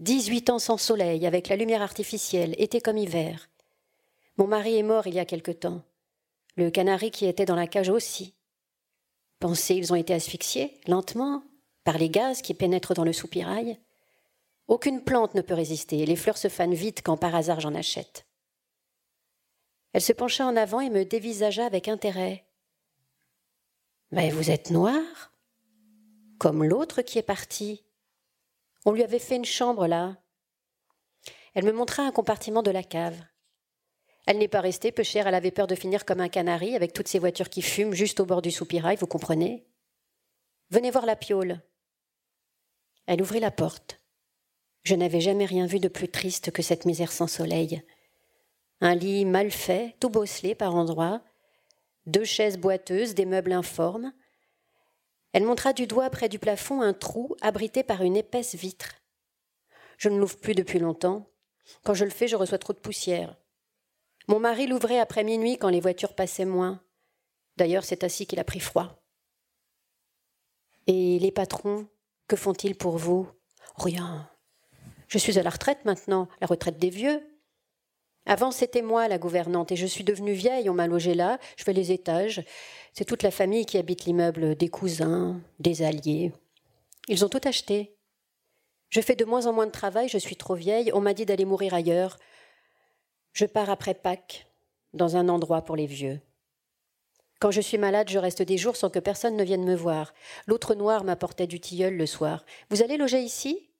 Dix-huit 0.00 0.50
ans 0.50 0.58
sans 0.58 0.76
soleil, 0.76 1.24
avec 1.24 1.46
la 1.46 1.54
lumière 1.54 1.82
artificielle, 1.82 2.56
été 2.58 2.80
comme 2.80 2.98
hiver. 2.98 3.48
Mon 4.38 4.48
mari 4.48 4.76
est 4.76 4.82
mort 4.82 5.06
il 5.06 5.14
y 5.14 5.20
a 5.20 5.24
quelque 5.24 5.52
temps. 5.52 5.84
Le 6.56 6.68
canari 6.68 7.12
qui 7.12 7.26
était 7.26 7.44
dans 7.44 7.54
la 7.54 7.68
cage 7.68 7.88
aussi. 7.88 8.34
Pensez, 9.38 9.76
ils 9.76 9.92
ont 9.92 9.96
été 9.96 10.14
asphyxiés, 10.14 10.80
lentement, 10.88 11.44
par 11.84 11.96
les 11.96 12.10
gaz 12.10 12.42
qui 12.42 12.54
pénètrent 12.54 12.94
dans 12.94 13.04
le 13.04 13.12
soupirail. 13.12 13.78
Aucune 14.66 15.04
plante 15.04 15.36
ne 15.36 15.42
peut 15.42 15.54
résister, 15.54 16.04
les 16.04 16.16
fleurs 16.16 16.38
se 16.38 16.48
fanent 16.48 16.74
vite 16.74 17.02
quand 17.04 17.16
par 17.16 17.36
hasard 17.36 17.60
j'en 17.60 17.76
achète. 17.76 18.26
Elle 19.92 20.02
se 20.02 20.12
pencha 20.12 20.46
en 20.46 20.56
avant 20.56 20.80
et 20.80 20.90
me 20.90 21.04
dévisagea 21.04 21.64
avec 21.64 21.88
intérêt. 21.88 22.46
Mais 24.12 24.30
vous 24.30 24.50
êtes 24.50 24.70
noir 24.70 25.32
Comme 26.38 26.64
l'autre 26.64 27.02
qui 27.02 27.18
est 27.18 27.22
parti. 27.22 27.84
On 28.84 28.92
lui 28.92 29.02
avait 29.02 29.18
fait 29.18 29.36
une 29.36 29.44
chambre 29.44 29.86
là. 29.86 30.16
Elle 31.54 31.64
me 31.64 31.72
montra 31.72 32.04
un 32.04 32.12
compartiment 32.12 32.62
de 32.62 32.70
la 32.70 32.82
cave. 32.82 33.20
Elle 34.26 34.38
n'est 34.38 34.48
pas 34.48 34.60
restée 34.60 34.92
peu 34.92 35.02
chère, 35.02 35.26
elle 35.26 35.34
avait 35.34 35.50
peur 35.50 35.66
de 35.66 35.74
finir 35.74 36.04
comme 36.04 36.20
un 36.20 36.28
canari 36.28 36.76
avec 36.76 36.92
toutes 36.92 37.08
ces 37.08 37.18
voitures 37.18 37.48
qui 37.48 37.62
fument 37.62 37.94
juste 37.94 38.20
au 38.20 38.26
bord 38.26 38.42
du 38.42 38.50
soupirail, 38.50 38.96
vous 38.96 39.06
comprenez? 39.06 39.66
Venez 40.70 40.90
voir 40.90 41.06
la 41.06 41.16
piole. 41.16 41.60
Elle 43.06 43.22
ouvrit 43.22 43.40
la 43.40 43.50
porte. 43.50 44.00
Je 44.84 44.94
n'avais 44.94 45.20
jamais 45.20 45.46
rien 45.46 45.66
vu 45.66 45.80
de 45.80 45.88
plus 45.88 46.08
triste 46.08 46.52
que 46.52 46.62
cette 46.62 46.84
misère 46.84 47.10
sans 47.10 47.26
soleil 47.26 47.82
un 48.80 48.94
lit 48.94 49.24
mal 49.24 49.50
fait, 49.50 49.96
tout 50.00 50.10
bosselé 50.10 50.54
par 50.54 50.74
endroits, 50.74 51.22
deux 52.06 52.24
chaises 52.24 52.58
boiteuses, 52.58 53.14
des 53.14 53.26
meubles 53.26 53.52
informes. 53.52 54.12
Elle 55.32 55.44
montra 55.44 55.72
du 55.72 55.86
doigt 55.86 56.10
près 56.10 56.28
du 56.28 56.38
plafond 56.38 56.80
un 56.80 56.92
trou 56.92 57.36
abrité 57.40 57.82
par 57.82 58.02
une 58.02 58.16
épaisse 58.16 58.54
vitre. 58.54 58.94
Je 59.98 60.08
ne 60.08 60.18
l'ouvre 60.18 60.38
plus 60.38 60.54
depuis 60.54 60.78
longtemps. 60.78 61.30
Quand 61.84 61.94
je 61.94 62.04
le 62.04 62.10
fais, 62.10 62.26
je 62.26 62.36
reçois 62.36 62.58
trop 62.58 62.72
de 62.72 62.78
poussière. 62.78 63.36
Mon 64.28 64.40
mari 64.40 64.66
l'ouvrait 64.66 64.98
après 64.98 65.24
minuit 65.24 65.58
quand 65.58 65.68
les 65.68 65.80
voitures 65.80 66.14
passaient 66.14 66.44
moins. 66.44 66.80
D'ailleurs, 67.56 67.84
c'est 67.84 68.04
ainsi 68.04 68.26
qu'il 68.26 68.40
a 68.40 68.44
pris 68.44 68.60
froid. 68.60 69.02
Et 70.86 71.18
les 71.18 71.30
patrons, 71.30 71.86
que 72.26 72.36
font-ils 72.36 72.76
pour 72.76 72.96
vous? 72.96 73.28
Rien. 73.76 74.28
Je 75.08 75.18
suis 75.18 75.38
à 75.38 75.42
la 75.42 75.50
retraite 75.50 75.84
maintenant, 75.84 76.28
la 76.40 76.46
retraite 76.46 76.78
des 76.78 76.90
vieux. 76.90 77.22
Avant, 78.26 78.50
c'était 78.50 78.82
moi 78.82 79.08
la 79.08 79.18
gouvernante 79.18 79.72
et 79.72 79.76
je 79.76 79.86
suis 79.86 80.04
devenue 80.04 80.32
vieille, 80.32 80.70
on 80.70 80.74
m'a 80.74 80.86
logé 80.86 81.14
là, 81.14 81.38
je 81.56 81.64
fais 81.64 81.72
les 81.72 81.90
étages. 81.90 82.44
C'est 82.92 83.04
toute 83.04 83.22
la 83.22 83.30
famille 83.30 83.66
qui 83.66 83.78
habite 83.78 84.04
l'immeuble, 84.04 84.54
des 84.54 84.68
cousins, 84.68 85.40
des 85.58 85.82
alliés. 85.82 86.32
Ils 87.08 87.24
ont 87.24 87.28
tout 87.28 87.40
acheté. 87.44 87.96
Je 88.88 89.00
fais 89.00 89.16
de 89.16 89.24
moins 89.24 89.46
en 89.46 89.52
moins 89.52 89.66
de 89.66 89.72
travail, 89.72 90.08
je 90.08 90.18
suis 90.18 90.36
trop 90.36 90.54
vieille, 90.54 90.90
on 90.92 91.00
m'a 91.00 91.14
dit 91.14 91.24
d'aller 91.26 91.44
mourir 91.44 91.74
ailleurs. 91.74 92.18
Je 93.32 93.46
pars 93.46 93.70
après 93.70 93.94
Pâques, 93.94 94.46
dans 94.92 95.16
un 95.16 95.28
endroit 95.28 95.62
pour 95.62 95.76
les 95.76 95.86
vieux. 95.86 96.20
Quand 97.40 97.50
je 97.50 97.62
suis 97.62 97.78
malade, 97.78 98.10
je 98.10 98.18
reste 98.18 98.42
des 98.42 98.58
jours 98.58 98.76
sans 98.76 98.90
que 98.90 98.98
personne 98.98 99.36
ne 99.36 99.44
vienne 99.44 99.64
me 99.64 99.74
voir. 99.74 100.12
L'autre 100.46 100.74
noir 100.74 101.04
m'apportait 101.04 101.46
du 101.46 101.58
tilleul 101.58 101.96
le 101.96 102.06
soir. 102.06 102.44
Vous 102.68 102.82
allez 102.82 102.98
loger 102.98 103.20
ici? 103.22 103.70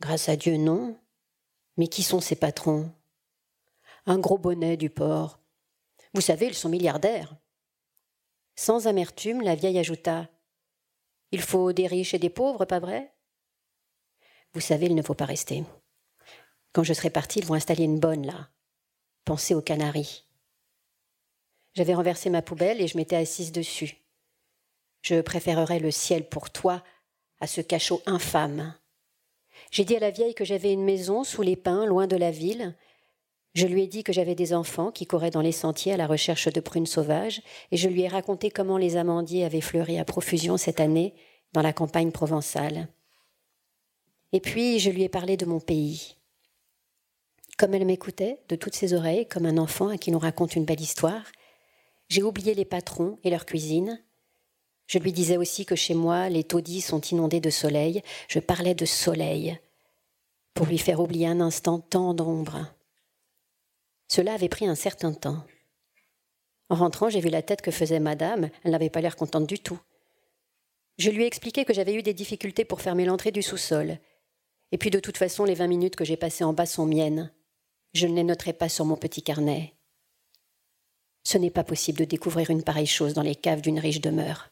Grâce 0.00 0.28
à 0.28 0.36
Dieu, 0.36 0.58
non. 0.58 0.98
Mais 1.78 1.86
qui 1.86 2.02
sont 2.02 2.20
ces 2.20 2.36
patrons? 2.36 2.90
Un 4.06 4.18
gros 4.18 4.38
bonnet 4.38 4.76
du 4.76 4.90
port. 4.90 5.40
Vous 6.12 6.20
savez, 6.20 6.46
ils 6.46 6.54
sont 6.54 6.68
milliardaires. 6.68 7.36
Sans 8.56 8.86
amertume, 8.86 9.42
la 9.42 9.54
vieille 9.54 9.78
ajouta 9.78 10.28
Il 11.32 11.40
faut 11.40 11.72
des 11.72 11.86
riches 11.86 12.14
et 12.14 12.18
des 12.18 12.30
pauvres, 12.30 12.64
pas 12.64 12.78
vrai? 12.78 13.12
Vous 14.52 14.60
savez, 14.60 14.86
il 14.86 14.94
ne 14.94 15.02
faut 15.02 15.14
pas 15.14 15.24
rester. 15.24 15.64
Quand 16.72 16.84
je 16.84 16.92
serai 16.92 17.10
partie, 17.10 17.40
ils 17.40 17.46
vont 17.46 17.54
installer 17.54 17.84
une 17.84 17.98
bonne 17.98 18.26
là. 18.26 18.48
Pensez 19.24 19.54
aux 19.54 19.62
canaris. 19.62 20.24
J'avais 21.74 21.94
renversé 21.94 22.30
ma 22.30 22.42
poubelle 22.42 22.80
et 22.80 22.86
je 22.86 22.96
m'étais 22.96 23.16
assise 23.16 23.50
dessus. 23.50 23.96
Je 25.02 25.20
préférerais 25.20 25.80
le 25.80 25.90
ciel 25.90 26.28
pour 26.28 26.50
toi 26.50 26.84
à 27.40 27.46
ce 27.46 27.60
cachot 27.60 28.00
infâme. 28.06 28.74
J'ai 29.70 29.84
dit 29.84 29.96
à 29.96 30.00
la 30.00 30.10
vieille 30.10 30.34
que 30.34 30.44
j'avais 30.44 30.72
une 30.72 30.84
maison 30.84 31.24
sous 31.24 31.42
les 31.42 31.56
pins, 31.56 31.86
loin 31.86 32.06
de 32.06 32.16
la 32.16 32.30
ville, 32.30 32.76
je 33.54 33.66
lui 33.66 33.82
ai 33.82 33.86
dit 33.86 34.02
que 34.02 34.12
j'avais 34.12 34.34
des 34.34 34.52
enfants 34.52 34.90
qui 34.90 35.06
couraient 35.06 35.30
dans 35.30 35.40
les 35.40 35.52
sentiers 35.52 35.92
à 35.92 35.96
la 35.96 36.08
recherche 36.08 36.48
de 36.48 36.60
prunes 36.60 36.86
sauvages, 36.86 37.40
et 37.70 37.76
je 37.76 37.88
lui 37.88 38.02
ai 38.02 38.08
raconté 38.08 38.50
comment 38.50 38.78
les 38.78 38.96
amandiers 38.96 39.44
avaient 39.44 39.60
fleuri 39.60 39.98
à 39.98 40.04
profusion 40.04 40.56
cette 40.56 40.80
année 40.80 41.14
dans 41.52 41.62
la 41.62 41.72
campagne 41.72 42.10
provençale. 42.10 42.88
Et 44.32 44.40
puis 44.40 44.80
je 44.80 44.90
lui 44.90 45.04
ai 45.04 45.08
parlé 45.08 45.36
de 45.36 45.46
mon 45.46 45.60
pays. 45.60 46.16
Comme 47.56 47.74
elle 47.74 47.86
m'écoutait 47.86 48.40
de 48.48 48.56
toutes 48.56 48.74
ses 48.74 48.92
oreilles, 48.92 49.28
comme 49.28 49.46
un 49.46 49.58
enfant 49.58 49.88
à 49.88 49.98
qui 49.98 50.10
l'on 50.10 50.18
raconte 50.18 50.56
une 50.56 50.64
belle 50.64 50.80
histoire, 50.80 51.22
j'ai 52.08 52.24
oublié 52.24 52.54
les 52.54 52.64
patrons 52.64 53.20
et 53.22 53.30
leur 53.30 53.46
cuisine. 53.46 54.02
Je 54.88 54.98
lui 54.98 55.12
disais 55.12 55.36
aussi 55.36 55.64
que 55.64 55.76
chez 55.76 55.94
moi, 55.94 56.28
les 56.28 56.42
taudis 56.42 56.80
sont 56.80 57.00
inondés 57.00 57.40
de 57.40 57.50
soleil. 57.50 58.02
Je 58.26 58.40
parlais 58.40 58.74
de 58.74 58.84
soleil 58.84 59.56
pour 60.52 60.66
lui 60.66 60.78
faire 60.78 60.98
oublier 60.98 61.28
un 61.28 61.40
instant 61.40 61.78
tant 61.78 62.12
d'ombre. 62.14 62.73
Cela 64.14 64.34
avait 64.34 64.48
pris 64.48 64.68
un 64.68 64.76
certain 64.76 65.12
temps. 65.12 65.44
En 66.68 66.76
rentrant, 66.76 67.10
j'ai 67.10 67.18
vu 67.18 67.30
la 67.30 67.42
tête 67.42 67.62
que 67.62 67.72
faisait 67.72 67.98
madame. 67.98 68.48
Elle 68.62 68.70
n'avait 68.70 68.88
pas 68.88 69.00
l'air 69.00 69.16
contente 69.16 69.48
du 69.48 69.58
tout. 69.58 69.80
Je 70.98 71.10
lui 71.10 71.24
ai 71.24 71.26
expliqué 71.26 71.64
que 71.64 71.74
j'avais 71.74 71.94
eu 71.94 72.02
des 72.04 72.14
difficultés 72.14 72.64
pour 72.64 72.80
fermer 72.80 73.06
l'entrée 73.06 73.32
du 73.32 73.42
sous-sol. 73.42 73.98
Et 74.70 74.78
puis 74.78 74.90
de 74.90 75.00
toute 75.00 75.16
façon, 75.16 75.44
les 75.44 75.54
vingt 75.54 75.66
minutes 75.66 75.96
que 75.96 76.04
j'ai 76.04 76.16
passées 76.16 76.44
en 76.44 76.52
bas 76.52 76.64
sont 76.64 76.86
miennes. 76.86 77.32
Je 77.92 78.06
ne 78.06 78.14
les 78.14 78.22
noterai 78.22 78.52
pas 78.52 78.68
sur 78.68 78.84
mon 78.84 78.96
petit 78.96 79.20
carnet. 79.20 79.74
Ce 81.24 81.36
n'est 81.36 81.50
pas 81.50 81.64
possible 81.64 81.98
de 81.98 82.04
découvrir 82.04 82.50
une 82.50 82.62
pareille 82.62 82.86
chose 82.86 83.14
dans 83.14 83.22
les 83.22 83.34
caves 83.34 83.62
d'une 83.62 83.80
riche 83.80 84.00
demeure. 84.00 84.48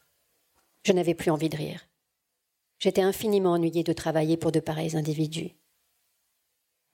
Je 0.85 0.91
n'avais 0.91 1.15
plus 1.15 1.31
envie 1.31 1.47
de 1.47 1.55
rire. 1.55 1.87
J'étais 2.79 3.01
infiniment 3.01 3.53
ennuyée 3.53 3.83
de 3.83 3.93
travailler 3.93 4.35
pour 4.35 4.51
de 4.51 4.59
pareils 4.59 4.97
individus. 4.97 5.55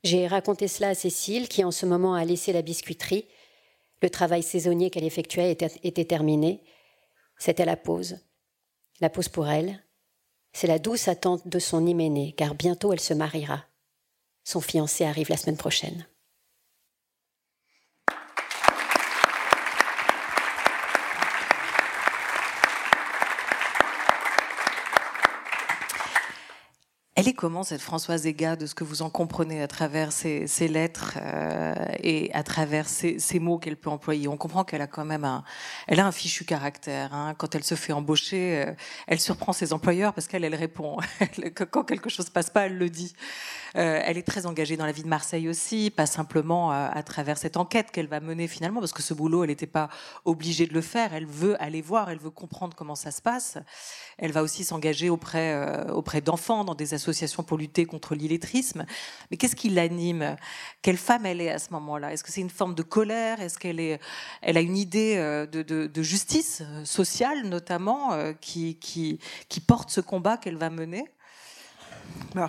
J'ai 0.03 0.27
raconté 0.27 0.67
cela 0.67 0.89
à 0.89 0.95
Cécile, 0.95 1.49
qui 1.49 1.63
en 1.63 1.71
ce 1.71 1.85
moment 1.85 2.15
a 2.15 2.23
laissé 2.25 2.53
la 2.53 2.61
biscuiterie. 2.61 3.27
Le 4.01 4.09
travail 4.09 4.43
saisonnier 4.43 4.89
qu'elle 4.89 5.03
effectuait 5.03 5.51
était, 5.51 6.05
terminé. 6.05 6.63
C'était 7.37 7.65
la 7.65 7.75
pause. 7.75 8.19
La 9.01 9.09
pause 9.09 9.29
pour 9.29 9.47
elle, 9.47 9.83
c'est 10.53 10.67
la 10.67 10.79
douce 10.79 11.07
attente 11.07 11.47
de 11.47 11.59
son 11.59 11.85
hyménée, 11.85 12.33
car 12.33 12.55
bientôt 12.55 12.93
elle 12.93 12.99
se 12.99 13.13
mariera. 13.13 13.65
Son 14.43 14.61
fiancé 14.61 15.05
arrive 15.05 15.29
la 15.29 15.37
semaine 15.37 15.57
prochaine. 15.57 16.07
Elle 27.19 27.27
est 27.27 27.33
comment 27.33 27.63
cette 27.63 27.81
Françoise 27.81 28.25
Ega, 28.25 28.55
de 28.55 28.65
ce 28.65 28.73
que 28.73 28.85
vous 28.85 29.01
en 29.01 29.09
comprenez 29.09 29.61
à 29.61 29.67
travers 29.67 30.13
ses, 30.13 30.47
lettres 30.69 31.17
euh, 31.21 31.75
et 32.01 32.33
à 32.33 32.43
travers 32.43 32.87
ces, 32.87 33.19
mots 33.41 33.57
qu'elle 33.57 33.75
peut 33.75 33.89
employer? 33.89 34.29
On 34.29 34.37
comprend 34.37 34.63
qu'elle 34.63 34.81
a 34.81 34.87
quand 34.87 35.03
même 35.03 35.25
un, 35.25 35.43
elle 35.87 35.99
a 35.99 36.07
un 36.07 36.13
fichu 36.13 36.45
caractère. 36.45 37.13
Hein. 37.13 37.35
Quand 37.37 37.55
elle 37.55 37.65
se 37.65 37.75
fait 37.75 37.91
embaucher, 37.91 38.63
euh, 38.65 38.73
elle 39.05 39.19
surprend 39.19 39.51
ses 39.51 39.73
employeurs 39.73 40.13
parce 40.13 40.29
qu'elle 40.29 40.45
elle 40.45 40.55
répond. 40.55 40.95
Quand 41.71 41.83
quelque 41.83 42.09
chose 42.09 42.29
passe 42.29 42.49
pas, 42.49 42.67
elle 42.67 42.77
le 42.77 42.89
dit. 42.89 43.13
Euh, 43.75 44.01
elle 44.01 44.17
est 44.17 44.25
très 44.25 44.45
engagée 44.45 44.77
dans 44.77 44.85
la 44.85 44.93
vie 44.93 45.03
de 45.03 45.09
Marseille 45.09 45.49
aussi, 45.49 45.91
pas 45.91 46.05
simplement 46.05 46.71
à, 46.71 47.03
travers 47.03 47.37
cette 47.37 47.57
enquête 47.57 47.91
qu'elle 47.91 48.07
va 48.07 48.21
mener 48.21 48.47
finalement, 48.47 48.79
parce 48.79 48.93
que 48.93 49.03
ce 49.03 49.13
boulot, 49.13 49.43
elle 49.43 49.49
n'était 49.49 49.67
pas 49.67 49.89
obligée 50.23 50.67
de 50.67 50.73
le 50.73 50.81
faire. 50.81 51.13
Elle 51.13 51.25
veut 51.25 51.61
aller 51.61 51.81
voir, 51.81 52.09
elle 52.09 52.17
veut 52.17 52.29
comprendre 52.29 52.77
comment 52.77 52.95
ça 52.95 53.11
se 53.11 53.21
passe. 53.21 53.57
Elle 54.17 54.31
va 54.31 54.41
aussi 54.41 54.63
s'engager 54.63 55.09
auprès, 55.09 55.89
auprès 55.89 56.21
d'enfants, 56.21 56.63
dans 56.63 56.75
des 56.75 56.93
associations 56.93 57.08
pour 57.43 57.57
lutter 57.57 57.85
contre 57.85 58.15
l'illettrisme. 58.15 58.85
Mais 59.29 59.37
qu'est-ce 59.37 59.55
qui 59.55 59.69
l'anime? 59.69 60.35
Quelle 60.81 60.97
femme 60.97 61.25
elle 61.25 61.41
est 61.41 61.49
à 61.49 61.59
ce 61.59 61.71
moment-là? 61.73 62.13
Est-ce 62.13 62.23
que 62.23 62.31
c'est 62.31 62.41
une 62.41 62.49
forme 62.49 62.75
de 62.75 62.83
colère? 62.83 63.41
Est-ce 63.41 63.57
qu'elle 63.57 63.79
est, 63.79 63.99
elle 64.41 64.57
a 64.57 64.61
une 64.61 64.77
idée 64.77 65.15
euh, 65.17 65.45
de, 65.45 66.03
justice 66.03 66.63
sociale, 66.85 67.47
notamment, 67.47 68.11
qui, 68.41 68.77
qui 68.77 69.59
porte 69.59 69.89
ce 69.89 70.01
combat 70.01 70.37
qu'elle 70.37 70.57
va 70.57 70.69
mener? 70.69 71.05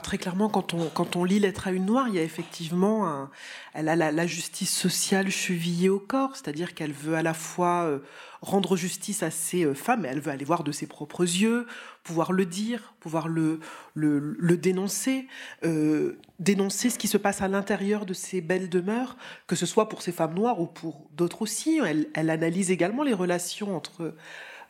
Très 0.03 0.19
clairement, 0.19 0.49
quand 0.49 1.17
on, 1.17 1.25
lit 1.25 1.39
Lettre 1.39 1.69
à 1.69 1.73
une 1.73 1.87
noire, 1.87 2.07
il 2.09 2.15
y 2.15 2.19
a 2.19 2.23
effectivement, 2.23 3.29
elle 3.75 3.89
a 3.89 3.97
la, 3.97 4.27
justice 4.27 4.75
sociale 4.75 5.31
chevillée 5.31 5.89
au 5.89 5.99
corps, 5.99 6.37
c'est-à-dire 6.37 6.75
qu'elle 6.75 6.93
veut 6.93 7.15
à 7.15 7.23
la 7.23 7.35
fois 7.35 7.85
euh, 7.85 7.99
rendre 8.43 8.77
justice 8.77 9.23
à 9.23 9.31
ces 9.31 9.65
euh, 9.65 9.75
femmes, 9.75 10.05
elle 10.05 10.21
veut 10.21 10.31
aller 10.31 10.45
voir 10.45 10.65
de 10.65 10.73
ses 10.73 10.87
propres 10.87 11.23
yeux, 11.23 11.67
pouvoir 12.03 12.33
le 12.33 12.47
dire, 12.47 12.95
pouvoir 13.01 13.29
le, 13.29 13.61
dénoncer, 13.97 15.27
euh, 15.65 16.19
dénoncer 16.39 16.91
ce 16.91 16.99
qui 16.99 17.09
se 17.09 17.19
passe 17.19 17.43
à 17.43 17.49
l'intérieur 17.49 18.07
de 18.07 18.15
ces 18.15 18.41
belles 18.41 18.69
demeures, 18.69 19.17
que 19.47 19.57
ce 19.57 19.67
soit 19.67 19.89
pour 19.89 20.03
ces 20.03 20.13
femmes 20.13 20.35
noires 20.35 20.61
ou 20.61 20.67
pour 20.67 21.09
d'autres 21.13 21.43
aussi. 21.43 21.81
Elle 22.15 22.31
analyse 22.31 22.71
également 22.71 23.03
les 23.03 23.15
relations 23.15 23.77
entre 23.77 24.15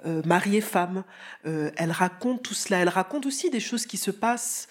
euh, 0.06 0.22
mari 0.24 0.56
et 0.56 0.60
femme. 0.60 1.04
Euh, 1.46 1.70
elle 1.76 1.90
raconte 1.90 2.42
tout 2.42 2.54
cela. 2.54 2.78
Elle 2.78 2.88
raconte 2.88 3.26
aussi 3.26 3.50
des 3.50 3.60
choses 3.60 3.86
qui 3.86 3.96
se 3.96 4.10
passent 4.10 4.68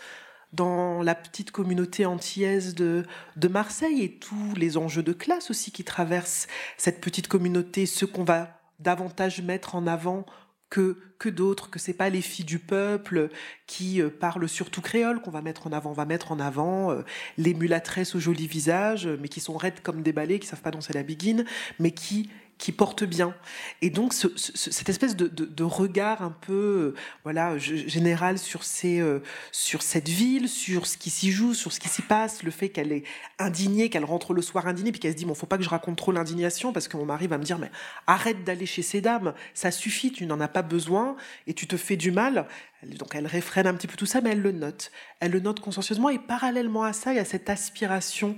dans 0.54 1.04
la 1.04 1.14
petite 1.14 1.52
communauté 1.52 2.06
antillaise 2.06 2.74
de, 2.74 3.06
de 3.36 3.48
Marseille 3.48 4.02
et 4.02 4.18
tous 4.18 4.56
les 4.56 4.78
enjeux 4.78 5.04
de 5.04 5.14
classe 5.14 5.52
aussi 5.52 5.72
qui 5.72 5.84
traversent 5.84 6.48
cette 6.78 7.02
petite 7.02 7.28
communauté, 7.28 7.86
ce 7.86 8.06
qu'on 8.06 8.24
va 8.24 8.60
davantage 8.80 9.42
mettre 9.44 9.76
en 9.76 9.86
avant 9.86 10.26
que, 10.72 10.98
que 11.20 11.30
d'autres, 11.30 11.70
que 11.70 11.78
c'est 11.78 11.94
pas 11.94 12.10
les 12.10 12.22
filles 12.22 12.46
du 12.46 12.58
peuple 12.58 13.30
qui 13.68 14.02
euh, 14.02 14.10
parlent 14.10 14.50
surtout 14.50 14.82
créole 14.82 15.22
qu'on 15.22 15.30
va 15.30 15.44
mettre 15.44 15.68
en 15.68 15.72
avant. 15.72 15.92
On 15.92 15.94
va 15.94 16.06
mettre 16.06 16.32
en 16.32 16.40
avant 16.40 16.96
les 17.38 17.54
mulâtresses 17.54 18.16
aux 18.16 18.20
jolis 18.20 18.48
visages, 18.48 19.08
mais 19.08 19.28
qui 19.28 19.42
sont 19.42 19.58
raides 19.58 19.82
comme 19.84 20.02
des 20.02 20.14
balais, 20.14 20.40
qui 20.40 20.48
savent 20.48 20.62
pas 20.62 20.72
danser 20.72 20.94
la 20.94 21.04
biguine, 21.04 21.46
mais 21.78 21.92
qui 21.92 22.32
qui 22.60 22.74
porte 22.74 23.06
bien. 23.06 23.34
Et 23.82 23.90
donc 23.90 24.14
cette 24.14 24.90
espèce 24.90 25.16
de, 25.16 25.64
regard 25.64 26.22
un 26.22 26.36
peu 26.42 26.94
euh, 26.94 26.96
voilà 27.24 27.58
général 27.58 28.38
sur 28.38 28.64
ces 28.64 29.00
euh, 29.00 29.20
sur 29.52 29.82
cette 29.82 30.10
ville, 30.10 30.50
sur 30.50 30.86
ce 30.86 30.98
qui 30.98 31.10
s'y 31.10 31.32
joue, 31.32 31.54
sur 31.54 31.72
ce 31.72 31.80
qui 31.80 31.88
s'y 31.88 32.02
passe, 32.02 32.44
le 32.44 32.52
fait 32.52 32.70
qu'elle 32.70 32.92
est 32.92 33.04
indignée, 33.40 33.90
qu'elle 33.90 34.06
rentre 34.06 34.34
le 34.34 34.42
soir 34.42 34.68
indignée, 34.68 34.92
puis 34.92 35.00
qu'elle 35.00 35.14
se 35.14 35.18
dit 35.18 35.26
bon 35.26 35.34
faut 35.34 35.48
pas 35.48 35.58
que 35.58 35.64
je 35.64 35.70
raconte 35.70 35.98
trop 35.98 36.12
l'indignation 36.12 36.74
parce 36.74 36.88
que 36.88 36.98
mon 36.98 37.06
mari 37.06 37.28
va 37.28 37.38
me 37.38 37.44
dire 37.44 37.58
mais 37.58 37.72
arrête 38.08 38.44
d'aller 38.44 38.66
chez 38.66 38.82
ces 38.82 39.00
dames, 39.00 39.34
ça 39.54 39.72
suffit, 39.72 40.12
tu 40.12 40.26
n'en 40.26 40.42
as 40.42 40.50
pas 40.50 40.62
besoin 40.62 41.16
et 41.48 41.54
tu 41.54 41.66
te 41.66 41.78
fais 41.78 41.96
du 41.96 42.12
mal. 42.12 42.46
Donc 42.84 43.16
elle 43.16 43.28
réfrène 43.28 43.68
un 43.68 43.74
petit 43.74 43.88
peu 43.88 43.96
tout 43.96 44.06
ça, 44.06 44.22
mais 44.22 44.32
elle 44.32 44.42
le 44.42 44.52
note. 44.52 44.92
Elle 45.22 45.32
le 45.32 45.40
note 45.40 45.62
consciencieusement 45.62 46.10
et 46.10 46.20
parallèlement 46.20 46.84
à 46.84 46.94
ça, 46.94 47.14
il 47.14 47.18
y 47.18 47.20
a 47.20 47.26
cette 47.26 47.50
aspiration 47.50 48.38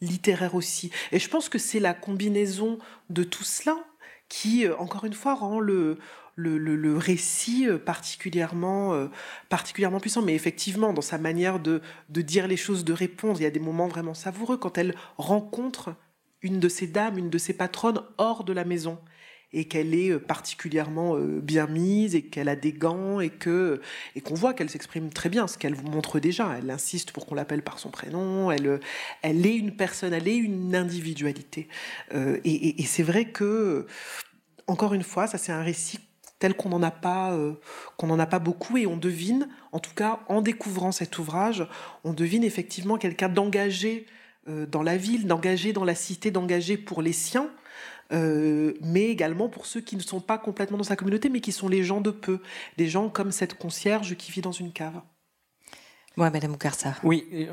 littéraire 0.00 0.54
aussi. 0.54 0.90
Et 1.12 1.18
je 1.18 1.28
pense 1.28 1.48
que 1.48 1.58
c'est 1.58 1.80
la 1.80 1.94
combinaison 1.94 2.78
de 3.10 3.24
tout 3.24 3.44
cela 3.44 3.76
qui, 4.28 4.66
euh, 4.66 4.76
encore 4.76 5.04
une 5.04 5.14
fois, 5.14 5.34
rend 5.34 5.60
le, 5.60 5.98
le, 6.36 6.96
récit 6.96 7.66
euh, 7.66 7.78
particulièrement, 7.78 8.94
euh, 8.94 9.08
particulièrement 9.48 10.00
puissant. 10.00 10.22
Mais 10.22 10.34
effectivement, 10.34 10.92
dans 10.92 11.02
sa 11.02 11.18
manière 11.18 11.58
de, 11.60 11.80
de 12.08 12.22
dire 12.22 12.46
les 12.46 12.56
choses, 12.56 12.84
de 12.84 12.92
répondre, 12.92 13.40
il 13.40 13.44
y 13.44 13.46
a 13.46 13.50
des 13.50 13.60
moments 13.60 13.88
vraiment 13.88 14.14
savoureux 14.14 14.56
quand 14.56 14.78
elle 14.78 14.94
rencontre 15.16 15.94
une 16.42 16.60
de 16.60 16.68
ses 16.68 16.86
dames, 16.86 17.18
une 17.18 17.30
de 17.30 17.38
ses 17.38 17.54
patronnes 17.54 18.02
hors 18.16 18.44
de 18.44 18.52
la 18.52 18.64
maison 18.64 18.98
et 19.52 19.64
qu'elle 19.66 19.94
est 19.94 20.10
euh, 20.10 20.18
particulièrement 20.18 21.16
euh, 21.16 21.40
bien 21.40 21.66
mise 21.66 22.14
et 22.14 22.22
qu'elle 22.22 22.48
a 22.48 22.56
des 22.56 22.72
gants 22.72 23.20
et 23.20 23.30
que 23.30 23.80
et 24.14 24.20
qu'on 24.20 24.34
voit 24.34 24.52
qu'elle 24.52 24.68
s'exprime 24.68 25.10
très 25.10 25.28
bien, 25.28 25.46
ce 25.46 25.56
qu'elle 25.56 25.74
vous 25.74 25.88
montre 25.88 26.20
déjà. 26.20 26.56
Elle 26.58 26.70
insiste 26.70 27.12
pour 27.12 27.26
qu'on 27.26 27.34
l'appelle 27.34 27.62
par 27.62 27.78
son 27.78 27.90
prénom. 27.90 28.50
Elle 28.50 28.80
elle 29.22 29.46
est 29.46 29.56
une 29.56 29.74
personne, 29.74 30.12
elle 30.12 30.28
est 30.28 30.36
une 30.36 30.74
individualité. 30.74 31.68
Euh, 32.14 32.38
et, 32.44 32.82
c'est 32.84 33.02
vrai 33.02 33.26
que 33.26 33.86
encore 34.66 34.94
une 34.94 35.02
fois, 35.02 35.26
ça 35.26 35.38
c'est 35.38 35.52
un 35.52 35.62
récit 35.62 36.00
tel 36.38 36.54
qu'on 36.54 36.68
n'en 36.68 36.82
a 36.82 36.90
pas 36.90 37.36
qu'on 37.96 38.06
n'en 38.06 38.18
a 38.18 38.26
pas 38.26 38.38
beaucoup 38.38 38.76
et 38.76 38.86
on 38.86 38.96
devine, 38.96 39.48
en 39.72 39.78
tout 39.78 39.94
cas 39.94 40.20
en 40.28 40.40
découvrant 40.40 40.92
cet 40.92 41.18
ouvrage, 41.18 41.66
on 42.04 42.12
devine 42.12 42.44
effectivement 42.44 42.96
quelqu'un 42.96 43.28
d'engagé 43.28 44.06
dans 44.46 44.82
la 44.82 44.96
ville, 44.96 45.26
d'engagé 45.26 45.72
dans 45.72 45.84
la 45.84 45.94
cité, 45.94 46.30
d'engagé 46.30 46.76
pour 46.76 47.02
les 47.02 47.12
siens. 47.12 47.50
Euh, 48.12 48.72
mais 48.80 49.04
également 49.04 49.48
pour 49.48 49.66
ceux 49.66 49.80
qui 49.80 49.96
ne 49.96 50.00
sont 50.00 50.20
pas 50.20 50.38
complètement 50.38 50.78
dans 50.78 50.84
sa 50.84 50.96
communauté, 50.96 51.28
mais 51.28 51.40
qui 51.40 51.52
sont 51.52 51.68
les 51.68 51.82
gens 51.82 52.00
de 52.00 52.10
peu, 52.10 52.40
des 52.76 52.88
gens 52.88 53.08
comme 53.08 53.32
cette 53.32 53.54
concierge 53.54 54.16
qui 54.16 54.32
vit 54.32 54.40
dans 54.40 54.52
une 54.52 54.72
cave. 54.72 55.00
Moi, 56.16 56.30
Madame 56.30 56.52
Oukarsa. 56.52 56.96
Oui. 57.02 57.26
Euh, 57.32 57.52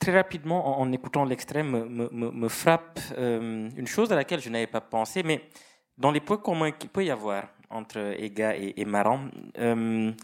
très 0.00 0.12
rapidement, 0.12 0.80
en, 0.80 0.90
écoutant 0.90 1.24
l'extrême, 1.24 1.88
me, 2.10 2.48
frappe 2.48 2.98
euh, 3.16 3.70
une 3.76 3.86
chose 3.86 4.12
à 4.12 4.16
laquelle 4.16 4.40
je 4.40 4.50
n'avais 4.50 4.66
pas 4.66 4.80
pensé, 4.80 5.22
mais 5.22 5.48
dans 5.96 6.10
les 6.10 6.20
points 6.20 6.38
communs 6.38 6.72
qu'il 6.72 6.90
peut 6.90 7.04
y 7.04 7.10
avoir 7.10 7.48
entre 7.70 7.98
Ega 8.18 8.56
et, 8.56 8.74
et 8.76 8.84
Maran, 8.84 9.28
il 9.56 10.14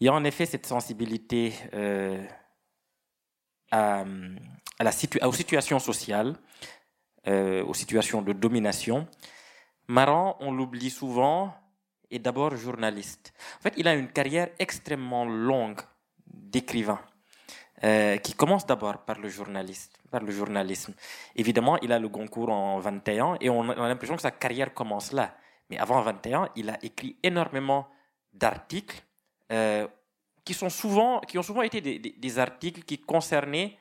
y 0.00 0.08
a 0.08 0.12
en 0.12 0.24
effet 0.24 0.46
cette 0.46 0.66
sensibilité 0.66 1.52
à, 3.72 4.04
à 4.78 4.84
la 4.84 4.90
aux 5.26 5.32
situations 5.32 5.78
sociales, 5.78 6.34
euh, 7.26 7.64
aux 7.64 7.74
situations 7.74 8.22
de 8.22 8.32
domination. 8.32 9.06
Maran, 9.88 10.36
on 10.40 10.52
l'oublie 10.52 10.90
souvent, 10.90 11.54
est 12.10 12.18
d'abord 12.18 12.56
journaliste. 12.56 13.32
En 13.58 13.62
fait, 13.62 13.74
il 13.76 13.88
a 13.88 13.94
une 13.94 14.08
carrière 14.08 14.48
extrêmement 14.58 15.24
longue 15.24 15.80
d'écrivain. 16.26 17.00
Euh, 17.82 18.16
qui 18.18 18.32
commence 18.34 18.64
d'abord 18.64 19.04
par 19.04 19.18
le 19.18 19.28
journaliste, 19.28 19.98
par 20.10 20.22
le 20.22 20.30
journalisme. 20.30 20.94
Évidemment, 21.34 21.76
il 21.82 21.92
a 21.92 21.98
le 21.98 22.08
Goncourt 22.08 22.48
en 22.48 22.78
21 22.78 23.36
et 23.40 23.50
on 23.50 23.68
a 23.68 23.88
l'impression 23.88 24.14
que 24.14 24.22
sa 24.22 24.30
carrière 24.30 24.72
commence 24.72 25.12
là. 25.12 25.36
Mais 25.68 25.76
avant 25.76 26.00
21, 26.00 26.50
il 26.56 26.70
a 26.70 26.78
écrit 26.82 27.16
énormément 27.22 27.88
d'articles 28.32 29.02
euh, 29.52 29.86
qui, 30.44 30.54
sont 30.54 30.70
souvent, 30.70 31.20
qui 31.20 31.36
ont 31.36 31.42
souvent 31.42 31.62
été 31.62 31.80
des, 31.80 32.38
articles 32.38 32.84
qui 32.84 32.98
concernaient 32.98 33.76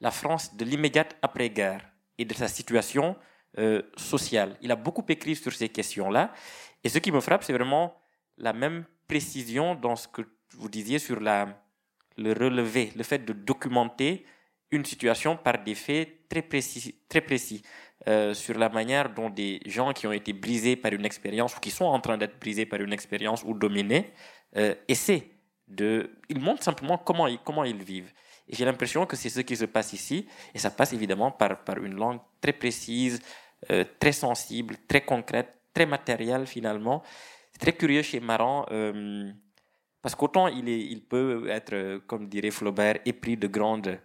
la 0.00 0.10
France 0.10 0.54
de 0.56 0.64
l'immédiate 0.64 1.16
après-guerre 1.22 1.88
et 2.18 2.24
de 2.24 2.34
sa 2.34 2.48
situation 2.48 3.16
euh, 3.58 3.82
sociale. 3.96 4.56
Il 4.60 4.70
a 4.70 4.76
beaucoup 4.76 5.04
écrit 5.08 5.36
sur 5.36 5.52
ces 5.52 5.68
questions-là. 5.68 6.32
Et 6.84 6.88
ce 6.88 6.98
qui 6.98 7.10
me 7.10 7.20
frappe, 7.20 7.42
c'est 7.44 7.52
vraiment 7.52 7.94
la 8.36 8.52
même 8.52 8.84
précision 9.08 9.74
dans 9.74 9.96
ce 9.96 10.08
que 10.08 10.22
vous 10.56 10.68
disiez 10.68 10.98
sur 10.98 11.20
le 11.20 12.32
relevé, 12.32 12.92
le 12.96 13.02
fait 13.02 13.24
de 13.24 13.32
documenter 13.32 14.26
une 14.70 14.84
situation 14.84 15.36
par 15.36 15.62
des 15.62 15.74
faits 15.74 16.28
très 16.28 16.42
précis, 16.42 16.96
très 17.08 17.20
précis 17.20 17.62
euh, 18.08 18.34
sur 18.34 18.58
la 18.58 18.68
manière 18.68 19.12
dont 19.12 19.30
des 19.30 19.60
gens 19.66 19.92
qui 19.92 20.06
ont 20.06 20.12
été 20.12 20.32
brisés 20.32 20.76
par 20.76 20.92
une 20.92 21.04
expérience 21.04 21.56
ou 21.56 21.60
qui 21.60 21.70
sont 21.70 21.84
en 21.84 22.00
train 22.00 22.18
d'être 22.18 22.38
brisés 22.38 22.66
par 22.66 22.80
une 22.80 22.92
expérience 22.92 23.42
ou 23.44 23.54
dominés 23.54 24.12
euh, 24.56 24.74
essaient 24.88 25.30
de... 25.68 26.10
Ils 26.28 26.40
montrent 26.40 26.62
simplement 26.62 26.98
comment 26.98 27.64
ils 27.64 27.82
vivent. 27.82 28.12
J'ai 28.48 28.64
l'impression 28.64 29.06
que 29.06 29.16
c'est 29.16 29.28
ce 29.28 29.40
qui 29.40 29.56
se 29.56 29.64
passe 29.64 29.92
ici, 29.92 30.26
et 30.54 30.58
ça 30.58 30.70
passe 30.70 30.92
évidemment 30.92 31.30
par, 31.30 31.64
par 31.64 31.78
une 31.78 31.94
langue 31.94 32.20
très 32.40 32.52
précise, 32.52 33.20
euh, 33.70 33.84
très 33.98 34.12
sensible, 34.12 34.76
très 34.86 35.04
concrète, 35.04 35.52
très 35.74 35.86
matérielle 35.86 36.46
finalement. 36.46 37.02
C'est 37.52 37.58
très 37.58 37.72
curieux 37.72 38.02
chez 38.02 38.20
Maran, 38.20 38.66
euh, 38.70 39.30
parce 40.00 40.14
qu'autant 40.14 40.46
il, 40.48 40.68
il 40.68 41.02
peut 41.02 41.48
être, 41.48 41.98
comme 42.06 42.28
dirait 42.28 42.50
Flaubert, 42.50 42.98
épris 43.04 43.36
de 43.36 43.48
grandes 43.48 43.98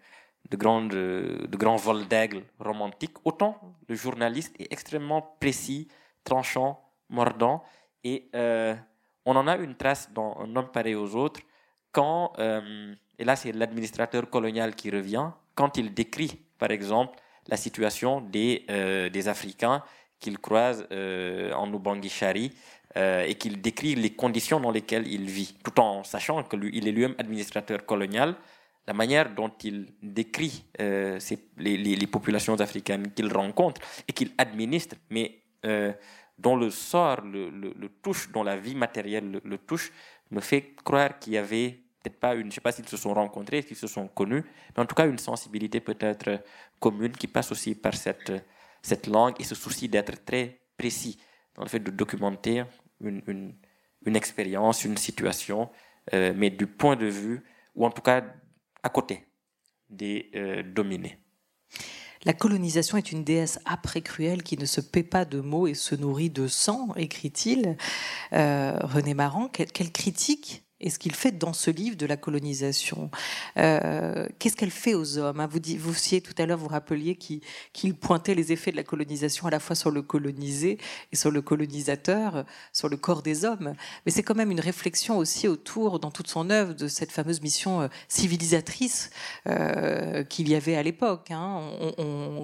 de, 0.49 0.57
grandes, 0.57 0.89
de 0.89 1.57
grands 1.57 1.75
vols 1.75 2.07
d'aigle 2.07 2.43
romantiques, 2.59 3.17
autant 3.23 3.59
le 3.87 3.95
journaliste 3.95 4.55
est 4.59 4.71
extrêmement 4.71 5.21
précis, 5.39 5.87
tranchant, 6.23 6.83
mordant, 7.09 7.63
et 8.03 8.29
euh, 8.35 8.75
on 9.25 9.35
en 9.35 9.47
a 9.47 9.55
une 9.57 9.75
trace 9.75 10.11
dans 10.11 10.37
Un 10.39 10.55
homme 10.55 10.71
pareil 10.71 10.95
aux 10.95 11.15
autres, 11.15 11.41
quand, 11.91 12.33
et 13.21 13.25
là 13.25 13.35
c'est 13.35 13.51
l'administrateur 13.53 14.29
colonial 14.29 14.75
qui 14.75 14.89
revient, 14.89 15.27
quand 15.55 15.77
il 15.77 15.93
décrit, 15.93 16.39
par 16.57 16.71
exemple, 16.71 17.17
la 17.47 17.57
situation 17.57 18.21
des, 18.21 18.65
euh, 18.69 19.09
des 19.09 19.27
Africains 19.27 19.83
qu'il 20.19 20.37
croise 20.37 20.85
en 20.91 21.73
Ubangi-Chari, 21.73 22.51
et 22.95 23.35
qu'il 23.35 23.59
décrit 23.59 23.95
les 23.95 24.11
conditions 24.11 24.59
dans 24.59 24.69
lesquelles 24.69 25.07
il 25.07 25.25
vit, 25.25 25.55
tout 25.63 25.79
en 25.79 26.03
sachant 26.03 26.43
qu'il 26.43 26.87
est 26.87 26.91
lui-même 26.91 27.15
administrateur 27.17 27.85
colonial, 27.87 28.35
la 28.87 28.93
manière 28.93 29.33
dont 29.33 29.51
il 29.63 29.93
décrit 30.01 30.65
euh, 30.79 31.19
les, 31.57 32.07
populations 32.07 32.59
africaines 32.59 33.11
qu'il 33.13 33.31
rencontre 33.31 33.81
et 34.07 34.13
qu'il 34.13 34.31
administre, 34.37 34.95
mais 35.09 35.43
euh, 35.65 35.93
dont 36.37 36.55
le 36.55 36.69
sort 36.69 37.21
le, 37.21 37.89
touche, 38.01 38.31
dont 38.31 38.43
la 38.43 38.57
vie 38.57 38.75
matérielle 38.75 39.41
le, 39.43 39.57
touche, 39.57 39.91
me 40.31 40.41
fait 40.41 40.75
croire 40.83 41.19
qu'il 41.19 41.33
y 41.33 41.37
avait 41.37 41.79
peut-être 42.01 42.19
pas 42.19 42.35
une, 42.35 42.49
je 42.49 42.55
sais 42.55 42.61
pas 42.61 42.71
s'ils 42.71 42.87
se 42.87 42.97
sont 42.97 43.13
rencontrés, 43.13 43.61
s'ils 43.61 43.77
se 43.77 43.87
sont 43.87 44.07
connus, 44.07 44.43
mais 44.75 44.83
en 44.83 44.85
tout 44.85 44.95
cas 44.95 45.07
une 45.07 45.19
sensibilité 45.19 45.79
peut-être 45.79 46.43
commune 46.79 47.11
qui 47.11 47.27
passe 47.27 47.51
aussi 47.51 47.75
par 47.75 47.93
cette, 47.93 48.31
cette 48.81 49.07
langue 49.07 49.35
et 49.39 49.43
ce 49.43 49.55
souci 49.55 49.87
d'être 49.87 50.23
très 50.25 50.61
précis 50.77 51.19
dans 51.55 51.63
le 51.63 51.69
fait 51.69 51.79
de 51.79 51.91
documenter 51.91 52.63
une, 53.01 53.21
une, 53.27 53.53
une 54.05 54.15
expérience, 54.15 54.83
une 54.83 54.97
situation, 54.97 55.69
euh, 56.13 56.33
mais 56.35 56.49
du 56.49 56.67
point 56.67 56.95
de 56.95 57.05
vue, 57.05 57.43
ou 57.75 57.85
en 57.85 57.91
tout 57.91 58.01
cas 58.01 58.23
à 58.83 58.89
côté 58.89 59.27
des 59.89 60.31
euh, 60.35 60.63
dominés. 60.63 61.17
La 62.23 62.33
colonisation 62.33 62.97
est 62.97 63.11
une 63.11 63.23
déesse 63.23 63.59
et 63.95 64.01
cruelle 64.01 64.43
qui 64.43 64.57
ne 64.57 64.65
se 64.65 64.79
paie 64.79 65.03
pas 65.03 65.25
de 65.25 65.41
mots 65.41 65.65
et 65.65 65.73
se 65.73 65.95
nourrit 65.95 66.29
de 66.29 66.47
sang, 66.47 66.93
écrit-il. 66.95 67.77
Euh, 68.33 68.77
René 68.81 69.15
Maran, 69.15 69.47
quelle 69.47 69.91
critique 69.91 70.63
et 70.81 70.89
ce 70.89 70.99
qu'il 70.99 71.15
fait 71.15 71.31
dans 71.31 71.53
ce 71.53 71.71
livre 71.71 71.95
de 71.95 72.05
la 72.05 72.17
colonisation. 72.17 73.09
Euh, 73.57 74.27
qu'est-ce 74.39 74.55
qu'elle 74.55 74.71
fait 74.71 74.95
aux 74.95 75.17
hommes 75.17 75.39
hein? 75.39 75.47
Vous 75.49 75.59
vous 75.77 75.93
tout 76.21 76.33
à 76.37 76.45
l'heure, 76.45 76.57
vous 76.57 76.67
rappeliez 76.67 77.15
qu'il 77.15 77.95
pointait 77.95 78.33
les 78.33 78.51
effets 78.51 78.71
de 78.71 78.75
la 78.75 78.83
colonisation 78.83 79.47
à 79.47 79.51
la 79.51 79.59
fois 79.59 79.75
sur 79.75 79.91
le 79.91 80.01
colonisé 80.01 80.79
et 81.11 81.15
sur 81.15 81.31
le 81.31 81.41
colonisateur, 81.41 82.45
sur 82.73 82.89
le 82.89 82.97
corps 82.97 83.21
des 83.21 83.45
hommes. 83.45 83.75
Mais 84.05 84.11
c'est 84.11 84.23
quand 84.23 84.35
même 84.35 84.51
une 84.51 84.59
réflexion 84.59 85.17
aussi 85.17 85.47
autour, 85.47 85.99
dans 85.99 86.11
toute 86.11 86.27
son 86.27 86.49
œuvre, 86.49 86.73
de 86.73 86.87
cette 86.87 87.11
fameuse 87.11 87.41
mission 87.41 87.81
euh, 87.81 87.87
civilisatrice 88.07 89.11
euh, 89.47 90.23
qu'il 90.23 90.49
y 90.49 90.55
avait 90.55 90.75
à 90.75 90.83
l'époque. 90.83 91.29
Hein. 91.31 91.61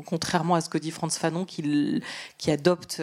contrairement 0.05 0.55
à 0.55 0.61
ce 0.61 0.69
que 0.69 0.77
dit 0.77 0.91
Franz 0.91 1.17
Fanon, 1.17 1.45
qui, 1.45 2.01
qui 2.37 2.51
adopte 2.51 3.01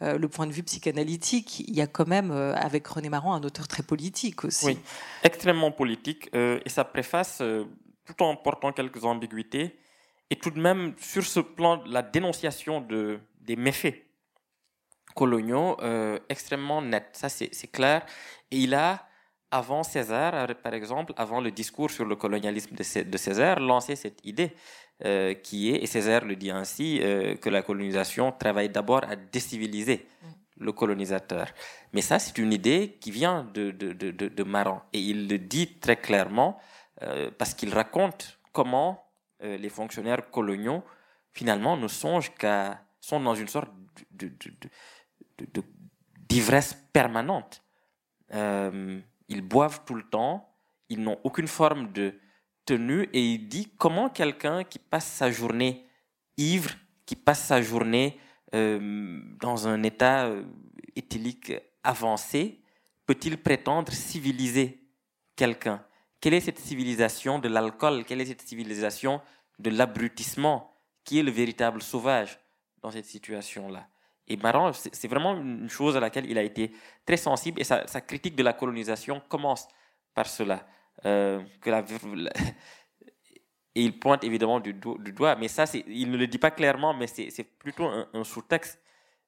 le 0.00 0.26
point 0.26 0.46
de 0.46 0.52
vue 0.52 0.62
psychanalytique, 0.64 1.60
il 1.60 1.74
y 1.74 1.80
a 1.80 1.86
quand 1.86 2.08
même, 2.08 2.32
avec 2.32 2.86
René 2.86 3.08
Maran, 3.08 3.34
un 3.34 3.42
auteur 3.42 3.68
très 3.68 3.82
politique 3.82 4.44
aussi 4.44 4.71
extrêmement 5.22 5.70
politique. 5.70 6.28
Euh, 6.34 6.60
et 6.64 6.68
ça 6.68 6.84
préface, 6.84 7.40
euh, 7.40 7.64
tout 8.04 8.22
en 8.22 8.36
portant 8.36 8.72
quelques 8.72 9.04
ambiguïtés, 9.04 9.78
et 10.30 10.36
tout 10.36 10.50
de 10.50 10.60
même 10.60 10.94
sur 10.98 11.24
ce 11.24 11.40
plan, 11.40 11.82
la 11.86 12.02
dénonciation 12.02 12.80
de, 12.80 13.20
des 13.40 13.56
méfaits 13.56 14.06
coloniaux, 15.14 15.76
euh, 15.82 16.18
extrêmement 16.28 16.80
net. 16.80 17.10
Ça, 17.12 17.28
c'est 17.28 17.70
clair. 17.70 18.04
Et 18.50 18.58
il 18.58 18.74
a, 18.74 19.06
avant 19.50 19.82
César, 19.82 20.46
par 20.62 20.72
exemple, 20.72 21.12
avant 21.16 21.40
le 21.40 21.50
discours 21.50 21.90
sur 21.90 22.06
le 22.06 22.16
colonialisme 22.16 22.74
de, 22.74 23.18
César, 23.18 23.60
lancé 23.60 23.96
cette 23.96 24.24
idée 24.24 24.52
qui 25.42 25.70
est, 25.74 25.82
et 25.82 25.86
César 25.86 26.24
le 26.24 26.36
dit 26.36 26.50
ainsi, 26.50 27.00
que 27.42 27.50
la 27.50 27.60
colonisation 27.60 28.32
travaille 28.32 28.70
d'abord 28.70 29.02
à 29.04 29.16
déciviliser. 29.16 30.06
Le 30.62 30.72
colonisateur. 30.72 31.46
Mais 31.92 32.02
ça, 32.02 32.18
c'est 32.18 32.38
une 32.38 32.52
idée 32.52 32.96
qui 33.00 33.10
vient 33.10 33.44
de, 33.52 33.70
de, 33.70 33.92
de, 33.92 34.10
de, 34.10 34.42
Maran. 34.44 34.82
Et 34.92 35.00
il 35.00 35.28
le 35.28 35.38
dit 35.38 35.78
très 35.78 35.96
clairement 35.96 36.58
euh, 37.02 37.30
parce 37.36 37.52
qu'il 37.54 37.74
raconte 37.74 38.38
comment 38.52 39.04
euh, 39.42 39.56
les 39.56 39.68
fonctionnaires 39.68 40.30
coloniaux, 40.30 40.84
finalement, 41.32 41.76
ne 41.76 41.88
songent 41.88 42.32
qu'à. 42.38 42.80
sont 43.00 43.20
dans 43.20 43.34
une 43.34 43.48
sorte 43.48 43.70
d'ivresse 46.28 46.78
permanente. 46.92 47.62
Euh, 48.32 49.00
ils 49.28 49.42
boivent 49.42 49.82
tout 49.84 49.94
le 49.94 50.04
temps, 50.04 50.48
ils 50.88 51.02
n'ont 51.02 51.18
aucune 51.24 51.48
forme 51.48 51.92
de 51.92 52.14
tenue, 52.64 53.08
et 53.12 53.20
il 53.20 53.48
dit 53.48 53.72
comment 53.76 54.08
quelqu'un 54.08 54.62
qui 54.64 54.78
passe 54.78 55.06
sa 55.06 55.30
journée 55.30 55.86
ivre, 56.36 56.70
qui 57.06 57.16
passe 57.16 57.42
sa 57.44 57.60
journée 57.60 58.18
dans 58.52 59.66
un 59.66 59.82
état 59.82 60.26
euh, 60.26 60.44
éthylique 60.94 61.52
avancé, 61.82 62.60
peut-il 63.06 63.38
prétendre 63.38 63.92
civiliser 63.92 64.84
quelqu'un? 65.36 65.84
Quelle 66.20 66.34
est 66.34 66.40
cette 66.40 66.58
civilisation 66.58 67.38
de 67.38 67.48
l'alcool? 67.48 68.04
Quelle 68.04 68.20
est 68.20 68.26
cette 68.26 68.42
civilisation 68.42 69.20
de 69.58 69.70
l'abrutissement 69.70 70.76
Qui 71.04 71.18
est 71.18 71.22
le 71.22 71.30
véritable 71.30 71.82
sauvage 71.82 72.38
dans 72.82 72.90
cette 72.90 73.06
situation-là? 73.06 73.88
Et 74.28 74.36
Maran, 74.36 74.72
c'est 74.72 75.08
vraiment 75.08 75.36
une 75.36 75.68
chose 75.68 75.96
à 75.96 76.00
laquelle 76.00 76.30
il 76.30 76.38
a 76.38 76.42
été 76.42 76.72
très 77.04 77.16
sensible 77.16 77.60
et 77.60 77.64
sa, 77.64 77.82
critique 78.00 78.36
de 78.36 78.42
la 78.42 78.52
colonisation 78.52 79.20
commence 79.28 79.66
par 80.14 80.26
cela. 80.26 80.66
Euh, 81.04 81.42
que 81.60 81.70
la, 81.70 81.82
et 83.74 83.82
il 83.82 83.98
pointe 83.98 84.22
évidemment 84.24 84.60
du, 84.60 84.74
doigt, 84.74 85.36
mais 85.36 85.48
ça, 85.48 85.64
il 85.86 86.10
ne 86.10 86.16
le 86.16 86.26
dit 86.26 86.38
pas 86.38 86.50
clairement, 86.50 86.92
mais 86.92 87.06
c'est 87.06 87.44
plutôt 87.58 87.86
un, 87.86 88.24
sous-texte. 88.24 88.80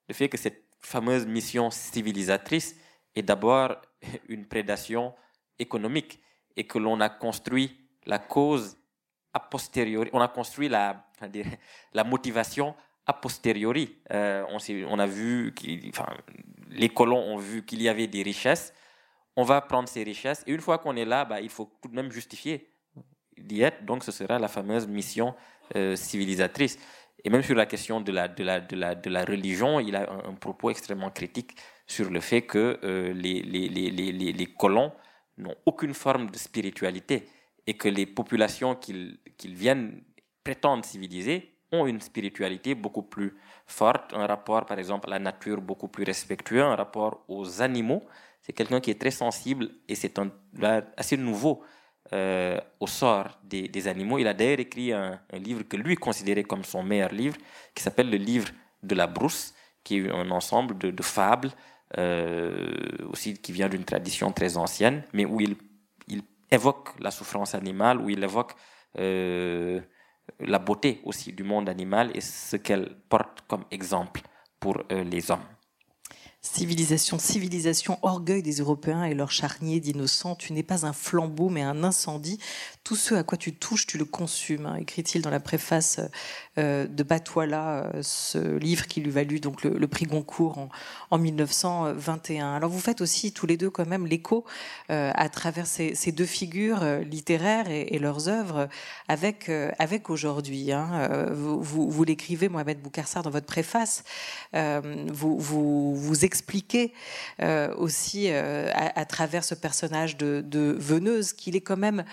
Le 0.08 0.14
fait 0.14 0.28
que 0.28 0.36
cette 0.36 0.64
fameuse 0.80 1.26
mission 1.26 1.70
civilisatrice 1.70 2.76
est 3.14 3.22
d'abord 3.22 3.76
une 4.28 4.46
prédation 4.46 5.14
économique 5.58 6.20
et 6.56 6.64
que 6.64 6.78
l'on 6.78 7.00
a 7.00 7.08
construit 7.08 7.78
la 8.06 8.18
cause 8.18 8.76
a 9.32 9.40
posteriori, 9.40 10.10
on 10.12 10.20
a 10.20 10.28
construit 10.28 10.68
la, 10.68 11.04
motivation 12.04 12.74
a 13.06 13.12
posteriori. 13.14 13.96
Euh, 14.12 14.44
on, 14.50 14.98
a 14.98 15.06
vu, 15.06 15.54
les 16.68 16.88
colons 16.90 17.18
ont 17.18 17.38
vu 17.38 17.64
qu'il 17.64 17.82
y 17.82 17.88
avait 17.88 18.06
des 18.06 18.22
richesses. 18.22 18.72
On 19.36 19.42
va 19.42 19.60
prendre 19.62 19.88
ces 19.88 20.04
richesses 20.04 20.44
et 20.46 20.52
une 20.52 20.60
fois 20.60 20.78
qu'on 20.78 20.94
est 20.96 21.04
là, 21.04 21.24
bah, 21.24 21.40
il 21.40 21.48
faut 21.48 21.72
tout 21.82 21.88
de 21.88 21.94
même 21.96 22.12
justifier 22.12 22.73
donc 23.82 24.04
ce 24.04 24.12
sera 24.12 24.38
la 24.38 24.48
fameuse 24.48 24.86
mission 24.86 25.34
euh, 25.76 25.96
civilisatrice. 25.96 26.78
Et 27.24 27.30
même 27.30 27.42
sur 27.42 27.54
la 27.54 27.64
question 27.66 28.00
de 28.02 28.12
la, 28.12 29.24
religion, 29.24 29.80
il 29.80 29.96
a 29.96 30.10
un, 30.12 30.34
propos 30.34 30.70
extrêmement 30.70 31.10
critique 31.10 31.56
sur 31.86 32.10
le 32.10 32.20
fait 32.20 32.42
que 32.42 32.78
euh, 32.84 33.14
les, 33.14 34.54
colons 34.58 34.92
n'ont 35.38 35.54
aucune 35.64 35.94
forme 35.94 36.30
de 36.30 36.36
spiritualité 36.36 37.26
et 37.66 37.74
que 37.74 37.88
les 37.88 38.04
populations 38.04 38.74
qu'ils 38.74 39.18
viennent 39.42 40.02
prétendre 40.44 40.84
civiliser 40.84 41.54
ont 41.72 41.86
une 41.86 42.00
spiritualité 42.00 42.74
beaucoup 42.74 43.02
plus 43.02 43.34
forte, 43.66 44.12
un 44.12 44.26
rapport 44.26 44.66
par 44.66 44.78
exemple 44.78 45.08
à 45.08 45.12
la 45.12 45.18
nature 45.18 45.62
beaucoup 45.62 45.88
plus 45.88 46.04
respectueux, 46.04 46.62
un 46.62 46.76
rapport 46.76 47.24
aux 47.28 47.62
animaux. 47.62 48.04
C'est 48.42 48.52
quelqu'un 48.52 48.80
qui 48.80 48.90
est 48.90 49.00
très 49.00 49.10
sensible 49.10 49.70
et 49.88 49.94
c'est 49.94 50.20
assez 50.96 51.16
nouveau 51.16 51.62
euh, 52.12 52.60
au 52.80 52.86
sort 52.86 53.38
des, 53.42 53.88
animaux. 53.88 54.18
Il 54.18 54.26
a 54.26 54.34
d'ailleurs 54.34 54.60
écrit 54.60 54.92
un, 54.92 55.18
livre 55.32 55.62
que 55.62 55.76
lui 55.76 55.96
considérait 55.96 56.44
comme 56.44 56.62
son 56.62 56.82
meilleur 56.82 57.10
livre, 57.10 57.36
qui 57.74 57.82
s'appelle 57.82 58.10
le 58.10 58.18
livre 58.18 58.48
de 58.82 58.94
la 58.94 59.06
brousse, 59.06 59.54
qui 59.82 59.98
est 59.98 60.10
un 60.10 60.30
ensemble 60.30 60.76
de, 60.76 61.02
fables, 61.02 61.50
euh, 61.96 62.72
aussi 63.10 63.34
qui 63.34 63.52
vient 63.52 63.68
d'une 63.68 63.84
tradition 63.84 64.32
très 64.32 64.56
ancienne, 64.56 65.02
mais 65.12 65.24
où 65.24 65.40
il, 65.40 65.56
évoque 66.50 66.90
la 67.00 67.10
souffrance 67.10 67.54
animale, 67.54 67.98
où 67.98 68.10
il 68.10 68.22
évoque 68.22 68.52
euh, 68.98 69.80
la 70.38 70.58
beauté 70.60 71.00
aussi 71.04 71.32
du 71.32 71.42
monde 71.42 71.68
animal 71.68 72.12
et 72.14 72.20
ce 72.20 72.56
qu'elle 72.56 72.94
porte 73.08 73.42
comme 73.48 73.64
exemple 73.72 74.20
pour 74.60 74.80
les 74.90 75.30
hommes. 75.32 75.42
Civilisation, 76.44 77.18
civilisation, 77.18 77.98
orgueil 78.02 78.42
des 78.42 78.56
Européens 78.56 79.04
et 79.04 79.14
leur 79.14 79.30
charnier 79.30 79.80
d'innocents. 79.80 80.36
Tu 80.36 80.52
n'es 80.52 80.62
pas 80.62 80.84
un 80.84 80.92
flambeau, 80.92 81.48
mais 81.48 81.62
un 81.62 81.82
incendie. 81.82 82.38
Tout 82.84 82.96
ce 82.96 83.14
à 83.14 83.22
quoi 83.22 83.38
tu 83.38 83.54
touches, 83.54 83.86
tu 83.86 83.96
le 83.96 84.04
consumes. 84.04 84.66
Hein, 84.66 84.76
écrit-il 84.76 85.22
dans 85.22 85.30
la 85.30 85.40
préface 85.40 86.00
euh, 86.58 86.86
de 86.86 87.02
Batouala, 87.02 87.90
euh, 87.94 88.02
ce 88.02 88.38
livre 88.58 88.86
qui 88.86 89.00
lui 89.00 89.10
valut 89.10 89.40
donc 89.40 89.64
le, 89.64 89.88
prix 89.88 90.04
Goncourt 90.04 90.68
en, 91.10 91.18
1921. 91.18 92.52
Alors 92.54 92.68
vous 92.68 92.78
faites 92.78 93.00
aussi 93.00 93.32
tous 93.32 93.46
les 93.46 93.56
deux 93.56 93.70
quand 93.70 93.86
même 93.86 94.06
l'écho 94.06 94.44
euh, 94.90 95.10
à 95.14 95.30
travers 95.30 95.66
ces, 95.66 95.94
deux 96.12 96.26
figures 96.26 96.84
littéraires 97.00 97.70
et, 97.70 97.98
leurs 97.98 98.28
œuvres 98.28 98.68
avec 99.08 100.10
aujourd'hui. 100.10 100.72
Hein. 100.72 101.30
Vous, 101.32 101.88
vous, 101.90 102.04
l'écrivez, 102.04 102.50
Mohamed 102.50 102.82
Boukarsar, 102.82 103.22
dans 103.22 103.30
votre 103.30 103.46
préface. 103.46 104.04
vous 104.52 105.38
vous 105.38 105.94
vous 105.94 106.24
expliquer 106.34 106.92
euh, 107.40 107.72
aussi 107.76 108.26
euh, 108.28 108.68
à, 108.74 109.04
travers 109.04 109.44
ce 109.44 109.54
personnage 109.54 110.16
de, 110.16 110.42
de 110.44 110.76
Veneuse 110.80 111.32
qu'il 111.32 111.54
est 111.54 111.60
quand 111.60 111.76
même 111.76 112.04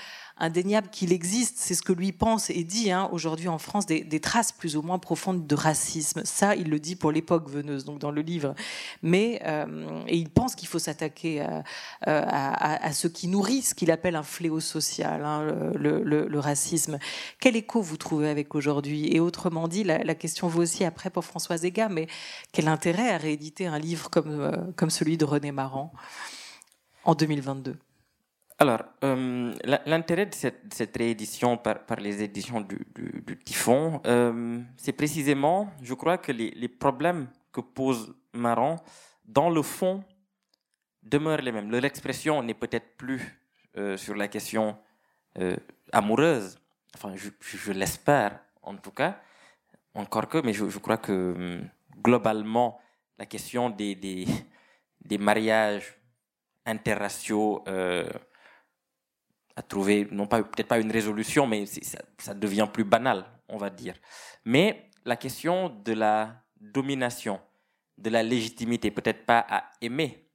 indéniable 0.41 0.89
qu'il 0.89 1.13
existe, 1.13 1.57
c'est 1.57 1.75
ce 1.75 1.81
que 1.81 1.93
lui 1.93 2.11
pense 2.11 2.49
et 2.49 2.63
dit 2.63 2.91
hein, 2.91 3.09
aujourd'hui 3.11 3.47
en 3.47 3.57
France, 3.57 3.85
des, 3.85 4.19
traces 4.19 4.51
plus 4.51 4.75
ou 4.75 4.81
moins 4.81 4.99
profondes 4.99 5.47
de 5.47 5.55
racisme. 5.55 6.21
Ça, 6.25 6.55
il 6.55 6.69
le 6.69 6.79
dit 6.79 6.95
pour 6.95 7.11
l'époque 7.11 7.49
veneuse, 7.49 7.85
donc 7.85 7.99
dans 7.99 8.11
le 8.11 8.21
livre. 8.21 8.53
Mais 9.01 9.41
euh, 9.45 10.03
il 10.09 10.29
pense 10.29 10.55
qu'il 10.55 10.67
faut 10.67 10.79
s'attaquer 10.79 11.41
à, 11.41 11.63
à, 12.01 12.91
ce 12.91 13.07
qui 13.07 13.27
nourrit 13.27 13.61
ce 13.61 13.73
qu'il 13.73 13.91
appelle 13.91 14.15
un 14.15 14.23
fléau 14.23 14.59
social, 14.59 15.23
hein, 15.23 15.43
le, 15.75 16.39
racisme. 16.39 16.97
Quel 17.39 17.55
écho 17.55 17.81
vous 17.81 17.97
trouvez 17.97 18.29
avec 18.29 18.55
aujourd'hui? 18.55 19.15
Et 19.15 19.19
autrement 19.19 19.67
dit, 19.67 19.83
la, 19.83 20.15
question 20.15 20.47
vaut 20.47 20.61
aussi 20.61 20.83
après 20.83 21.09
pour 21.09 21.23
Françoise 21.25 21.65
Ega, 21.65 21.89
mais 21.89 22.07
quel 22.51 22.67
intérêt 22.67 23.09
à 23.09 23.17
rééditer 23.17 23.67
un 23.67 23.79
livre 23.79 24.09
comme, 24.09 24.41
euh, 24.41 24.51
comme 24.75 24.89
celui 24.89 25.17
de 25.17 25.25
René 25.25 25.51
Maran 25.51 25.93
en 27.03 27.15
2022 27.15 27.77
alors, 28.62 28.84
euh, 29.03 29.55
l'intérêt 29.88 30.28
de 30.28 30.36
cette, 30.36 30.95
réédition 30.95 31.57
par, 31.57 31.80
les 31.97 32.22
éditions 32.22 32.62
du, 32.62 32.78
Typhon, 33.43 33.99
euh, 34.05 34.62
c'est 34.78 34.91
précisément, 34.91 35.72
je 35.82 35.95
crois 35.95 36.20
que 36.20 36.32
les, 36.32 36.68
problèmes 36.68 37.28
que 37.51 37.59
pose 37.59 38.14
Maran, 38.34 38.76
dans 39.26 39.49
le 39.49 39.64
fond, 39.64 40.03
demeurent 41.01 41.41
les 41.41 41.51
mêmes. 41.51 41.72
Leur 41.72 41.84
expression 41.86 42.43
n'est 42.43 42.53
peut-être 42.53 42.97
plus 42.97 43.41
euh, 43.78 43.97
sur 43.97 44.14
la 44.14 44.28
question 44.28 44.78
amoureuse, 45.91 46.59
enfin, 46.93 47.16
je, 47.16 47.72
l'espère 47.72 48.41
en 48.62 48.76
tout 48.76 48.91
cas, 48.91 49.20
encore 49.95 50.28
que, 50.28 50.38
mais 50.38 50.53
je, 50.53 50.78
crois 50.78 50.97
que 50.97 51.62
globalement, 51.99 52.80
la 53.18 53.26
question 53.26 53.72
des, 53.72 53.95
des, 53.95 54.28
des 55.03 55.18
mariages 55.18 55.97
interraciaux 56.64 57.64
à 59.56 59.62
trouver, 59.62 60.08
non 60.12 60.28
pas 60.28 60.43
peut-être 60.43 60.68
pas 60.68 60.80
une 60.80 60.91
résolution, 60.91 61.47
mais 61.47 61.66
ça, 62.18 62.34
devient 62.34 62.68
plus 62.72 62.84
banal, 62.84 63.26
on 63.47 63.58
va 63.58 63.70
dire. 63.70 63.95
Mais 64.45 64.89
la 65.06 65.16
question 65.16 65.70
de 65.70 65.93
la 65.93 66.43
domination, 66.60 67.39
de 67.97 68.10
la 68.10 68.24
légitimité, 68.24 68.91
peut-être 68.91 69.26
pas 69.26 69.45
à 69.49 69.64
aimer, 69.82 70.28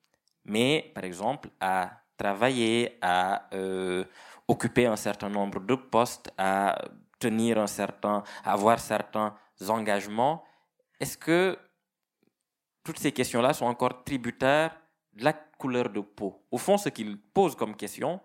mais 0.45 0.91
par 0.95 1.05
exemple 1.05 1.49
à 1.61 2.03
travailler, 2.17 2.99
à 3.03 3.49
euh, 3.55 4.05
occuper 4.49 4.87
un 4.87 4.97
certain 4.97 5.29
nombre 5.29 5.61
de 5.61 5.75
postes, 5.75 6.31
à 6.39 6.79
tenir 7.19 7.59
un 7.59 7.67
certain, 7.67 8.23
à 8.45 8.53
avoir 8.53 8.79
certains 8.79 9.35
engagements. 9.69 10.45
Est-ce 11.01 11.19
que 11.19 11.59
toutes 12.85 12.99
ces 12.99 13.13
questions-là 13.13 13.53
sont 13.53 13.67
encore 13.67 14.05
tributaires 14.05 14.77
de 15.13 15.25
la 15.25 15.33
couleur 15.33 15.91
de 15.91 16.01
peau? 16.01 16.45
Au 16.51 16.59
fond, 16.59 16.79
ce 16.79 16.89
qu'il 16.89 17.19
pose 17.19 17.57
comme 17.57 17.75
question, 17.75 18.21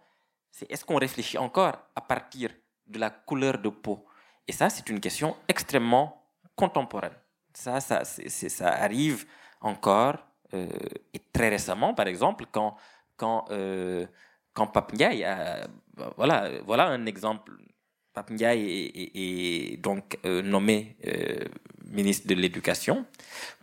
c'est 0.52 0.70
est-ce 0.72 0.86
qu'on 0.86 0.98
réfléchit 0.98 1.38
encore 1.38 1.78
à 1.96 2.02
partir 2.02 2.52
de 2.88 3.00
la 3.00 3.10
couleur 3.10 3.58
de 3.58 3.70
peau? 3.70 4.06
Et 4.48 4.52
ça, 4.52 4.70
c'est 4.70 4.90
une 4.90 5.00
question 5.00 5.36
extrêmement 5.48 6.22
contemporaine. 6.56 7.16
Ça, 7.54 7.80
ça, 7.80 8.04
ça 8.04 8.68
arrive 8.68 9.26
encore, 9.62 10.18
euh, 10.54 10.68
et 11.14 11.22
très 11.32 11.50
récemment, 11.50 11.94
par 11.94 12.08
exemple, 12.08 12.46
quand, 12.52 12.76
quand, 13.18 13.46
euh, 13.52 14.06
quand 14.54 14.72
voilà, 16.18 16.50
voilà 16.66 16.88
un 16.88 17.06
exemple. 17.06 17.54
Pape 18.14 18.32
est, 18.42 19.78
donc 19.82 20.20
euh, 20.26 20.42
nommé 20.42 20.98
ministre 21.86 22.28
de 22.28 22.36
l'Éducation. 22.36 23.06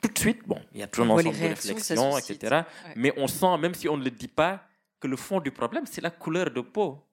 Tout 0.00 0.08
de 0.08 0.18
suite, 0.18 0.40
bon, 0.46 0.58
il 0.72 0.80
y 0.80 0.82
a 0.82 0.86
toujours 0.86 1.06
un 1.06 1.18
ensemble 1.18 1.36
de 1.36 1.48
réflexions, 1.48 2.16
etc. 2.16 2.62
Mais 2.96 3.12
on 3.18 3.26
sent, 3.26 3.58
même 3.58 3.74
si 3.74 3.90
on 3.90 3.98
ne 3.98 4.04
le 4.04 4.10
dit 4.10 4.28
pas, 4.28 4.62
que 5.00 5.06
le 5.06 5.16
fond 5.16 5.40
du 5.40 5.50
problème, 5.50 5.86
c'est 5.86 6.00
la 6.00 6.10
couleur 6.10 6.50
de 6.50 6.60
peau. 6.60 7.04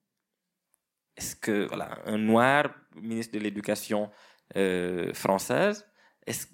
Est-ce 1.16 1.36
que, 1.36 1.68
voilà, 1.68 2.00
un 2.06 2.18
noir, 2.18 2.66
ministre 2.96 3.34
de 3.34 3.40
l'Éducation 3.40 4.12
euh, 4.56 5.14
française, 5.14 5.86
est-ce 6.26 6.48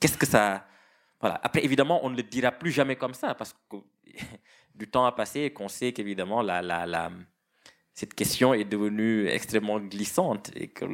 qu'est-ce 0.00 0.18
que 0.18 0.26
ça. 0.26 0.66
Voilà. 1.20 1.40
Après, 1.42 1.64
évidemment, 1.64 2.04
on 2.04 2.10
ne 2.10 2.16
le 2.16 2.22
dira 2.22 2.52
plus 2.52 2.70
jamais 2.70 2.96
comme 2.96 3.14
ça, 3.14 3.34
parce 3.34 3.54
que 3.70 3.76
du 4.74 4.88
temps 4.88 5.06
a 5.06 5.12
passé 5.12 5.40
et 5.40 5.52
qu'on 5.52 5.68
sait 5.68 5.92
qu'évidemment, 5.92 6.42
cette 7.92 8.14
question 8.14 8.54
est 8.54 8.64
devenue 8.64 9.28
extrêmement 9.28 9.80
glissante. 9.80 10.50
Et 10.54 10.68
que. 10.68 10.84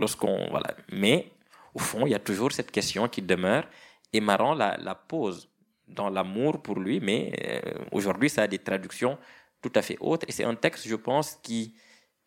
Voilà. 0.51 0.75
Mais, 0.93 1.33
au 1.75 1.79
fond, 1.79 2.07
il 2.07 2.11
y 2.11 2.15
a 2.15 2.21
toujours 2.21 2.53
cette 2.53 2.71
question 2.71 3.09
qui 3.09 3.23
demeure, 3.23 3.69
et 4.13 4.21
la, 4.21 4.77
la 4.77 4.95
pose 4.95 5.50
dans 5.95 6.11
l'amour 6.11 6.63
pour 6.63 6.79
lui, 6.79 7.01
mais 7.01 7.33
euh, 7.45 7.61
aujourd'hui, 7.93 8.31
ça 8.31 8.43
a 8.43 8.47
des 8.47 8.59
traductions 8.59 9.19
tout 9.63 9.73
à 9.75 9.83
fait 9.83 9.97
autres. 10.01 10.27
Et 10.29 10.33
c'est 10.33 10.45
un 10.45 10.55
texte, 10.55 10.89
je 10.89 10.95
pense, 10.95 11.39
qui, 11.43 11.75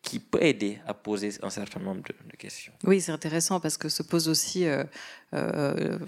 qui 0.02 0.20
peut 0.20 0.42
aider 0.42 0.78
à 0.86 0.94
poser 0.94 1.30
un 1.42 1.50
certain 1.50 1.80
nombre 1.80 2.02
de, 2.02 2.36
questions. 2.36 2.72
Oui, 2.84 3.00
c'est 3.00 3.12
intéressant 3.12 3.60
parce 3.60 3.76
que 3.76 3.88
se 3.88 4.02
pose 4.02 4.28
aussi, 4.28 4.66
euh, 4.66 4.84
euh, 5.32 5.98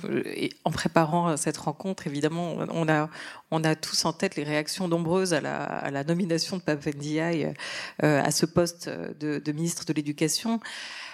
en 0.64 0.70
préparant 0.70 1.36
cette 1.36 1.56
rencontre, 1.56 2.06
évidemment, 2.06 2.56
on 2.70 2.88
a, 2.88 3.08
on 3.50 3.64
a 3.64 3.74
tous 3.74 4.04
en 4.04 4.12
tête 4.12 4.36
les 4.36 4.44
réactions 4.44 4.86
nombreuses 4.86 5.34
à 5.34 5.40
la, 5.40 5.62
à 5.64 5.90
la 5.90 6.04
nomination 6.04 6.56
de 6.58 6.62
Pape 6.62 6.86
Ndiaye 6.86 7.54
à 8.00 8.30
ce 8.30 8.46
poste 8.46 8.88
de, 8.88 9.38
de 9.38 9.52
ministre 9.52 9.84
de 9.84 9.92
l'Éducation 9.92 10.60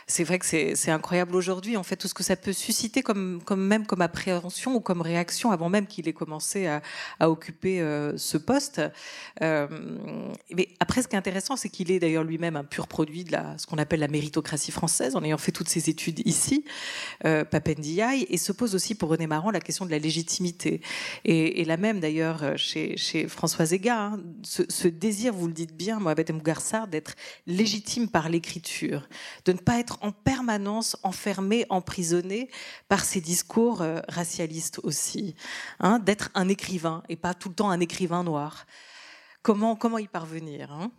c'est 0.07 0.25
vrai 0.25 0.39
que 0.39 0.47
c'est 0.47 0.91
incroyable 0.91 1.37
aujourd'hui, 1.37 1.77
en 1.77 1.83
fait, 1.83 1.97
tout 1.97 2.09
ce 2.09 2.15
que 2.15 2.23
ça 2.23 2.37
peut 2.37 2.53
susciter 2.53 3.03
comme, 3.03 3.41
même 3.57 3.87
comme 3.87 4.01
appréhension 4.01 4.75
ou 4.75 4.81
comme 4.81 5.01
réaction 5.01 5.51
avant 5.51 5.69
même 5.69 5.87
qu'il 5.87 6.09
ait 6.09 6.13
commencé 6.13 6.67
à, 6.67 6.83
occuper 7.21 7.81
euh, 7.81 8.17
ce 8.17 8.37
poste. 8.37 8.83
Euh, 9.43 9.69
mais 10.55 10.69
après, 10.81 11.03
ce 11.03 11.09
qui 11.09 11.15
est 11.15 11.19
intéressant, 11.19 11.57
c'est 11.57 11.69
qu'il 11.69 11.91
est, 11.91 11.99
d'ailleurs 11.99 12.25
lui-même 12.25 12.57
un 12.57 12.65
pur 12.65 12.89
produit 12.89 13.25
de 13.25 13.37
ce 13.57 13.67
qu'on 13.67 13.79
appelle 13.79 14.01
la 14.01 14.09
méritocratie 14.09 14.73
française, 14.73 15.17
en 15.17 15.23
ayant 15.23 15.39
fait 15.39 15.53
toutes 15.53 15.69
ses 15.69 15.89
études 15.89 16.21
ici, 16.27 16.65
euh, 17.25 17.45
Papendiaï, 17.45 18.27
et 18.29 18.37
se 18.37 18.53
pose 18.53 18.75
aussi 18.75 18.95
pour 18.95 19.09
René 19.09 19.27
Marran 19.27 19.51
la 19.51 19.61
question 19.61 19.87
de 19.87 19.91
la 19.91 19.99
légitimité. 19.99 20.81
Et, 21.25 21.61
et 21.61 21.65
la 21.65 21.77
même, 21.77 22.01
d'ailleurs, 22.01 22.57
chez, 22.57 22.97
François 23.29 23.67
Zega, 23.67 23.99
hein, 23.99 24.21
ce, 24.43 24.63
ce, 24.69 24.89
désir, 24.89 25.33
vous 25.33 25.47
le 25.47 25.53
dites 25.53 25.77
bien, 25.77 25.99
Mohamed 25.99 26.33
Mougarsar, 26.33 26.89
d'être 26.89 27.15
légitime 27.47 28.09
par 28.09 28.29
l'écriture, 28.29 29.09
de 29.45 29.53
ne 29.53 29.59
pas 29.59 29.79
être 29.79 29.92
en 30.01 30.13
permanence 30.13 30.97
enfermé, 31.03 31.67
emprisonné 31.69 32.49
par 32.89 33.05
ces 33.05 33.21
discours 33.21 33.83
euh, 33.83 34.01
racialistes 34.09 34.81
aussi, 34.83 35.35
hein, 35.81 35.99
d'être 35.99 36.31
un 36.35 36.49
écrivain 36.49 37.03
et 37.09 37.17
pas 37.17 37.35
tout 37.35 37.49
le 37.49 37.55
temps 37.55 37.71
un 37.71 37.81
écrivain 37.81 38.25
noir. 38.25 38.67
Comment, 39.43 39.77
comment 39.77 39.99
y 39.99 40.07
parvenir 40.07 40.73
hein? 40.73 40.91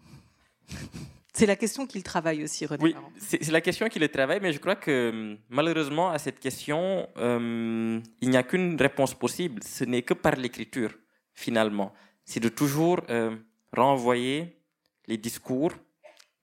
C'est 1.35 1.47
la 1.47 1.55
question 1.55 1.87
qu'il 1.87 2.03
travaille 2.03 2.43
aussi, 2.43 2.67
René. 2.67 2.83
Oui, 2.83 2.95
c'est 3.17 3.49
la 3.49 3.61
question 3.61 3.89
qu'il 3.89 4.07
travaille, 4.09 4.39
mais 4.39 4.53
je 4.53 4.59
crois 4.59 4.75
que 4.75 5.35
malheureusement, 5.49 6.11
à 6.11 6.19
cette 6.19 6.39
question, 6.39 7.09
euh, 7.17 7.99
il 8.21 8.29
n'y 8.29 8.37
a 8.37 8.43
qu'une 8.43 8.79
réponse 8.79 9.15
possible. 9.15 9.63
Ce 9.63 9.83
n'est 9.83 10.03
que 10.03 10.13
par 10.13 10.35
l'écriture, 10.35 10.93
finalement. 11.33 11.91
C'est 12.23 12.39
de 12.39 12.49
toujours 12.49 13.01
euh, 13.09 13.35
renvoyer 13.75 14.61
les 15.07 15.17
discours 15.17 15.71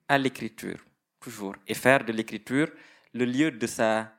à 0.09 0.17
l'écriture 0.17 0.77
toujours, 1.21 1.55
et 1.67 1.73
faire 1.73 2.03
de 2.03 2.11
l'écriture 2.11 2.69
le 3.13 3.25
lieu 3.25 3.51
de 3.51 3.67
sa, 3.67 4.11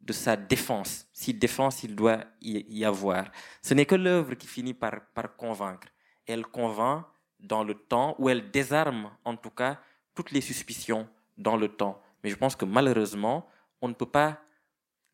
de 0.00 0.12
sa 0.12 0.36
défense, 0.36 1.06
si 1.12 1.34
défense 1.34 1.82
il 1.82 1.94
doit 1.94 2.24
y, 2.40 2.84
avoir. 2.84 3.30
Ce 3.62 3.74
n'est 3.74 3.86
que 3.86 3.94
l'œuvre 3.94 4.34
qui 4.34 4.46
finit 4.46 4.74
par, 4.74 5.00
convaincre. 5.36 5.88
Elle 6.26 6.46
convainc 6.46 7.04
dans 7.38 7.62
le 7.62 7.74
temps, 7.74 8.16
ou 8.18 8.28
elle 8.28 8.50
désarme 8.50 9.10
en 9.24 9.36
tout 9.36 9.50
cas 9.50 9.80
toutes 10.14 10.30
les 10.30 10.40
suspicions 10.40 11.08
dans 11.36 11.56
le 11.56 11.68
temps. 11.68 12.00
Mais 12.24 12.30
je 12.30 12.36
pense 12.36 12.56
que 12.56 12.64
malheureusement, 12.64 13.46
on 13.80 13.88
ne 13.88 13.94
peut 13.94 14.10
pas 14.10 14.40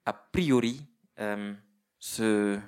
a 0.07 0.13
priori 0.13 0.87
euh, 1.19 1.53
se, 1.99 2.59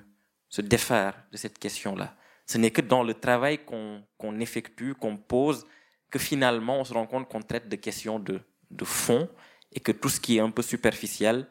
se 0.49 0.61
défaire 0.61 1.15
de 1.31 1.37
cette 1.37 1.57
question-là. 1.57 2.15
Ce 2.45 2.57
n'est 2.57 2.71
que 2.71 2.81
dans 2.81 3.03
le 3.03 3.13
travail 3.13 3.59
qu'on 3.65 4.39
effectue, 4.39 4.93
qu'on 4.93 5.17
pose, 5.17 5.65
que 6.11 6.19
finalement, 6.19 6.79
on 6.79 6.83
se 6.83 6.93
rend 6.93 7.07
compte 7.07 7.27
qu'on 7.27 7.41
traite 7.41 7.67
de 7.67 7.75
questions 7.75 8.19
de, 8.19 8.41
de 8.71 8.85
fond 8.85 9.29
et 9.71 9.79
que 9.79 9.91
tout 9.91 10.09
ce 10.09 10.19
qui 10.19 10.37
est 10.37 10.39
un 10.39 10.51
peu 10.51 10.61
superficiel, 10.61 11.47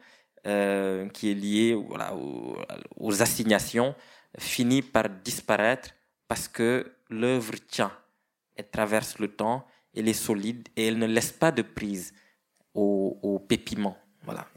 euh, 0.46 1.08
qui 1.08 1.30
est 1.30 1.34
lié 1.34 1.74
aux, 1.74 3.22
assignations, 3.22 3.94
finit 4.38 4.82
par 4.82 5.08
disparaître 5.08 5.90
parce 6.28 6.48
que 6.48 6.92
l'œuvre 7.08 7.54
tient, 7.68 7.92
elle 8.56 8.68
traverse 8.68 9.18
le 9.18 9.28
temps, 9.28 9.66
elle 9.94 10.08
est 10.08 10.12
solide 10.12 10.68
et 10.76 10.88
elle 10.88 10.98
ne 10.98 11.06
laisse 11.06 11.32
pas 11.32 11.52
de 11.52 11.62
prise 11.62 12.12
au, 12.74 13.18
au 13.22 13.38
pépiment. 13.38 13.96
Voilà. 14.24 14.46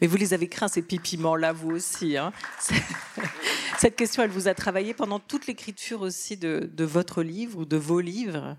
Mais 0.00 0.06
vous 0.06 0.16
les 0.16 0.34
avez 0.34 0.48
craints, 0.48 0.68
ces 0.68 0.82
pépiments-là, 0.82 1.52
vous 1.52 1.70
aussi. 1.70 2.16
Hein 2.16 2.32
Cette 3.78 3.96
question, 3.96 4.22
elle 4.22 4.30
vous 4.30 4.48
a 4.48 4.54
travaillé 4.54 4.94
pendant 4.94 5.18
toute 5.18 5.46
l'écriture 5.46 6.02
aussi 6.02 6.36
de, 6.36 6.70
votre 6.78 7.22
livre 7.22 7.60
ou 7.60 7.64
de 7.64 7.76
vos 7.76 8.00
livres? 8.00 8.56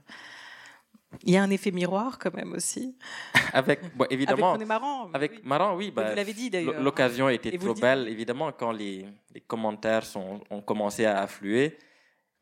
Il 1.23 1.33
y 1.33 1.37
a 1.37 1.43
un 1.43 1.49
effet 1.49 1.71
miroir 1.71 2.19
quand 2.19 2.33
même 2.33 2.53
aussi. 2.53 2.95
Avec, 3.53 3.79
évidemment. 4.09 4.53
Avec 4.53 4.67
Marrant. 4.67 5.09
Avec 5.13 5.45
Marrant, 5.45 5.75
oui. 5.75 5.91
Bah, 5.91 6.09
vous 6.09 6.15
l'avez 6.15 6.33
dit 6.33 6.49
d'ailleurs. 6.49 6.81
L'occasion 6.81 7.29
était 7.29 7.57
trop 7.57 7.73
belle. 7.73 8.07
Évidemment, 8.07 8.51
quand 8.51 8.71
les, 8.71 9.05
les 9.33 9.41
commentaires 9.41 10.05
sont, 10.05 10.41
ont 10.49 10.61
commencé 10.61 11.05
à 11.05 11.21
affluer, 11.21 11.77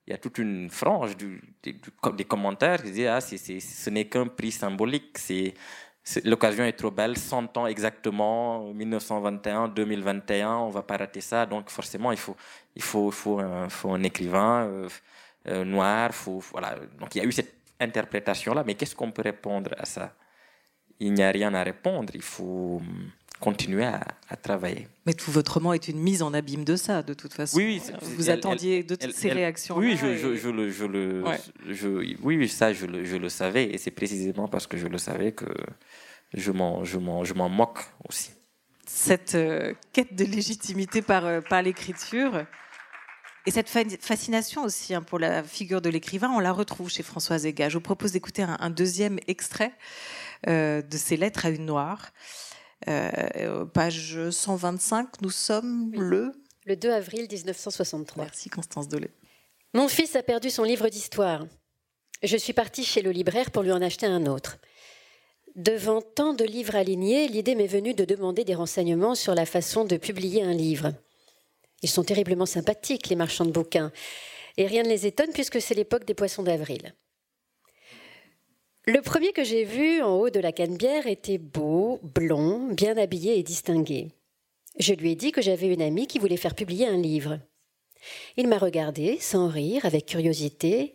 il 0.07 0.11
y 0.11 0.13
a 0.13 0.17
toute 0.17 0.37
une 0.37 0.69
frange 0.69 1.15
du, 1.17 1.41
des 1.63 2.25
commentaires 2.25 2.83
qui 2.83 2.91
disaient 2.91 3.07
ah, 3.07 3.21
ce 3.21 3.89
n'est 3.89 4.05
qu'un 4.05 4.27
prix 4.27 4.51
symbolique. 4.51 5.17
C'est 5.17 5.53
L'occasion 6.23 6.63
est 6.63 6.73
trop 6.73 6.91
belle, 6.91 7.17
100 7.17 7.57
ans 7.57 7.65
exactement, 7.65 8.71
1921, 8.73 9.69
2021, 9.69 10.57
on 10.57 10.69
va 10.69 10.83
pas 10.83 10.97
rater 10.97 11.19
ça. 11.19 11.47
Donc 11.47 11.71
forcément, 11.71 12.11
il 12.11 12.17
faut, 12.19 12.35
il 12.75 12.83
faut, 12.83 13.09
faut, 13.09 13.39
un, 13.39 13.69
faut 13.69 13.89
un 13.91 14.03
écrivain 14.03 14.67
euh, 14.67 14.89
euh, 15.47 15.65
noir. 15.65 16.13
Faut, 16.13 16.39
voilà. 16.51 16.75
Donc 16.99 17.15
il 17.15 17.17
y 17.17 17.21
a 17.21 17.25
eu 17.25 17.31
cette 17.31 17.55
interprétation-là. 17.79 18.63
Mais 18.65 18.75
qu'est-ce 18.75 18.95
qu'on 18.95 19.11
peut 19.11 19.23
répondre 19.23 19.71
à 19.77 19.85
ça? 19.85 20.15
Il 20.99 21.13
n'y 21.13 21.23
a 21.23 21.31
rien 21.31 21.53
à 21.53 21.63
répondre. 21.63 22.11
Il 22.15 22.21
faut 22.21 22.77
hum, 22.81 23.11
continuer 23.39 23.85
à, 23.85 24.01
travailler. 24.41 24.87
Mais 25.05 25.13
tout 25.13 25.31
votre 25.31 25.55
roman 25.55 25.73
est 25.73 25.87
une 25.87 25.99
mise 25.99 26.21
en 26.21 26.33
abîme 26.33 26.63
de 26.63 26.75
ça, 26.75 27.03
de 27.03 27.13
toute 27.13 27.33
façon. 27.33 27.57
Oui, 27.57 27.81
vous 28.01 28.29
attendiez 28.29 28.83
de 28.83 28.95
toutes 28.95 29.13
ces 29.13 29.31
réactions. 29.31 29.77
Oui, 29.77 29.97
je, 29.97 30.15
je, 30.15 30.35
je, 30.35 30.49
le, 30.49 30.69
je 30.69 30.85
le, 30.85 31.23
je, 31.69 32.15
oui, 32.21 32.47
ça, 32.47 32.73
je 32.73 32.85
le, 32.85 33.03
je 33.03 33.17
le 33.17 33.29
savais, 33.29 33.65
et 33.65 33.77
c'est 33.77 33.91
précisément 33.91 34.47
parce 34.47 34.67
que 34.67 34.77
je 34.77 34.87
le 34.87 34.97
savais 34.97 35.31
que 35.31 35.45
je 36.33 36.51
m'en, 36.51 36.83
je 36.83 36.97
m'en, 36.97 37.23
je 37.23 37.33
m'en 37.33 37.49
moque 37.49 37.79
aussi. 38.09 38.31
Cette 38.85 39.35
euh, 39.35 39.73
quête 39.93 40.13
de 40.15 40.25
légitimité 40.25 41.01
par, 41.01 41.25
euh, 41.25 41.41
par 41.41 41.61
l'écriture. 41.61 42.45
Et 43.47 43.51
cette 43.51 43.69
fascination 43.69 44.63
aussi 44.63 44.95
hein, 44.95 45.03
pour 45.03 45.19
la 45.19 45.43
figure 45.43 45.79
de 45.79 45.89
l'écrivain, 45.89 46.31
on 46.31 46.39
la 46.39 46.51
retrouve 46.51 46.89
chez 46.89 47.03
Françoise 47.03 47.45
Ega. 47.45 47.69
Je 47.69 47.77
vous 47.77 47.81
propose 47.81 48.11
d'écouter 48.11 48.41
un, 48.41 48.69
deuxième 48.71 49.19
extrait 49.27 49.71
euh, 50.47 50.81
de 50.81 50.97
ses 50.97 51.15
lettres 51.15 51.45
à 51.45 51.49
une 51.49 51.65
noire. 51.65 52.11
Euh, 52.87 53.65
page 53.65 54.29
125, 54.31 55.21
nous 55.21 55.29
sommes 55.29 55.91
le... 55.93 56.31
Le 56.65 56.75
2 56.75 56.91
avril 56.91 57.27
1963. 57.31 58.23
Merci 58.23 58.49
Constance 58.49 58.87
Dolé. 58.87 59.11
Mon 59.75 59.87
fils 59.87 60.15
a 60.15 60.23
perdu 60.23 60.49
son 60.49 60.63
livre 60.63 60.89
d'histoire. 60.89 61.45
Je 62.23 62.37
suis 62.37 62.53
partie 62.53 62.83
chez 62.83 63.03
le 63.03 63.11
libraire 63.11 63.51
pour 63.51 63.61
lui 63.61 63.71
en 63.71 63.81
acheter 63.83 64.07
un 64.07 64.25
autre. 64.25 64.57
Devant 65.55 66.01
tant 66.01 66.33
de 66.33 66.43
livres 66.43 66.75
alignés, 66.75 67.27
l'idée 67.27 67.53
m'est 67.53 67.67
venue 67.67 67.93
de 67.93 68.05
demander 68.05 68.43
des 68.43 68.55
renseignements 68.55 69.13
sur 69.13 69.35
la 69.35 69.45
façon 69.45 69.85
de 69.85 69.97
publier 69.97 70.41
un 70.41 70.53
livre. 70.53 70.93
Ils 71.81 71.89
sont 71.89 72.03
terriblement 72.03 72.45
sympathiques, 72.45 73.09
les 73.09 73.15
marchands 73.15 73.45
de 73.45 73.51
bouquins, 73.51 73.91
et 74.57 74.67
rien 74.67 74.83
ne 74.83 74.89
les 74.89 75.05
étonne 75.05 75.31
puisque 75.33 75.61
c'est 75.61 75.75
l'époque 75.75 76.05
des 76.05 76.13
poissons 76.13 76.43
d'avril. 76.43 76.95
Le 78.87 79.01
premier 79.01 79.31
que 79.33 79.43
j'ai 79.43 79.63
vu 79.63 80.01
en 80.03 80.15
haut 80.15 80.29
de 80.29 80.39
la 80.39 80.51
canebière 80.51 81.07
était 81.07 81.39
beau, 81.39 81.99
blond, 82.03 82.67
bien 82.67 82.97
habillé 82.97 83.39
et 83.39 83.43
distingué. 83.43 84.11
Je 84.77 84.93
lui 84.93 85.11
ai 85.11 85.15
dit 85.15 85.31
que 85.31 85.41
j'avais 85.41 85.73
une 85.73 85.81
amie 85.81 86.05
qui 86.05 86.19
voulait 86.19 86.37
faire 86.37 86.53
publier 86.53 86.85
un 86.85 86.97
livre. 86.97 87.39
Il 88.37 88.47
m'a 88.47 88.59
regardé, 88.59 89.17
sans 89.19 89.47
rire, 89.47 89.85
avec 89.85 90.05
curiosité. 90.05 90.93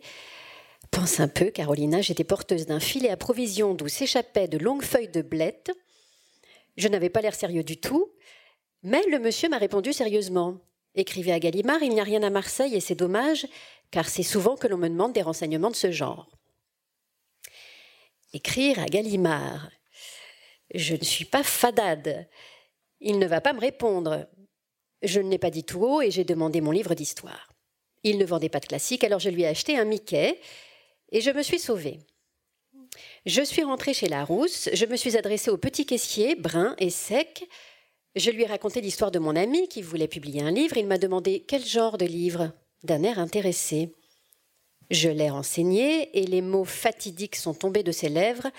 Pense 0.89 1.19
un 1.19 1.27
peu, 1.27 1.51
Carolina, 1.51 2.01
j'étais 2.01 2.23
porteuse 2.23 2.65
d'un 2.65 2.79
filet 2.79 3.09
à 3.09 3.17
provision 3.17 3.73
d'où 3.73 3.87
s'échappaient 3.87 4.47
de 4.47 4.57
longues 4.57 4.83
feuilles 4.83 5.09
de 5.09 5.21
blettes. 5.21 5.71
Je 6.77 6.87
n'avais 6.87 7.09
pas 7.09 7.21
l'air 7.21 7.35
sérieux 7.35 7.63
du 7.63 7.77
tout, 7.77 8.11
mais 8.83 9.01
le 9.09 9.19
monsieur 9.19 9.49
m'a 9.49 9.57
répondu 9.57 9.91
sérieusement. 9.91 10.59
Écrivez 10.95 11.31
à 11.31 11.39
Gallimard, 11.39 11.81
il 11.83 11.93
n'y 11.93 12.01
a 12.01 12.03
rien 12.03 12.23
à 12.23 12.29
Marseille 12.29 12.75
et 12.75 12.81
c'est 12.81 12.95
dommage, 12.95 13.47
car 13.91 14.09
c'est 14.09 14.23
souvent 14.23 14.55
que 14.55 14.67
l'on 14.67 14.77
me 14.77 14.89
demande 14.89 15.13
des 15.13 15.21
renseignements 15.21 15.71
de 15.71 15.75
ce 15.75 15.91
genre 15.91 16.27
écrire 18.33 18.79
à 18.79 18.85
Gallimard. 18.85 19.69
Je 20.73 20.95
ne 20.95 21.03
suis 21.03 21.25
pas 21.25 21.43
fadade. 21.43 22.27
Il 22.99 23.19
ne 23.19 23.27
va 23.27 23.41
pas 23.41 23.53
me 23.53 23.59
répondre. 23.59 24.27
Je 25.01 25.19
ne 25.19 25.29
l'ai 25.29 25.37
pas 25.37 25.49
dit 25.49 25.63
tout 25.63 25.83
haut 25.83 26.01
et 26.01 26.11
j'ai 26.11 26.23
demandé 26.23 26.61
mon 26.61 26.71
livre 26.71 26.93
d'histoire. 26.93 27.51
Il 28.03 28.17
ne 28.17 28.25
vendait 28.25 28.49
pas 28.49 28.59
de 28.59 28.67
classique, 28.67 29.03
alors 29.03 29.19
je 29.19 29.29
lui 29.29 29.43
ai 29.43 29.47
acheté 29.47 29.77
un 29.77 29.85
Mickey 29.85 30.39
et 31.11 31.21
je 31.21 31.31
me 31.31 31.43
suis 31.43 31.59
sauvée. 31.59 31.99
Je 33.25 33.41
suis 33.41 33.63
rentrée 33.63 33.93
chez 33.93 34.07
Larousse, 34.07 34.69
je 34.73 34.85
me 34.85 34.95
suis 34.95 35.17
adressée 35.17 35.51
au 35.51 35.57
petit 35.57 35.85
caissier, 35.85 36.35
brun 36.35 36.75
et 36.77 36.89
sec. 36.89 37.47
Je 38.15 38.29
lui 38.29 38.43
ai 38.43 38.47
raconté 38.47 38.81
l'histoire 38.81 39.11
de 39.11 39.19
mon 39.19 39.35
ami 39.35 39.67
qui 39.67 39.81
voulait 39.81 40.07
publier 40.07 40.41
un 40.41 40.51
livre. 40.51 40.77
Il 40.77 40.87
m'a 40.87 40.97
demandé 40.97 41.45
quel 41.47 41.63
genre 41.65 41.97
de 41.97 42.05
livre, 42.05 42.51
d'un 42.83 43.03
air 43.03 43.19
intéressé. 43.19 43.95
Je 44.89 45.07
l'ai 45.07 45.29
renseigné 45.29 46.17
et 46.19 46.25
les 46.25 46.41
mots 46.41 46.65
fatidiques 46.65 47.37
sont 47.37 47.53
tombés 47.53 47.83
de 47.83 47.93
ses 47.93 48.09
lèvres. 48.09 48.51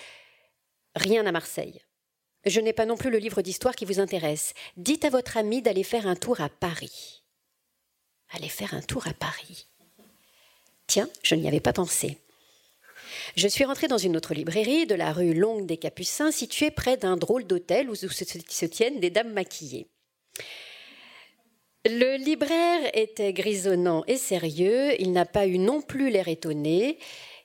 Rien 0.94 1.26
à 1.26 1.32
Marseille. 1.32 1.82
Je 2.46 2.60
n'ai 2.60 2.72
pas 2.72 2.86
non 2.86 2.96
plus 2.96 3.10
le 3.10 3.18
livre 3.18 3.42
d'histoire 3.42 3.76
qui 3.76 3.84
vous 3.84 4.00
intéresse. 4.00 4.54
Dites 4.76 5.04
à 5.04 5.10
votre 5.10 5.36
ami 5.36 5.60
d'aller 5.60 5.84
faire 5.84 6.06
un 6.06 6.16
tour 6.16 6.40
à 6.40 6.48
Paris. 6.48 7.22
Aller 8.30 8.48
faire 8.48 8.72
un 8.72 8.80
tour 8.80 9.06
à 9.06 9.12
Paris. 9.12 9.68
Tiens, 10.86 11.10
je 11.22 11.34
n'y 11.34 11.46
avais 11.46 11.60
pas 11.60 11.74
pensé. 11.74 12.21
Je 13.36 13.48
suis 13.48 13.64
rentrée 13.64 13.88
dans 13.88 13.98
une 13.98 14.16
autre 14.16 14.34
librairie 14.34 14.86
de 14.86 14.94
la 14.94 15.12
rue 15.12 15.34
Longue 15.34 15.66
des 15.66 15.76
Capucins, 15.76 16.30
située 16.30 16.70
près 16.70 16.96
d'un 16.96 17.16
drôle 17.16 17.44
d'hôtel 17.44 17.90
où 17.90 17.94
se 17.94 18.64
tiennent 18.66 19.00
des 19.00 19.10
dames 19.10 19.32
maquillées. 19.32 19.88
Le 21.84 22.16
libraire 22.16 22.90
était 22.94 23.32
grisonnant 23.32 24.04
et 24.06 24.16
sérieux, 24.16 25.00
il 25.00 25.12
n'a 25.12 25.24
pas 25.24 25.46
eu 25.46 25.58
non 25.58 25.82
plus 25.82 26.10
l'air 26.10 26.28
étonné. 26.28 26.98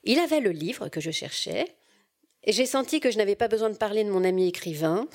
Il 0.03 0.19
avait 0.19 0.41
le 0.41 0.51
livre 0.51 0.89
que 0.89 1.01
je 1.01 1.09
cherchais, 1.09 1.65
j'ai 2.47 2.65
senti 2.65 3.01
que 3.01 3.11
je 3.11 3.17
n'avais 3.17 3.35
pas 3.35 3.49
besoin 3.49 3.69
de 3.69 3.75
parler 3.75 4.05
de 4.05 4.09
mon 4.09 4.23
ami 4.23 4.47
écrivain. 4.47 5.07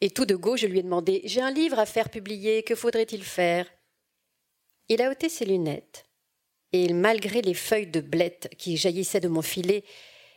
Et 0.00 0.10
tout 0.10 0.26
de 0.26 0.34
go, 0.34 0.56
je 0.56 0.66
lui 0.66 0.80
ai 0.80 0.82
demandé 0.82 1.20
J'ai 1.24 1.40
un 1.40 1.50
livre 1.50 1.78
à 1.78 1.86
faire 1.86 2.08
publier, 2.08 2.62
que 2.64 2.74
faudrait-il 2.74 3.22
faire? 3.22 3.66
Il 4.88 5.00
a 5.02 5.10
ôté 5.10 5.28
ses 5.28 5.44
lunettes, 5.44 6.06
et 6.72 6.92
malgré 6.92 7.42
les 7.42 7.54
feuilles 7.54 7.86
de 7.86 8.00
blette 8.00 8.50
qui 8.58 8.76
jaillissaient 8.76 9.20
de 9.20 9.28
mon 9.28 9.42
filet 9.42 9.84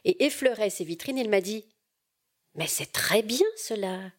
et 0.05 0.25
effleuraient 0.25 0.69
ses 0.69 0.83
vitrines, 0.83 1.17
il 1.17 1.29
m'a 1.29 1.41
dit 1.41 1.65
Mais 2.55 2.67
c'est 2.67 2.91
très 2.91 3.21
bien 3.21 3.45
cela 3.57 4.11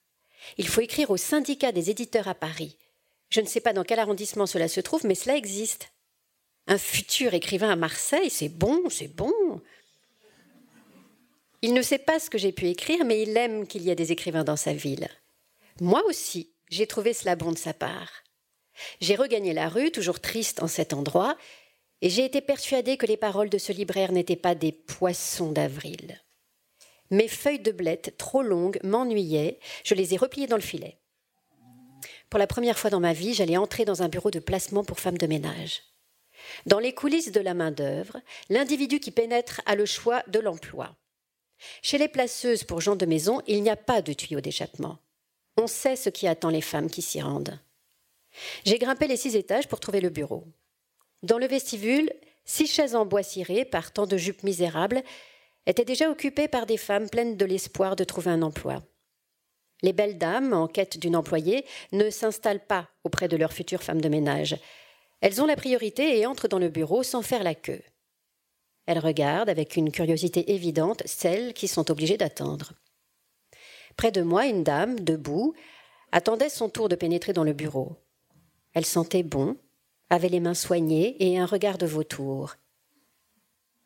Il 0.59 0.69
faut 0.69 0.81
écrire 0.81 1.11
au 1.11 1.17
syndicat 1.17 1.73
des 1.73 1.91
éditeurs 1.91 2.29
à 2.29 2.35
Paris. 2.35 2.77
Je 3.31 3.41
ne 3.41 3.47
sais 3.47 3.61
pas 3.61 3.73
dans 3.73 3.85
quel 3.85 3.99
arrondissement 3.99 4.47
cela 4.47 4.69
se 4.69 4.81
trouve, 4.81 5.07
mais 5.07 5.15
cela 5.15 5.37
existe. 5.37 5.93
Un 6.67 6.79
futur 6.79 7.35
écrivain 7.35 7.71
à 7.71 7.77
Marseille, 7.77 8.31
c'est 8.31 8.51
bon, 8.51 8.89
c'est 8.91 9.09
bon. 9.09 9.33
Il 11.63 11.75
ne 11.75 11.83
sait 11.83 11.99
pas 11.99 12.19
ce 12.19 12.29
que 12.29 12.39
j'ai 12.39 12.53
pu 12.53 12.67
écrire, 12.69 13.05
mais 13.05 13.23
il 13.23 13.37
aime 13.37 13.67
qu'il 13.67 13.83
y 13.83 13.91
ait 13.91 13.97
des 13.97 14.13
écrivains 14.13 14.45
dans 14.45 14.57
sa 14.57 14.75
ville. 14.75 15.09
Moi 15.81 16.03
aussi, 16.07 16.53
j'ai 16.69 16.87
trouvé 16.87 17.15
cela 17.15 17.37
bon 17.37 17.53
de 17.53 17.59
sa 17.59 17.73
part. 17.73 18.23
J'ai 19.01 19.15
regagné 19.15 19.53
la 19.53 19.69
rue, 19.69 19.91
toujours 19.91 20.21
triste 20.21 20.63
en 20.63 20.69
cet 20.69 20.93
endroit, 20.93 21.37
et 22.03 22.11
j'ai 22.11 22.25
été 22.25 22.41
persuadée 22.41 22.97
que 22.97 23.07
les 23.07 23.17
paroles 23.17 23.49
de 23.49 23.59
ce 23.59 23.73
libraire 23.73 24.13
n'étaient 24.13 24.37
pas 24.37 24.57
des 24.57 24.73
poissons 24.73 25.53
d'avril. 25.53 26.21
Mes 27.11 27.29
feuilles 27.29 27.61
de 27.61 27.71
blette, 27.71 28.17
trop 28.19 28.43
longues, 28.43 28.81
m'ennuyaient, 28.83 29.61
je 29.85 29.95
les 29.95 30.13
ai 30.13 30.17
repliées 30.17 30.49
dans 30.49 30.57
le 30.57 30.63
filet. 30.63 30.99
Pour 32.29 32.41
la 32.41 32.49
première 32.49 32.79
fois 32.79 32.91
dans 32.91 33.01
ma 33.01 33.13
vie, 33.13 33.35
j'allais 33.35 33.57
entrer 33.57 33.85
dans 33.85 34.03
un 34.03 34.09
bureau 34.09 34.31
de 34.31 34.41
placement 34.41 34.83
pour 34.83 34.99
femmes 34.99 35.19
de 35.19 35.27
ménage. 35.27 35.83
Dans 36.67 36.81
les 36.81 36.93
coulisses 36.93 37.31
de 37.31 37.41
la 37.41 37.55
main-d'œuvre, 37.55 38.19
l'individu 38.51 38.99
qui 38.99 39.13
pénètre 39.13 39.61
a 39.65 39.77
le 39.77 39.87
choix 39.87 40.25
de 40.27 40.41
l'emploi. 40.41 40.97
Chez 41.83 41.99
les 41.99 42.09
placeuses 42.09 42.65
pour 42.65 42.81
gens 42.81 42.97
de 42.97 43.07
maison, 43.07 43.43
il 43.47 43.63
n'y 43.63 43.71
a 43.71 43.77
pas 43.77 44.03
de 44.03 44.13
tuyau 44.13 44.41
d'échappement. 44.41 44.99
On 45.57 45.69
sait 45.69 45.95
ce 45.95 46.09
qui 46.09 46.27
attend 46.27 46.49
les 46.51 46.63
femmes 46.63 46.91
qui 46.91 47.03
s'y 47.03 47.21
rendent. 47.21 47.61
J'ai 48.65 48.79
grimpé 48.79 49.07
les 49.07 49.17
six 49.17 49.37
étages 49.37 49.69
pour 49.69 49.79
trouver 49.79 50.01
le 50.01 50.11
bureau. 50.11 50.49
Dans 51.23 51.39
le 51.39 51.47
vestibule, 51.47 52.12
six 52.45 52.66
chaises 52.66 52.97
en 52.97 53.07
bois 53.07 53.23
ciré 53.23 53.64
par 53.64 53.93
tant 53.93 54.07
de 54.07 54.16
jupes 54.16 54.43
misérables 54.43 55.03
étaient 55.66 55.85
déjà 55.85 56.11
occupées 56.11 56.49
par 56.49 56.66
des 56.66 56.77
femmes 56.77 57.09
pleines 57.09 57.37
de 57.37 57.45
l'espoir 57.45 57.95
de 57.95 58.05
trouver 58.05 58.33
un 58.33 58.43
emploi. 58.43 58.83
Les 59.83 59.93
belles 59.93 60.18
dames, 60.18 60.53
en 60.53 60.66
quête 60.66 60.99
d'une 60.99 61.16
employée, 61.16 61.64
ne 61.93 62.11
s'installent 62.11 62.66
pas 62.66 62.89
auprès 63.05 63.29
de 63.29 63.37
leur 63.37 63.53
future 63.53 63.83
femme 63.83 64.01
de 64.01 64.09
ménage. 64.09 64.57
Elles 65.20 65.41
ont 65.41 65.47
la 65.47 65.57
priorité 65.57 66.18
et 66.18 66.27
entrent 66.27 66.49
dans 66.49 66.59
le 66.59 66.68
bureau 66.68 67.03
sans 67.03 67.23
faire 67.23 67.45
la 67.45 67.55
queue. 67.55 67.83
Elle 68.87 68.99
regarde 68.99 69.49
avec 69.49 69.77
une 69.77 69.93
curiosité 69.93 70.53
évidente 70.53 71.03
celles 71.07 71.55
qui 71.55 71.68
sont 71.68 71.91
obligées 71.91 72.16
d'attendre. 72.16 72.73
Près 73.97 74.11
de 74.11 74.23
moi, 74.23 74.47
une 74.47 74.64
dame, 74.64 74.99
debout, 74.99 75.55
attendait 76.11 76.49
son 76.49 76.68
tour 76.68 76.89
de 76.89 76.97
pénétrer 76.97 77.33
dans 77.33 77.45
le 77.45 77.53
bureau. 77.53 77.97
Elle 78.75 78.87
sentait 78.87 79.23
bon, 79.23 79.57
avait 80.13 80.29
les 80.29 80.41
mains 80.41 80.53
soignées 80.55 81.17
et 81.21 81.39
un 81.39 81.47
regard 81.47 81.79
de 81.79 81.87
vautour. 81.87 82.57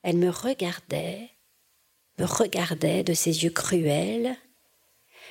Elle 0.02 0.16
me 0.16 0.28
regardait, 0.28 1.30
me 2.18 2.24
regardait 2.24 3.04
de 3.04 3.14
ses 3.14 3.44
yeux 3.44 3.50
cruels. 3.50 4.36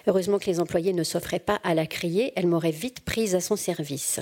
Heureusement 0.07 0.39
que 0.39 0.45
les 0.45 0.61
employés 0.61 0.93
ne 0.93 1.03
s'offraient 1.03 1.39
pas 1.39 1.59
à 1.63 1.73
la 1.73 1.85
crier, 1.85 2.31
elle 2.37 2.47
m'aurait 2.47 2.71
vite 2.71 3.01
prise 3.01 3.35
à 3.35 3.41
son 3.41 3.57
service. 3.57 4.21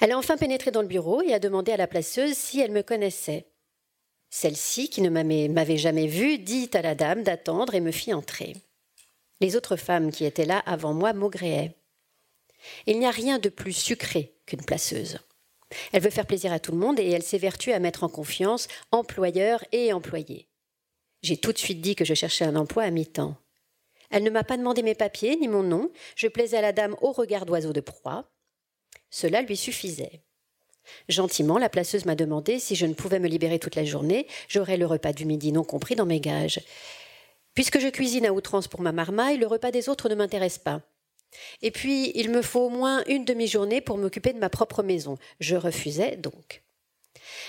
Elle 0.00 0.12
a 0.12 0.18
enfin 0.18 0.36
pénétré 0.36 0.70
dans 0.70 0.82
le 0.82 0.88
bureau 0.88 1.20
et 1.20 1.34
a 1.34 1.40
demandé 1.40 1.72
à 1.72 1.76
la 1.76 1.88
placeuse 1.88 2.34
si 2.34 2.60
elle 2.60 2.70
me 2.70 2.82
connaissait. 2.82 3.46
Celle-ci, 4.30 4.88
qui 4.88 5.02
ne 5.02 5.10
m'avait 5.10 5.78
jamais 5.78 6.06
vue, 6.06 6.38
dit 6.38 6.70
à 6.74 6.82
la 6.82 6.94
dame 6.94 7.24
d'attendre 7.24 7.74
et 7.74 7.80
me 7.80 7.90
fit 7.90 8.14
entrer. 8.14 8.54
Les 9.40 9.56
autres 9.56 9.76
femmes 9.76 10.12
qui 10.12 10.24
étaient 10.24 10.46
là 10.46 10.60
avant 10.60 10.94
moi 10.94 11.12
maugréaient. 11.12 11.74
Il 12.86 12.98
n'y 12.98 13.06
a 13.06 13.10
rien 13.10 13.38
de 13.38 13.48
plus 13.48 13.72
sucré 13.72 14.34
qu'une 14.46 14.64
placeuse. 14.64 15.18
Elle 15.92 16.02
veut 16.02 16.10
faire 16.10 16.26
plaisir 16.26 16.52
à 16.52 16.58
tout 16.58 16.72
le 16.72 16.78
monde 16.78 17.00
et 17.00 17.10
elle 17.10 17.22
s'évertue 17.22 17.72
à 17.72 17.78
mettre 17.78 18.04
en 18.04 18.08
confiance 18.08 18.68
employeur 18.90 19.64
et 19.72 19.92
employé. 19.92 20.48
J'ai 21.22 21.36
tout 21.36 21.52
de 21.52 21.58
suite 21.58 21.80
dit 21.80 21.94
que 21.94 22.04
je 22.04 22.14
cherchais 22.14 22.44
un 22.44 22.56
emploi 22.56 22.82
à 22.82 22.90
mi-temps. 22.90 23.36
Elle 24.10 24.24
ne 24.24 24.30
m'a 24.30 24.44
pas 24.44 24.56
demandé 24.56 24.82
mes 24.82 24.94
papiers 24.94 25.36
ni 25.36 25.48
mon 25.48 25.62
nom. 25.62 25.90
Je 26.16 26.28
plaisais 26.28 26.58
à 26.58 26.62
la 26.62 26.72
dame 26.72 26.96
au 27.00 27.12
regard 27.12 27.46
d'oiseau 27.46 27.72
de 27.72 27.80
proie. 27.80 28.30
Cela 29.10 29.40
lui 29.42 29.56
suffisait. 29.56 30.22
Gentiment, 31.08 31.58
la 31.58 31.68
placeuse 31.68 32.04
m'a 32.04 32.16
demandé 32.16 32.58
si 32.58 32.74
je 32.74 32.86
ne 32.86 32.94
pouvais 32.94 33.20
me 33.20 33.28
libérer 33.28 33.58
toute 33.58 33.76
la 33.76 33.84
journée. 33.84 34.26
J'aurais 34.48 34.76
le 34.76 34.86
repas 34.86 35.12
du 35.12 35.24
midi 35.24 35.52
non 35.52 35.64
compris 35.64 35.94
dans 35.94 36.06
mes 36.06 36.20
gages. 36.20 36.60
Puisque 37.54 37.78
je 37.78 37.88
cuisine 37.88 38.26
à 38.26 38.32
outrance 38.32 38.68
pour 38.68 38.80
ma 38.80 38.92
marmaille, 38.92 39.38
le 39.38 39.46
repas 39.46 39.70
des 39.70 39.88
autres 39.88 40.08
ne 40.08 40.14
m'intéresse 40.14 40.58
pas. 40.58 40.82
Et 41.62 41.70
puis, 41.70 42.12
il 42.14 42.30
me 42.30 42.42
faut 42.42 42.66
au 42.66 42.70
moins 42.70 43.02
une 43.06 43.24
demi-journée 43.24 43.80
pour 43.80 43.98
m'occuper 43.98 44.32
de 44.32 44.38
ma 44.38 44.50
propre 44.50 44.82
maison. 44.82 45.18
Je 45.40 45.56
refusais 45.56 46.16
donc. 46.16 46.62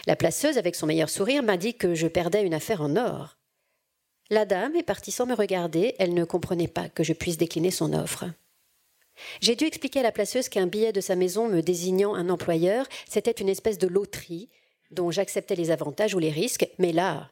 La 0.07 0.15
placeuse, 0.15 0.57
avec 0.57 0.75
son 0.75 0.88
meilleur 0.88 1.09
sourire, 1.09 1.43
m'a 1.43 1.57
dit 1.57 1.75
que 1.75 1.95
je 1.95 2.07
perdais 2.07 2.43
une 2.43 2.53
affaire 2.53 2.81
en 2.81 2.95
or. 2.95 3.38
La 4.29 4.45
dame 4.45 4.75
est 4.75 4.84
partie 4.84 5.11
sans 5.11 5.25
me 5.25 5.36
regarder, 5.36 5.95
elle 5.99 6.13
ne 6.13 6.23
comprenait 6.23 6.67
pas 6.67 6.89
que 6.89 7.03
je 7.03 7.13
puisse 7.13 7.38
décliner 7.38 7.71
son 7.71 7.93
offre. 7.93 8.25
J'ai 9.41 9.55
dû 9.55 9.65
expliquer 9.65 9.99
à 9.99 10.03
la 10.03 10.11
placeuse 10.11 10.49
qu'un 10.49 10.65
billet 10.65 10.91
de 10.91 11.01
sa 11.01 11.15
maison 11.15 11.47
me 11.47 11.61
désignant 11.61 12.15
un 12.15 12.29
employeur, 12.29 12.88
c'était 13.07 13.31
une 13.31 13.49
espèce 13.49 13.77
de 13.77 13.88
loterie 13.88 14.49
dont 14.91 15.11
j'acceptais 15.11 15.55
les 15.55 15.71
avantages 15.71 16.15
ou 16.15 16.19
les 16.19 16.31
risques, 16.31 16.67
mais 16.77 16.91
là, 16.91 17.29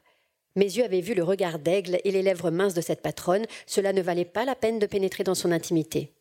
mes 0.54 0.66
yeux 0.66 0.84
avaient 0.84 1.00
vu 1.00 1.14
le 1.14 1.24
regard 1.24 1.58
d'aigle 1.58 1.98
et 2.04 2.10
les 2.10 2.22
lèvres 2.22 2.50
minces 2.50 2.74
de 2.74 2.80
cette 2.80 3.02
patronne, 3.02 3.46
cela 3.66 3.92
ne 3.92 4.02
valait 4.02 4.24
pas 4.24 4.44
la 4.44 4.54
peine 4.54 4.78
de 4.78 4.86
pénétrer 4.86 5.24
dans 5.24 5.34
son 5.34 5.50
intimité. 5.50 6.12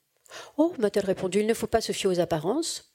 Oh, 0.58 0.74
m'a-t-elle 0.80 1.06
répondu, 1.06 1.40
il 1.40 1.48
ne 1.48 1.54
faut 1.54 1.68
pas 1.68 1.82
se 1.82 1.92
fier 1.92 2.10
aux 2.10 2.20
apparences. 2.20 2.94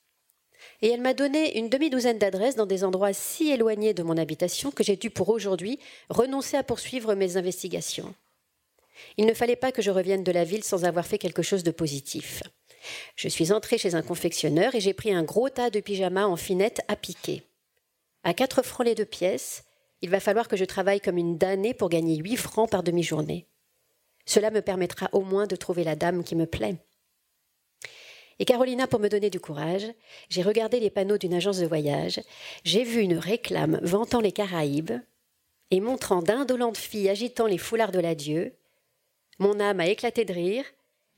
Et 0.82 0.88
elle 0.90 1.00
m'a 1.00 1.14
donné 1.14 1.58
une 1.58 1.68
demi-douzaine 1.68 2.18
d'adresses 2.18 2.56
dans 2.56 2.66
des 2.66 2.84
endroits 2.84 3.12
si 3.12 3.50
éloignés 3.50 3.94
de 3.94 4.02
mon 4.02 4.16
habitation 4.16 4.70
que 4.70 4.84
j'ai 4.84 4.96
dû 4.96 5.10
pour 5.10 5.28
aujourd'hui 5.28 5.78
renoncer 6.08 6.56
à 6.56 6.62
poursuivre 6.62 7.14
mes 7.14 7.36
investigations. 7.36 8.14
Il 9.16 9.26
ne 9.26 9.34
fallait 9.34 9.56
pas 9.56 9.72
que 9.72 9.82
je 9.82 9.90
revienne 9.90 10.24
de 10.24 10.32
la 10.32 10.44
ville 10.44 10.64
sans 10.64 10.84
avoir 10.84 11.06
fait 11.06 11.18
quelque 11.18 11.42
chose 11.42 11.62
de 11.62 11.70
positif. 11.70 12.42
Je 13.16 13.28
suis 13.28 13.52
entrée 13.52 13.78
chez 13.78 13.94
un 13.94 14.02
confectionneur 14.02 14.74
et 14.74 14.80
j'ai 14.80 14.94
pris 14.94 15.12
un 15.12 15.22
gros 15.22 15.48
tas 15.48 15.70
de 15.70 15.80
pyjamas 15.80 16.26
en 16.26 16.36
finette 16.36 16.82
à 16.88 16.96
piquer. 16.96 17.42
À 18.22 18.34
quatre 18.34 18.62
francs 18.62 18.86
les 18.86 18.94
deux 18.94 19.04
pièces, 19.04 19.64
il 20.02 20.10
va 20.10 20.20
falloir 20.20 20.48
que 20.48 20.56
je 20.56 20.64
travaille 20.64 21.00
comme 21.00 21.18
une 21.18 21.38
damnée 21.38 21.74
pour 21.74 21.88
gagner 21.88 22.16
huit 22.16 22.36
francs 22.36 22.70
par 22.70 22.82
demi-journée. 22.82 23.46
Cela 24.24 24.50
me 24.50 24.60
permettra 24.60 25.08
au 25.12 25.20
moins 25.20 25.46
de 25.46 25.56
trouver 25.56 25.84
la 25.84 25.96
dame 25.96 26.24
qui 26.24 26.36
me 26.36 26.46
plaît. 26.46 26.76
Et 28.38 28.44
Carolina, 28.44 28.86
pour 28.86 29.00
me 29.00 29.08
donner 29.08 29.30
du 29.30 29.40
courage, 29.40 29.86
j'ai 30.28 30.42
regardé 30.42 30.78
les 30.78 30.90
panneaux 30.90 31.16
d'une 31.16 31.34
agence 31.34 31.58
de 31.58 31.66
voyage, 31.66 32.20
j'ai 32.64 32.84
vu 32.84 33.00
une 33.00 33.16
réclame 33.16 33.80
vantant 33.82 34.20
les 34.20 34.32
Caraïbes 34.32 34.92
et 35.70 35.80
montrant 35.80 36.22
d'indolentes 36.22 36.76
filles 36.76 37.08
agitant 37.08 37.46
les 37.46 37.58
foulards 37.58 37.92
de 37.92 38.00
l'adieu. 38.00 38.54
Mon 39.38 39.58
âme 39.58 39.80
a 39.80 39.86
éclaté 39.86 40.24
de 40.24 40.32
rire, 40.32 40.64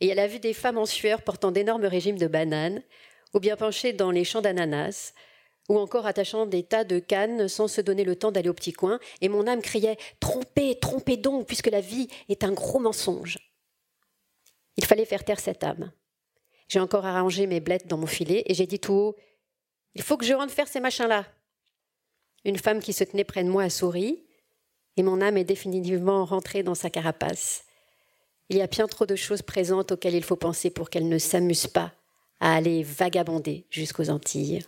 et 0.01 0.09
elle 0.09 0.21
a 0.21 0.29
vu 0.29 0.39
des 0.39 0.55
femmes 0.55 0.79
en 0.79 0.87
sueur 0.87 1.23
portant 1.23 1.51
d'énormes 1.51 1.85
régimes 1.85 2.19
de 2.19 2.29
bananes, 2.29 2.83
ou 3.35 3.41
bien 3.41 3.57
penchées 3.57 3.93
dans 3.93 4.11
les 4.11 4.25
champs 4.25 4.41
d'ananas, 4.41 5.13
ou 5.69 5.79
encore 5.79 6.07
attachant 6.07 6.47
des 6.47 6.63
tas 6.63 6.85
de 6.85 6.99
cannes 6.99 7.49
sans 7.49 7.69
se 7.69 7.81
donner 7.81 8.05
le 8.05 8.17
temps 8.17 8.33
d'aller 8.33 8.49
au 8.49 8.55
petit 8.55 8.73
coin, 8.73 9.01
et 9.21 9.29
mon 9.29 9.47
âme 9.47 9.61
criait 9.61 9.99
Trompez, 10.21 10.79
trompez 10.79 11.17
donc, 11.17 11.47
puisque 11.47 11.67
la 11.67 11.81
vie 11.81 12.09
est 12.29 12.45
un 12.45 12.53
gros 12.53 12.79
mensonge. 12.79 13.39
Il 14.77 14.85
fallait 14.85 15.05
faire 15.05 15.25
taire 15.25 15.41
cette 15.41 15.65
âme. 15.65 15.91
J'ai 16.69 16.81
encore 16.81 17.07
arrangé 17.07 17.47
mes 17.47 17.61
blettes 17.61 17.87
dans 17.87 17.97
mon 17.97 18.07
filet 18.07 18.43
et 18.47 18.55
j'ai 18.55 18.67
dit 18.67 18.79
tout 18.79 18.93
haut 18.93 19.17
Il 19.95 20.03
faut 20.03 20.17
que 20.17 20.25
je 20.25 20.35
rentre 20.35 20.53
faire 20.53 20.69
ces 20.69 20.81
machins-là. 20.81 21.27
Une 22.45 22.59
femme 22.59 22.81
qui 22.81 22.93
se 22.93 23.05
tenait 23.05 23.25
près 23.25 23.43
de 23.43 23.49
moi 23.49 23.65
a 23.65 23.71
souri 23.71 24.25
et 24.97 25.03
mon 25.03 25.21
âme 25.21 25.37
est 25.37 25.45
définitivement 25.45 26.25
rentrée 26.25 26.63
dans 26.63 26.75
sa 26.75 26.91
carapace. 26.91 27.65
Il 28.51 28.57
y 28.57 28.63
a 28.63 28.67
bien 28.67 28.87
trop 28.87 29.07
de 29.07 29.17
choses 29.17 29.43
présentes 29.43 29.93
auxquelles 29.93 30.15
il 30.15 30.25
faut 30.25 30.37
penser 30.37 30.71
pour 30.71 30.91
qu'elle 30.91 31.09
ne 31.09 31.19
s'amuse 31.19 31.67
pas 31.67 31.93
à 32.41 32.55
aller 32.55 32.83
vagabonder 32.83 33.67
jusqu'aux 33.71 34.11
Antilles. 34.11 34.65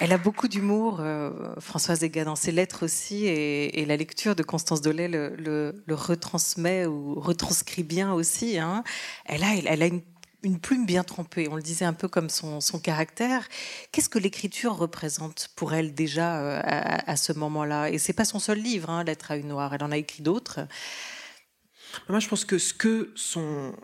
Elle 0.00 0.14
a 0.14 0.18
beaucoup 0.18 0.48
d'humour, 0.48 1.00
euh, 1.00 1.30
Françoise 1.60 2.02
Ega, 2.02 2.24
dans 2.24 2.34
ses 2.34 2.52
lettres 2.52 2.86
aussi, 2.86 3.26
et, 3.26 3.84
la 3.84 3.98
lecture 3.98 4.34
de 4.34 4.42
Constance 4.42 4.80
Dolay 4.80 5.08
le, 5.08 5.74
retransmet 5.90 6.86
ou 6.86 7.20
retranscrit 7.20 7.82
bien 7.82 8.14
aussi. 8.14 8.58
Hein. 8.58 8.82
Elle 9.26 9.44
a, 9.44 9.86
une, 9.86 10.58
plume 10.58 10.86
bien 10.86 11.04
trempée, 11.04 11.48
on 11.50 11.56
le 11.56 11.62
disait 11.62 11.84
un 11.84 11.92
peu 11.92 12.08
comme 12.08 12.30
son, 12.30 12.60
caractère. 12.82 13.46
Qu'est-ce 13.92 14.08
que 14.08 14.18
l'écriture 14.18 14.74
représente 14.74 15.50
pour 15.54 15.74
elle 15.74 15.92
déjà 15.92 16.40
euh, 16.40 16.60
à, 16.64 17.16
ce 17.16 17.34
moment-là? 17.34 17.90
Et 17.90 17.98
c'est 17.98 18.14
pas 18.14 18.24
son 18.24 18.38
seul 18.38 18.58
livre, 18.58 18.88
hein, 18.88 19.04
Lettre 19.04 19.32
à 19.32 19.36
une 19.36 19.48
noire, 19.48 19.74
elle 19.74 19.84
en 19.84 19.90
a 19.90 19.98
écrit 19.98 20.22
d'autres. 20.22 20.60
Moi, 22.08 22.20
je 22.20 22.28
pense 22.28 22.46
que 22.46 22.56
ce 22.56 22.72
que 22.72 23.12
son, 23.16 23.74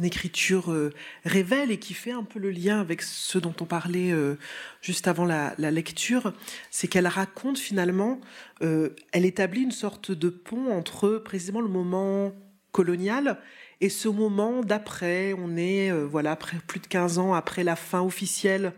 écriture 0.00 0.72
euh, 0.72 0.92
révèle 1.24 1.70
et 1.70 1.78
qui 1.78 1.94
fait 1.94 2.12
un 2.12 2.24
peu 2.24 2.38
le 2.38 2.50
lien 2.50 2.80
avec 2.80 3.02
ce 3.02 3.38
dont 3.38 3.54
on 3.60 3.66
parlait 3.66 4.10
euh, 4.10 4.36
juste 4.80 5.06
avant 5.06 5.24
la, 5.24 5.54
lecture, 5.58 6.32
c'est 6.70 6.88
qu'elle 6.88 7.06
raconte 7.06 7.58
finalement, 7.58 8.20
euh, 8.62 8.90
elle 9.12 9.26
établit 9.26 9.62
une 9.62 9.70
sorte 9.70 10.10
de 10.10 10.28
pont 10.28 10.72
entre 10.72 11.20
précisément 11.24 11.60
le 11.60 11.68
moment 11.68 12.32
colonial 12.72 13.38
et 13.80 13.90
ce 13.90 14.08
moment 14.08 14.62
d'après. 14.62 15.34
On 15.34 15.56
est 15.56 15.90
voilà 15.92 16.36
plus 16.36 16.80
de 16.80 16.86
15 16.86 17.18
ans 17.18 17.34
après 17.34 17.64
la 17.64 17.76
fin 17.76 18.00
officielle 18.00 18.72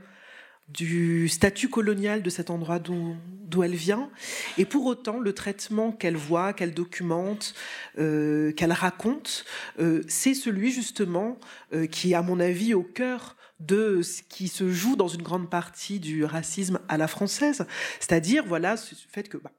du 0.69 1.29
statut 1.29 1.69
colonial 1.69 2.23
de 2.23 2.31
cet 2.31 2.51
endroit 2.51 2.79
d'où 2.79 3.63
elle 3.63 3.75
vient. 3.75 4.11
Et 4.59 4.65
pour 4.65 4.87
autant, 4.87 5.21
le 5.21 5.33
traitement 5.33 5.93
qu'elle 5.93 6.17
voit, 6.17 6.53
qu'elle 6.53 6.75
documente, 6.75 7.55
euh, 7.99 8.53
qu'elle 8.53 8.73
raconte, 8.73 9.45
euh, 9.79 10.03
c'est 10.09 10.35
celui 10.35 10.73
justement 10.73 11.39
euh, 11.73 11.87
qui 11.87 12.13
est, 12.13 12.15
à 12.15 12.23
mon 12.23 12.41
avis, 12.41 12.75
au 12.75 12.83
cœur 12.83 13.37
de 13.61 14.03
ce 14.03 14.23
qui 14.23 14.49
se 14.49 14.71
joue 14.71 14.97
dans 14.97 15.09
une 15.09 15.23
grande 15.23 15.49
partie 15.49 16.01
du 16.01 16.25
racisme 16.25 16.81
à 16.89 16.97
la 16.97 17.09
française. 17.09 17.67
C'est-à-dire, 18.01 18.45
voilà, 18.47 18.77
ce 18.77 18.95
fait 18.95 19.29
que... 19.29 19.37
Bah, 19.37 19.53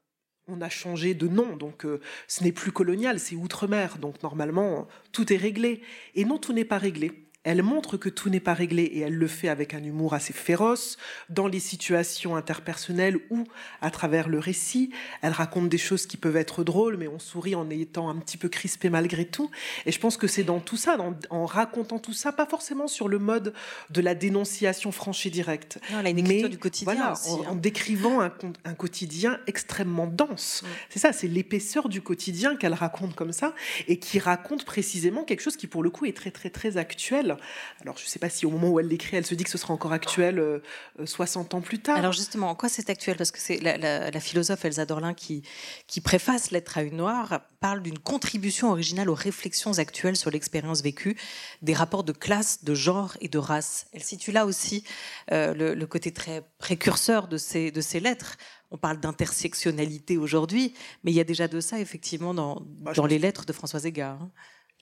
on 0.47 0.61
a 0.61 0.69
changé 0.69 1.15
de 1.15 1.27
nom, 1.27 1.57
donc 1.57 1.87
ce 2.27 2.43
n'est 2.43 2.51
plus 2.51 2.71
colonial, 2.71 3.19
c'est 3.19 3.35
outre-mer, 3.35 3.97
donc 3.97 4.21
normalement 4.21 4.87
tout 5.11 5.33
est 5.33 5.37
réglé. 5.37 5.81
Et 6.13 6.23
non, 6.23 6.37
tout 6.37 6.53
n'est 6.53 6.65
pas 6.65 6.77
réglé. 6.77 7.24
Elle 7.45 7.61
montre 7.61 7.95
que 7.95 8.09
tout 8.09 8.29
n'est 8.29 8.39
pas 8.39 8.55
réglé 8.55 8.83
et 8.83 9.01
elle 9.01 9.13
le 9.13 9.27
fait 9.27 9.49
avec 9.49 9.73
un 9.75 9.83
humour 9.83 10.15
assez 10.15 10.33
féroce 10.33 10.97
dans 11.29 11.47
les 11.47 11.59
situations 11.59 12.35
interpersonnelles 12.35 13.19
ou 13.29 13.45
à 13.81 13.91
travers 13.91 14.27
le 14.27 14.39
récit. 14.39 14.89
Elle 15.21 15.31
raconte 15.31 15.69
des 15.69 15.77
choses 15.77 16.07
qui 16.07 16.17
peuvent 16.17 16.37
être 16.37 16.63
drôles, 16.63 16.97
mais 16.97 17.07
on 17.07 17.19
sourit 17.19 17.53
en 17.53 17.69
étant 17.69 18.09
un 18.09 18.15
petit 18.15 18.37
peu 18.37 18.49
crispé 18.49 18.89
malgré 18.89 19.25
tout. 19.25 19.51
Et 19.85 19.91
je 19.91 19.99
pense 19.99 20.17
que 20.17 20.27
c'est 20.27 20.43
dans 20.43 20.59
tout 20.59 20.75
ça, 20.75 20.97
en 21.29 21.45
racontant 21.45 21.99
tout 21.99 22.13
ça, 22.13 22.31
pas 22.31 22.47
forcément 22.47 22.87
sur 22.87 23.07
le 23.07 23.19
mode 23.19 23.53
de 23.91 24.01
la 24.01 24.15
dénonciation 24.15 24.91
franche 24.91 25.25
et 25.27 25.29
directe, 25.29 25.79
mais 26.03 26.49
du 26.49 26.57
quotidien 26.57 27.13
en, 27.13 27.51
hein. 27.51 27.55
décrivant 27.55 28.21
un, 28.21 28.73
quotidien 28.73 29.39
extrêmement 29.45 30.07
dense. 30.07 30.63
C'est 30.89 30.99
ça, 30.99 31.13
c'est 31.13 31.27
l'épaisseur 31.27 31.89
du 31.89 32.01
quotidien 32.01 32.55
qu'elle 32.55 32.73
raconte 32.73 33.15
comme 33.15 33.31
ça 33.31 33.53
et 33.87 33.99
qui 33.99 34.17
raconte 34.17 34.65
précisément 34.65 35.23
quelque 35.23 35.41
chose 35.41 35.57
qui 35.57 35.67
pour 35.67 35.83
le 35.83 35.91
coup 35.91 36.05
est 36.05 36.17
très 36.17 36.31
très 36.31 36.49
très 36.49 36.77
actuel 36.77 37.34
Alors, 37.81 37.97
je 37.97 38.03
ne 38.03 38.07
sais 38.07 38.19
pas 38.19 38.29
si 38.29 38.45
au 38.45 38.49
moment 38.49 38.69
où 38.69 38.79
elle 38.79 38.87
l'écrit, 38.87 39.17
elle 39.17 39.25
se 39.25 39.35
dit 39.35 39.43
que 39.43 39.49
ce 39.49 39.57
sera 39.57 39.73
encore 39.73 39.93
actuel 39.93 40.61
60 41.03 41.53
ans 41.53 41.61
plus 41.61 41.79
tard. 41.79 41.97
Alors, 41.97 42.13
justement, 42.13 42.49
en 42.49 42.55
quoi 42.55 42.69
c'est 42.69 42.89
actuel? 42.89 43.17
Parce 43.17 43.31
que 43.31 43.39
c'est 43.39 43.59
la, 43.59 44.19
philosophe 44.19 44.65
Elsa 44.65 44.85
Dorlin 44.85 45.13
qui, 45.13 45.43
qui 45.87 46.01
préface 46.01 46.51
Lettre 46.51 46.77
à 46.77 46.83
une 46.83 46.97
noire 46.97 47.41
parle 47.59 47.81
d'une 47.81 47.99
contribution 47.99 48.71
originale 48.71 49.09
aux 49.09 49.15
réflexions 49.15 49.77
actuelles 49.77 50.15
sur 50.15 50.31
l'expérience 50.31 50.81
vécue, 50.81 51.17
des 51.61 51.73
rapports 51.73 52.03
de 52.03 52.11
classe, 52.11 52.63
de 52.63 52.73
genre 52.73 53.17
et 53.21 53.27
de 53.27 53.37
race. 53.37 53.87
Elle 53.93 54.03
situe 54.03 54.31
là 54.31 54.45
aussi 54.45 54.83
le, 55.31 55.73
le, 55.73 55.87
côté 55.87 56.11
très 56.11 56.43
précurseur 56.59 57.27
de 57.27 57.37
ces, 57.37 57.71
de 57.71 57.81
ces 57.81 57.99
lettres 57.99 58.37
on 58.71 58.77
parle 58.77 58.99
d'intersectionnalité 58.99 60.17
aujourd'hui, 60.17 60.73
mais 61.03 61.11
il 61.11 61.15
y 61.15 61.19
a 61.19 61.23
déjà 61.23 61.47
de 61.47 61.59
ça 61.59 61.79
effectivement 61.79 62.33
dans, 62.33 62.61
bah, 62.61 62.93
dans 62.93 63.05
les 63.05 63.19
lettres 63.19 63.45
de 63.45 63.53
Françoise 63.53 63.85
Égard. 63.85 64.19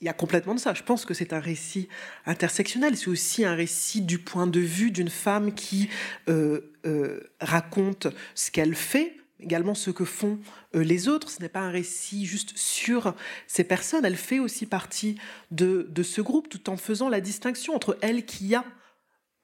Il 0.04 0.08
y 0.08 0.10
a 0.10 0.14
complètement 0.14 0.54
de 0.54 0.60
ça. 0.60 0.74
Je 0.74 0.84
pense 0.84 1.06
que 1.06 1.14
c'est 1.14 1.32
un 1.32 1.40
récit 1.40 1.88
intersectionnel. 2.26 2.98
C'est 2.98 3.08
aussi 3.08 3.46
un 3.46 3.56
récit 3.56 4.02
du 4.02 4.20
point 4.20 4.48
de 4.48 4.60
vue 4.60 4.92
d'une 4.92 5.10
femme 5.10 5.54
qui 5.54 5.90
euh, 6.28 6.74
euh, 6.86 7.22
raconte 7.40 8.08
ce 8.36 8.52
qu'elle 8.52 8.76
fait, 8.76 9.16
également 9.40 9.74
ce 9.74 9.92
que 9.92 10.04
font 10.04 10.40
euh, 10.76 10.84
les 10.84 11.08
autres. 11.08 11.30
Ce 11.30 11.42
n'est 11.42 11.48
pas 11.48 11.62
un 11.62 11.72
récit 11.72 12.26
juste 12.26 12.52
sur 12.58 13.16
ces 13.48 13.64
personnes. 13.64 14.04
Elle 14.04 14.18
fait 14.18 14.40
aussi 14.40 14.66
partie 14.66 15.18
de, 15.52 15.88
de 15.90 16.04
ce 16.04 16.20
groupe 16.20 16.50
tout 16.50 16.70
en 16.70 16.76
faisant 16.76 17.08
la 17.08 17.22
distinction 17.22 17.74
entre 17.74 17.98
elle 18.02 18.26
qui 18.26 18.56
a 18.56 18.66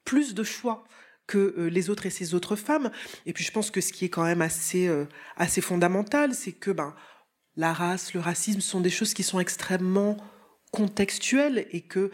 plus 0.04 0.34
de 0.34 0.42
choix 0.42 0.84
que 1.26 1.70
les 1.72 1.88
autres 1.88 2.04
et 2.04 2.10
ces 2.10 2.34
autres 2.34 2.54
femmes. 2.54 2.90
Et 3.24 3.32
puis 3.32 3.44
je 3.44 3.50
pense 3.52 3.70
que 3.70 3.80
ce 3.80 3.94
qui 3.94 4.04
est 4.04 4.10
quand 4.10 4.24
même 4.24 4.42
assez, 4.42 4.90
assez 5.36 5.62
fondamental, 5.62 6.34
c'est 6.34 6.52
que 6.52 6.70
ben, 6.70 6.94
la 7.56 7.72
race, 7.72 8.12
le 8.12 8.20
racisme 8.20 8.60
sont 8.60 8.80
des 8.80 8.90
choses 8.90 9.14
qui 9.14 9.22
sont 9.22 9.40
extrêmement 9.40 10.18
contextuelles 10.70 11.66
et 11.70 11.80
que 11.80 12.10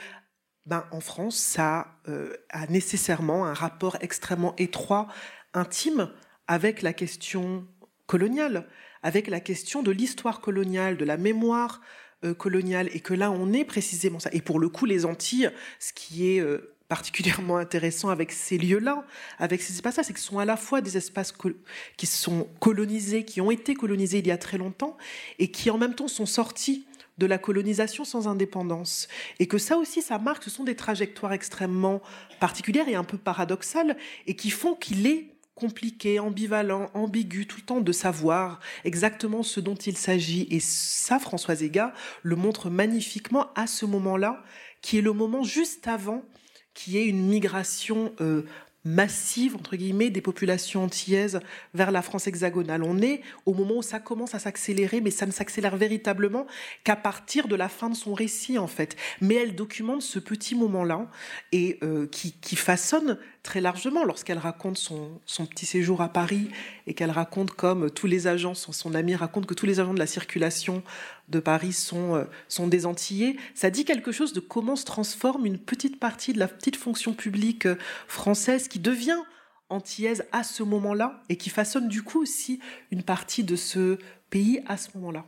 ben, 0.67 0.85
en 0.91 1.01
France, 1.01 1.37
ça 1.37 1.99
euh, 2.09 2.35
a 2.51 2.67
nécessairement 2.67 3.47
un 3.47 3.55
rapport 3.55 3.97
extrêmement 4.01 4.55
étroit, 4.59 5.09
intime 5.55 6.11
avec 6.49 6.83
la 6.83 6.93
question 6.93 7.67
coloniale, 8.07 8.67
avec 9.03 9.29
la 9.29 9.41
question 9.41 9.83
de 9.83 9.91
l'histoire 9.91 10.41
coloniale, 10.41 10.97
de 10.97 11.05
la 11.05 11.17
mémoire 11.17 11.81
coloniale, 12.39 12.89
et 12.95 13.01
que 13.01 13.15
là, 13.15 13.31
on 13.31 13.53
est 13.53 13.65
précisément 13.65 14.19
ça. 14.19 14.31
Et 14.33 14.41
pour 14.41 14.59
le 14.59 14.69
coup, 14.69 14.87
les 14.87 15.05
Antilles, 15.05 15.51
ce 15.79 15.93
qui 15.93 16.27
est 16.27 16.43
particulièrement 16.89 17.57
intéressant 17.57 18.11
avec 18.11 18.33
ces 18.33 18.59
lieux-là, 18.59 19.05
avec 19.39 19.63
ces 19.63 19.75
espaces-là, 19.75 20.03
c'est 20.03 20.13
que 20.13 20.21
sont 20.21 20.39
à 20.39 20.45
la 20.45 20.57
fois 20.57 20.81
des 20.81 20.97
espaces 20.97 21.33
qui 21.97 22.07
sont 22.07 22.49
colonisés, 22.61 23.25
qui 23.25 23.41
ont 23.41 23.51
été 23.51 23.75
colonisés 23.75 24.19
il 24.19 24.27
y 24.27 24.31
a 24.31 24.39
très 24.39 24.59
longtemps, 24.59 24.97
et 25.39 25.51
qui 25.51 25.71
en 25.71 25.79
même 25.79 25.95
temps 25.95 26.09
sont 26.09 26.27
sortis 26.27 26.87
de 27.19 27.27
la 27.27 27.39
colonisation 27.39 28.05
sans 28.05 28.29
indépendance. 28.29 29.09
Et 29.39 29.47
que 29.47 29.59
ça 29.59 29.77
aussi, 29.77 30.03
ça 30.03 30.19
marque, 30.19 30.43
ce 30.43 30.51
sont 30.51 30.65
des 30.65 30.77
trajectoires 30.77 31.33
extrêmement 31.33 32.01
particulières 32.41 32.89
et 32.89 32.95
un 32.95 33.05
peu 33.05 33.19
paradoxales, 33.19 33.97
et 34.27 34.37
qui 34.37 34.51
font 34.51 34.75
qu'il 34.75 35.07
est 35.07 35.33
compliqué, 35.55 36.19
ambivalent, 36.19 36.91
ambigu 36.93 37.47
tout 37.47 37.57
le 37.57 37.65
temps 37.65 37.81
de 37.81 37.93
savoir 37.93 38.61
exactement 38.85 39.43
ce 39.43 39.59
dont 39.61 39.75
il 39.75 39.97
s'agit. 39.97 40.47
Et 40.51 40.61
ça, 40.61 41.19
Françoise 41.19 41.63
Ega 41.63 41.95
le 42.23 42.37
montre 42.37 42.69
magnifiquement 42.69 43.47
à 43.55 43.67
ce 43.67 43.87
moment-là, 43.87 44.45
qui 44.83 44.99
est 44.99 45.03
le 45.03 45.13
moment 45.13 45.43
juste 45.43 45.89
avant 45.89 46.23
qui 46.77 46.99
est 46.99 47.07
une 47.07 47.27
migration 47.27 48.13
euh, 48.21 48.43
massive, 48.87 49.57
entre 49.57 49.77
guillemets, 49.77 50.11
des 50.11 50.21
populations 50.21 50.85
antillaises 50.85 51.41
vers 51.75 51.91
la 51.91 52.03
France 52.03 52.27
hexagonale. 52.29 52.83
On 52.85 53.03
est 53.03 53.21
au 53.45 53.53
moment 53.53 53.79
où 53.79 53.83
ça 53.83 53.99
commence 53.99 54.35
à 54.35 54.39
s'accélérer, 54.39 55.01
mais 55.01 55.11
ça 55.11 55.27
ne 55.27 55.33
s'accélère 55.33 55.77
véritablement 55.77 56.47
qu'à 56.85 56.97
partir 56.97 57.49
de 57.49 57.57
la 57.57 57.69
fin 57.69 57.91
de 57.91 57.97
son 57.97 58.15
récit, 58.15 58.59
en 58.59 58.69
fait. 58.69 58.97
Mais 59.21 59.35
elle 59.35 59.55
documente 59.57 60.03
ce 60.03 60.21
petit 60.21 60.55
moment-là 60.55 61.11
et 61.53 61.79
euh, 61.83 62.07
qui, 62.07 62.33
qui, 62.33 62.55
façonne 62.55 63.19
très 63.47 63.61
largement 63.61 64.05
lorsqu'elle 64.05 64.39
raconte 64.39 64.77
son, 64.77 65.21
petit 65.47 65.67
séjour 65.67 66.03
à 66.03 66.09
Paris 66.09 66.51
et 66.89 66.95
qu'elle 66.95 67.13
raconte 67.13 67.53
comme 67.53 67.91
tous 67.91 68.09
les 68.09 68.27
agents, 68.27 68.55
son, 68.55 68.73
son 68.73 68.93
ami 68.95 69.15
raconte 69.15 69.47
que 69.47 69.55
tous 69.55 69.67
les 69.67 69.79
agents 69.79 69.95
de 69.95 70.01
la 70.01 70.09
circulation 70.09 70.83
de 71.29 71.39
Paris 71.39 71.73
sont, 71.73 72.17
euh, 72.17 72.25
sont 72.49 72.67
des 72.67 72.87
Antillais. 72.87 73.37
Ça 73.55 73.71
dit 73.71 73.85
quelque 73.85 74.11
chose 74.11 74.33
de 74.33 74.41
comment 74.41 74.75
se 74.75 74.85
transforme 74.85 75.47
une 75.47 75.59
petite 75.59 76.01
partie 76.01 76.33
de 76.33 76.41
la 76.41 76.49
petite 76.49 76.77
fonction 76.77 77.15
publique 77.15 77.67
euh, 77.67 77.77
française 78.09 78.67
qui 78.67 78.81
devient 78.81 79.23
antillaise 79.69 80.25
à 80.33 80.43
ce 80.43 80.65
moment-là 80.65 81.23
et 81.29 81.37
qui 81.37 81.51
façonne 81.51 81.89
du 81.89 82.03
coup 82.03 82.21
aussi 82.21 82.59
une 82.91 83.05
partie 83.05 83.45
de 83.45 83.55
ce 83.55 83.99
pays 84.29 84.61
à 84.67 84.77
ce 84.77 84.89
moment-là 84.97 85.25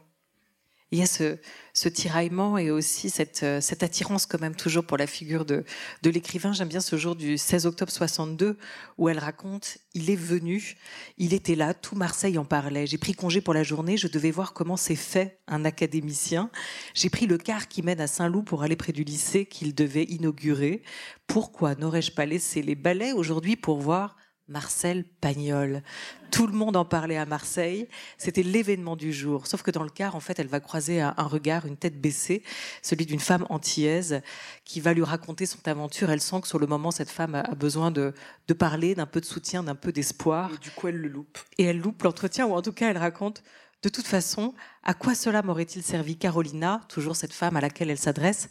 il 0.91 0.99
y 0.99 1.03
a 1.03 1.07
ce, 1.07 1.89
tiraillement 1.89 2.59
et 2.59 2.71
aussi 2.71 3.11
cette, 3.11 3.43
euh, 3.43 3.61
cette, 3.61 3.83
attirance 3.83 4.27
quand 4.27 4.41
même 4.41 4.57
toujours 4.57 4.85
pour 4.85 4.97
la 4.97 5.07
figure 5.07 5.45
de, 5.45 5.65
de 6.03 6.11
l'écrivain. 6.11 6.53
J'aime 6.53 6.69
bien 6.69 6.81
ce 6.81 6.97
jour 6.97 7.15
du 7.15 7.39
16 7.39 7.67
octobre 7.67 7.93
62 7.93 8.57
où 8.97 9.09
elle 9.09 9.19
raconte 9.19 9.79
il 9.95 10.11
est 10.11 10.17
venu, 10.17 10.77
il 11.19 11.35
était 11.35 11.55
là, 11.55 11.75
tout 11.75 11.97
Marseille 11.97 12.39
en 12.39 12.45
parlait. 12.45 12.87
J'ai 12.87 12.99
pris 12.99 13.13
congé 13.15 13.41
pour 13.41 13.55
la 13.55 13.63
journée, 13.63 13.97
je 13.97 14.09
devais 14.09 14.31
voir 14.31 14.53
comment 14.53 14.77
c'est 14.77 14.97
fait 14.97 15.41
un 15.47 15.65
académicien. 15.65 16.51
J'ai 16.95 17.11
pris 17.11 17.27
le 17.27 17.37
car 17.37 17.69
qui 17.69 17.83
mène 17.83 18.01
à 18.01 18.07
Saint-Loup 18.07 18.43
pour 18.43 18.63
aller 18.63 18.77
près 18.77 18.93
du 18.93 19.05
lycée 19.05 19.47
qu'il 19.47 19.75
devait 19.75 20.05
inaugurer. 20.05 20.83
Pourquoi 21.27 21.75
n'aurais-je 21.75 22.13
pas 22.13 22.27
laissé 22.27 22.63
les 22.63 22.75
balais 22.75 23.13
aujourd'hui 23.13 23.57
pour 23.57 23.81
voir 23.81 24.17
Marcel 24.49 25.05
Pagnol. 25.21 25.83
Tout 26.31 26.47
le 26.47 26.53
monde 26.53 26.77
en 26.77 26.85
parlait 26.85 27.17
à 27.17 27.27
Marseille. 27.27 27.89
C'était 28.17 28.43
l'événement 28.43 28.97
du 28.97 29.13
jour. 29.13 29.47
Sauf 29.47 29.63
que 29.63 29.71
dans 29.71 29.83
le 29.83 29.91
car, 29.91 30.17
en 30.17 30.21
fait, 30.21 30.39
elle 30.39 30.47
va 30.47 30.61
croiser 30.61 31.01
un 31.01 31.15
regard, 31.19 31.67
une 31.67 31.77
tête 31.77 32.01
baissée, 32.01 32.43
celui 32.83 33.07
d'une 33.07 33.21
femme 33.21 33.47
antillaise 33.51 34.23
qui 34.65 34.81
va 34.81 34.95
lui 34.95 35.03
raconter 35.03 35.47
son 35.47 35.59
aventure. 35.67 36.11
Elle 36.11 36.21
sent 36.21 36.41
que 36.43 36.49
sur 36.49 36.59
le 36.59 36.67
moment, 36.67 36.91
cette 36.91 37.11
femme 37.11 37.35
a 37.35 37.55
besoin 37.55 37.91
de, 37.91 38.13
parler, 38.59 38.95
d'un 38.95 39.07
peu 39.07 39.21
de 39.21 39.27
soutien, 39.27 39.63
d'un 39.63 39.75
peu 39.75 39.93
d'espoir. 39.93 40.51
Et 40.55 40.59
du 40.59 40.71
coup, 40.71 40.89
elle 40.89 40.97
le 40.97 41.09
loupe. 41.09 41.39
Et 41.59 41.65
elle 41.65 41.79
loupe 41.79 42.03
l'entretien, 42.03 42.47
ou 42.47 42.55
en 42.55 42.63
tout 42.63 42.73
cas, 42.73 42.91
elle 42.91 42.99
raconte 42.99 43.43
de 43.83 43.89
toute 43.89 44.07
façon, 44.07 44.55
à 44.83 44.93
quoi 44.93 45.15
cela 45.15 45.43
m'aurait-il 45.43 45.85
servi 45.85 46.17
Carolina, 46.17 46.81
toujours 46.89 47.15
cette 47.15 47.33
femme 47.33 47.57
à 47.57 47.61
laquelle 47.61 47.91
elle 47.91 47.99
s'adresse 47.99 48.49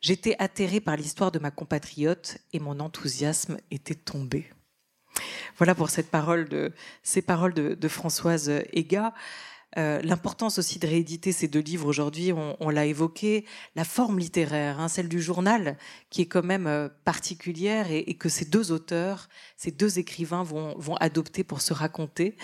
J'étais 0.00 0.36
atterrée 0.38 0.80
par 0.80 0.96
l'histoire 0.96 1.32
de 1.32 1.40
ma 1.40 1.50
compatriote 1.50 2.38
et 2.52 2.60
mon 2.60 2.78
enthousiasme 2.78 3.58
était 3.72 3.96
tombé. 3.96 4.48
Voilà 5.58 5.74
pour 5.74 5.90
cette 5.90 6.08
parole 6.08 6.48
de, 6.48 6.72
ces 7.02 7.20
paroles 7.20 7.52
de, 7.52 7.88
Françoise 7.88 8.48
Ega. 8.72 9.12
Euh, 9.76 10.00
l'importance 10.02 10.58
aussi 10.58 10.78
de 10.78 10.86
rééditer 10.86 11.32
ces 11.32 11.48
deux 11.48 11.60
livres 11.60 11.86
aujourd'hui, 11.86 12.32
on, 12.32 12.70
l'a 12.70 12.86
évoqué, 12.86 13.44
la 13.74 13.84
forme 13.84 14.18
littéraire, 14.18 14.80
hein, 14.80 14.88
celle 14.88 15.08
du 15.08 15.20
journal, 15.20 15.76
qui 16.10 16.22
est 16.22 16.26
quand 16.26 16.44
même 16.44 16.66
euh, 16.66 16.88
particulière 17.04 17.90
et, 17.90 18.14
que 18.14 18.28
ces 18.28 18.44
deux 18.44 18.72
auteurs, 18.72 19.28
ces 19.56 19.70
deux 19.70 19.98
écrivains 19.98 20.42
vont, 20.44 20.96
adopter 21.00 21.44
pour 21.44 21.60
se 21.60 21.74
raconter, 21.74 22.36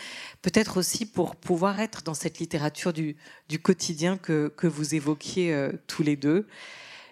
peut-être 0.42 0.76
aussi 0.76 1.06
pour 1.06 1.36
pouvoir 1.36 1.80
être 1.80 2.02
dans 2.02 2.14
cette 2.14 2.40
littérature 2.40 2.92
du, 2.92 3.16
quotidien 3.62 4.18
que, 4.18 4.48
que 4.48 4.66
vous 4.66 4.94
évoquiez 4.94 5.54
euh, 5.54 5.72
tous 5.86 6.02
les 6.02 6.16
deux. 6.16 6.46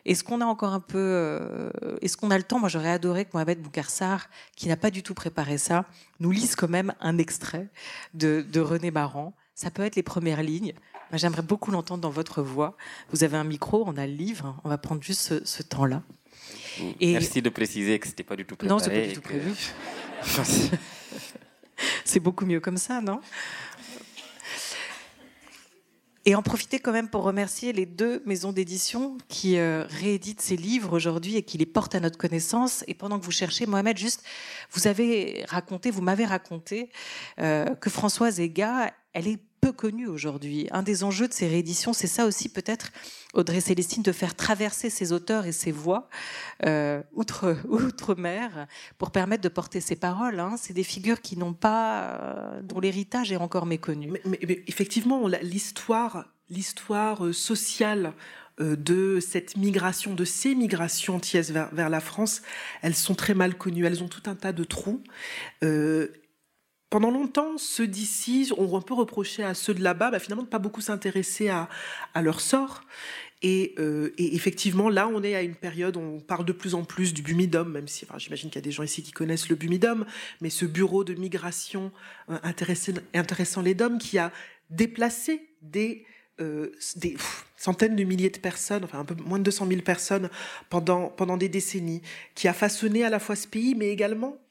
Est-ce 0.05 0.25
qu'on 0.25 0.41
a 0.41 0.45
encore 0.45 0.73
un 0.73 0.81
peu, 0.81 0.99
euh, 0.99 1.71
est-ce 2.01 2.17
qu'on 2.17 2.31
a 2.31 2.39
le 2.39 2.43
temps? 2.43 2.59
Moi, 2.59 2.69
j'aurais 2.69 2.91
adoré 2.91 3.25
que 3.25 3.31
Mohamed 3.35 3.61
Boukarsar, 3.61 4.29
qui 4.57 4.69
n'a 4.69 4.77
pas 4.77 4.91
du 4.91 5.03
tout 5.03 5.15
préparé 5.15 5.59
ça, 5.59 5.85
nous 6.19 6.33
lise 6.33 6.57
quand 6.57 6.69
même 6.69 6.93
un 7.01 7.19
extrait 7.19 7.69
de, 8.15 8.45
René 8.61 8.91
Maran. 8.91 9.35
Ça 9.55 9.71
peut 9.71 9.83
être 9.83 9.97
les 9.97 10.03
premières 10.03 10.43
lignes. 10.43 10.73
J'aimerais 11.13 11.43
beaucoup 11.43 11.71
l'entendre 11.71 12.01
dans 12.01 12.11
votre 12.11 12.43
voix. 12.43 12.77
Vous 13.11 13.23
avez 13.23 13.37
un 13.37 13.45
micro, 13.45 13.85
on 13.87 13.97
a 13.97 14.07
le 14.07 14.15
livre. 14.15 14.57
On 14.65 14.69
va 14.69 14.79
prendre 14.79 15.03
juste 15.03 15.45
ce, 15.45 15.63
temps-là. 15.63 16.03
Merci 17.01 17.43
de 17.43 17.51
préciser 17.51 17.99
que 17.99 18.09
c'était 18.09 18.23
pas 18.23 18.35
du 18.35 18.45
tout 18.45 18.57
préparé. 18.57 18.79
Non, 18.79 18.83
c'est 18.83 18.91
pas 18.91 19.07
du 19.07 19.13
tout 19.13 19.21
prévu. 19.21 19.53
c'est 22.05 22.21
beaucoup 22.21 22.47
mieux 22.47 22.61
comme 22.61 22.79
ça, 22.79 23.01
non? 23.01 23.21
Et 26.25 26.35
en 26.35 26.43
profiter 26.43 26.79
quand 26.79 26.93
même 26.93 27.09
pour 27.09 27.25
remercier 27.25 27.73
les 27.73 27.87
deux 27.87 28.23
maisons 28.27 28.53
d'édition 28.53 29.19
qui 29.29 29.59
euh, 29.59 29.85
rééditent 29.89 30.41
ces 30.41 30.57
livres 30.57 30.95
aujourd'hui 30.95 31.37
et 31.37 31.43
qui 31.43 31.59
les 31.59 31.67
portent 31.67 31.95
à 31.95 32.01
notre 32.01 32.19
connaissance. 32.19 32.85
Et 32.87 32.95
pendant 32.95 33.19
que 33.19 33.25
vous 33.25 33.33
cherchez, 33.33 33.67
Mohamed, 33.67 33.99
juste, 33.99 34.23
vous 34.71 34.87
avez 34.87 35.45
raconté, 35.49 35.91
vous 35.91 36.03
m'avez 36.03 36.25
raconté 36.25 36.91
euh, 37.41 37.75
que 37.75 37.91
Françoise 37.91 38.39
Ega, 38.39 38.93
elle 39.13 39.29
est 39.29 39.41
peu 39.63 39.73
connue 39.73 40.09
aujourd'hui. 40.09 40.67
Un 40.73 40.83
des 40.83 41.05
enjeux 41.05 41.29
de 41.29 41.33
ces 41.33 41.47
rééditions, 41.47 41.93
c'est 41.93 42.09
ça 42.09 42.27
aussi 42.27 42.49
peut-être, 42.49 42.91
Audrey 43.33 43.61
Célestine, 43.61 44.03
de 44.03 44.11
faire 44.11 44.35
traverser 44.35 44.91
ses 44.91 45.13
auteurs 45.13 45.47
et 45.47 45.53
ses 45.53 45.71
voix 45.71 46.09
euh, 46.67 47.01
outre, 47.13 47.57
outre-mer 47.69 48.67
pour 48.99 49.13
permettre 49.13 49.43
de 49.43 49.49
porter 49.49 49.81
ses 49.81 49.95
paroles. 49.95 50.41
Hein. 50.41 50.57
C'est 50.59 50.73
des 50.73 50.83
figures 50.83 51.21
qui 51.21 51.37
n'ont 51.37 51.55
pas, 51.55 52.03
euh, 52.03 52.63
dont 52.63 52.81
l'héritage 52.81 53.31
est 53.31 53.37
encore 53.37 53.67
méconnu. 53.67 54.13
Mais, 54.25 54.41
effectivement, 54.67 55.29
l'histoire, 55.29 56.27
euh, 57.25 57.33
sociale 57.33 58.15
de 58.59 59.19
cette 59.21 59.57
migration, 59.57 60.15
de 60.15 60.25
ces 60.25 60.55
migrations 60.55 61.17
antillaises 61.17 61.53
vers, 61.53 61.73
vers, 61.73 61.89
la 61.89 62.01
France, 62.01 62.43
elles 62.83 62.95
sont 62.95 63.15
très 63.15 63.33
mal 63.33 63.57
connues. 63.57 63.87
Elles 63.87 64.03
ont 64.03 64.09
tout 64.09 64.23
un 64.27 64.35
tas 64.35 64.53
de 64.53 64.63
trous. 64.63 65.03
Pendant 66.93 67.11
longtemps, 67.11 67.57
ceux 67.57 67.87
d'ici 67.87 68.53
ont 68.59 68.77
un 68.77 68.83
peu 68.83 68.93
reproché 68.93 69.43
à 69.43 69.55
ceux 69.55 69.73
de 69.73 69.83
là-bas, 69.83 70.11
bah, 70.11 70.19
finalement, 70.19 70.43
de 70.43 70.49
pas 70.49 70.59
beaucoup 70.59 70.83
s'intéresser 70.83 71.49
à, 71.49 71.71
leur 72.21 72.43
sort. 72.43 72.83
Et, 73.41 73.75
effectivement, 74.19 74.91
là, 74.91 75.09
on 75.09 75.23
est 75.23 75.35
à 75.35 75.41
une 75.41 75.55
période 75.55 75.97
où 75.97 76.01
on 76.01 76.21
parle 76.21 76.45
de 76.45 76.53
plus 76.53 76.75
en 76.75 76.85
plus 76.85 77.15
du 77.15 77.23
Bumidum, 77.23 77.73
même 77.73 77.89
si 77.89 78.07
j'imagine 78.19 78.51
qu'il 78.51 78.59
y 78.59 78.63
a 78.63 78.67
des 78.67 78.73
gens 78.73 78.83
ici 78.83 79.03
qui 79.03 79.11
connaissent 79.11 79.49
le 79.49 79.57
Bumidum, 79.57 80.05
mais 80.43 80.51
ce 80.51 80.67
bureau 80.67 81.03
de 81.03 81.15
migration 81.15 81.93
intéressant, 82.29 82.93
intéressant 83.15 83.63
les 83.63 83.75
DOM 83.75 83.97
qui 83.97 84.19
a 84.19 84.31
déplacé 84.69 85.49
des 85.63 86.05
euh, 86.43 86.73
des 86.97 87.17
centaines 87.57 87.97
de 87.97 88.05
milliers 88.05 88.29
de 88.29 88.39
personnes, 88.39 88.85
enfin 88.85 88.99
un 88.99 89.05
peu 89.07 89.15
moins 89.15 89.39
de 89.39 89.45
200 89.45 89.67
000 89.67 89.81
personnes 89.81 90.29
pendant, 90.69 91.09
pendant 91.09 91.39
des 91.39 91.49
décennies, 91.49 92.03
qui 92.35 92.49
a 92.49 92.53
façonné 92.53 93.03
à 93.03 93.11
la 93.11 93.19
fois 93.19 93.37
ce 93.37 93.47
pays, 93.47 93.75
mais 93.75 93.89
également 93.89 94.42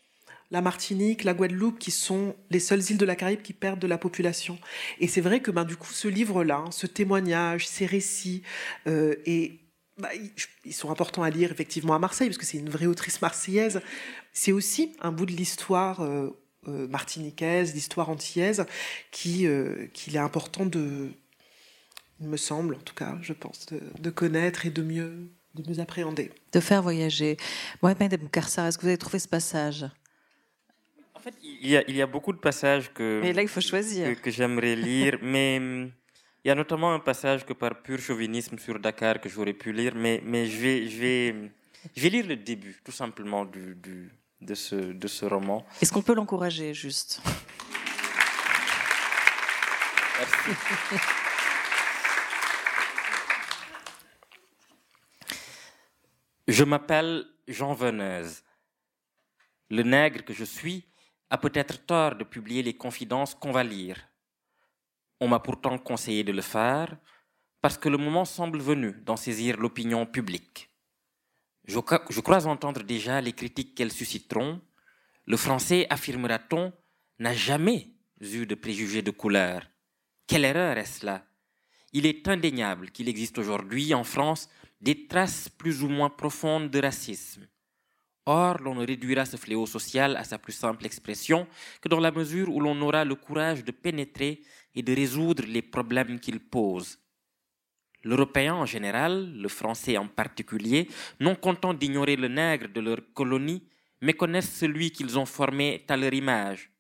la 0.52 0.62
Martinique, 0.62 1.24
la 1.24 1.34
Guadeloupe, 1.34 1.80
qui 1.80 1.92
sont 1.92 2.36
les 2.50 2.60
seules 2.60 2.84
îles 2.92 2.98
de 2.98 3.06
la 3.06 3.16
Caraïbe 3.16 3.42
qui 3.42 3.54
perdent 3.54 3.80
de 3.80 3.88
la 3.88 3.98
population. 3.98 4.60
Et 5.00 5.08
c'est 5.08 5.22
vrai 5.22 5.40
que 5.40 5.50
ben, 5.50 5.64
du 5.64 5.78
coup, 5.78 5.92
ce 5.92 6.08
livre-là, 6.08 6.58
hein, 6.68 6.72
ce 6.72 6.88
témoignage, 6.88 7.68
ces 7.68 7.86
récits, 7.86 8.44
euh, 8.88 9.16
et 9.26 9.60
bah, 9.98 10.10
ils 10.66 10.74
sont 10.74 10.92
importants 10.92 11.24
à 11.24 11.30
lire 11.30 11.52
effectivement 11.52 11.96
à 11.96 12.00
Marseille, 12.00 12.28
parce 12.28 12.38
que 12.38 12.46
c'est 12.46 12.58
une 12.58 12.70
vraie 12.70 12.86
autrice 12.86 13.22
marseillaise. 13.22 13.82
C'est 14.34 14.52
aussi 14.52 14.96
un 15.02 15.12
bout 15.12 15.26
de 15.26 15.32
l'histoire 15.32 16.02
euh, 16.02 16.30
martiniquaise, 16.66 17.74
l'histoire 17.74 18.10
antillaise, 18.10 18.66
qui 19.12 19.48
qu'il 19.94 20.16
est 20.16 20.20
important 20.20 20.66
de, 20.66 21.12
il 22.22 22.28
me 22.28 22.38
semble, 22.38 22.76
en 22.76 22.80
tout 22.80 22.94
cas, 22.94 23.18
je 23.22 23.34
pense, 23.34 23.66
de, 23.66 24.10
connaître 24.12 24.66
et 24.66 24.70
de 24.70 24.84
mieux, 24.84 25.32
de 25.56 25.70
mieux 25.70 25.80
appréhender. 25.80 26.32
De 26.54 26.60
faire 26.60 26.84
voyager. 26.84 27.38
Mohamed 27.82 28.30
Karsar, 28.32 28.68
est-ce 28.68 28.78
que 28.78 28.84
vous 28.84 28.90
avez 28.90 28.98
trouvé 28.98 29.18
ce 29.20 29.28
passage? 29.28 29.86
En 31.22 31.24
fait, 31.24 31.36
il 31.44 31.68
y, 31.68 31.78
a, 31.78 31.84
il 31.88 31.96
y, 31.96 32.02
a, 32.02 32.08
beaucoup 32.08 32.34
de 32.34 32.40
passages 32.40 32.92
que, 32.92 33.20
mais 33.22 33.32
là, 33.32 33.44
il 33.44 33.48
faut 33.48 33.62
choisir. 33.62 34.20
que, 34.20 34.32
j'aimerais 34.32 34.76
lire, 34.76 35.20
mais 35.22 35.58
hum, 35.60 35.92
il 36.44 36.48
y 36.48 36.50
a 36.50 36.56
notamment 36.56 36.92
un 36.96 37.00
passage 37.00 37.46
que 37.46 37.54
par 37.54 37.84
pur 37.84 38.00
chauvinisme 38.00 38.58
sur 38.58 38.80
Dakar 38.80 39.22
que 39.22 39.30
j'aurais 39.30 39.54
pu 39.54 39.72
lire, 39.72 39.94
mais, 39.96 40.20
mais 40.26 40.48
je, 40.48 40.58
vais, 40.60 40.88
je, 40.88 41.00
vais, 41.00 41.36
je 41.96 42.02
vais 42.02 42.10
lire 42.10 42.26
le 42.26 42.38
début, 42.38 42.76
tout 42.84 42.92
simplement, 42.92 43.46
du, 43.46 43.76
du, 43.76 44.10
de, 44.42 44.56
ce, 44.56 44.74
de 44.74 45.08
ce 45.08 45.26
roman. 45.26 45.64
Est-ce 45.80 45.94
qu'on 45.94 46.02
peut 46.02 46.16
l'encourager, 46.16 46.74
juste? 46.74 47.22
Merci. 50.18 50.60
Je 56.48 56.64
m'appelle 56.64 57.28
Jean 57.48 57.76
Veneuse. 57.76 58.42
Le 59.70 59.84
nègre 59.84 60.26
que 60.26 60.34
je 60.34 60.46
suis 60.46 60.88
a 61.32 61.38
peut-être 61.38 61.86
tort 61.86 62.16
de 62.16 62.26
publier 62.26 62.62
les 62.62 62.74
confidences 62.74 63.34
qu'on 63.34 63.54
va 63.54 63.64
lire. 63.64 63.98
On 65.22 65.30
m'a 65.30 65.40
pourtant 65.40 65.78
conseillé 65.78 66.26
de 66.26 66.34
le 66.34 66.42
faire 66.42 66.98
parce 67.62 67.78
que 67.78 67.88
le 67.88 67.98
moment 67.98 68.26
semble 68.26 68.60
venu 68.60 68.92
d'en 69.06 69.16
saisir 69.16 69.58
l'opinion 69.58 70.06
publique. 70.06 70.70
Je, 71.66 71.80
je, 72.10 72.20
crois 72.20 72.48
entendre 72.48 72.84
déjà 72.84 73.22
les 73.22 73.32
critiques 73.32 73.76
qu'elles 73.76 73.94
susciteront. 73.94 74.62
Le 75.26 75.38
français, 75.38 75.88
affirmera-t-on, 75.90 76.74
n'a 77.20 77.34
jamais 77.34 77.94
eu 78.20 78.46
de 78.46 78.56
préjugés 78.56 79.02
de 79.02 79.12
couleur. 79.12 79.70
Quelle 80.28 80.44
erreur 80.44 80.78
est-ce 80.78 81.06
là? 81.06 81.26
Il 81.94 82.06
est 82.06 82.28
indéniable 82.28 82.92
qu'il 82.92 83.08
existe 83.08 83.38
aujourd'hui 83.38 83.94
en 83.94 84.04
France 84.04 84.50
des 84.82 85.08
traces 85.08 85.48
plus 85.48 85.84
ou 85.84 85.88
moins 85.88 86.10
profondes 86.10 86.70
de 86.70 86.82
racisme. 86.82 87.48
Or, 88.26 88.60
l'on 88.62 88.76
ne 88.76 88.86
réduira 88.86 89.26
ce 89.26 89.38
fléau 89.38 89.66
social 89.66 90.16
à 90.16 90.24
sa 90.24 90.38
plus 90.38 90.54
simple 90.54 90.86
expression 90.86 91.48
que 91.82 91.90
dans 91.90 92.00
la 92.00 92.12
mesure 92.12 92.50
où 92.50 92.60
l'on 92.60 92.80
aura 92.82 93.04
le 93.04 93.16
courage 93.16 93.64
de 93.64 93.72
pénétrer 93.72 94.42
et 94.76 94.84
de 94.84 94.96
résoudre 94.96 95.44
les 95.48 95.62
problèmes 95.62 96.20
qu'il 96.20 96.40
pose. 96.40 97.00
L'Européen 98.04 98.56
en 98.56 98.66
général, 98.66 99.34
le 99.36 99.48
Français 99.48 99.98
en 99.98 100.08
particulier, 100.08 100.88
non 101.20 101.36
content 101.36 101.74
d'ignorer 101.74 102.16
le 102.16 102.28
nègre 102.28 102.68
de 102.70 102.80
leur 102.80 103.00
colonie, 103.14 103.64
méconnaissent 104.02 104.56
celui 104.56 104.92
qu'ils 104.92 105.18
ont 105.20 105.26
formé 105.26 105.86
à 105.88 105.98
leur 105.98 106.14
image. 106.14 106.72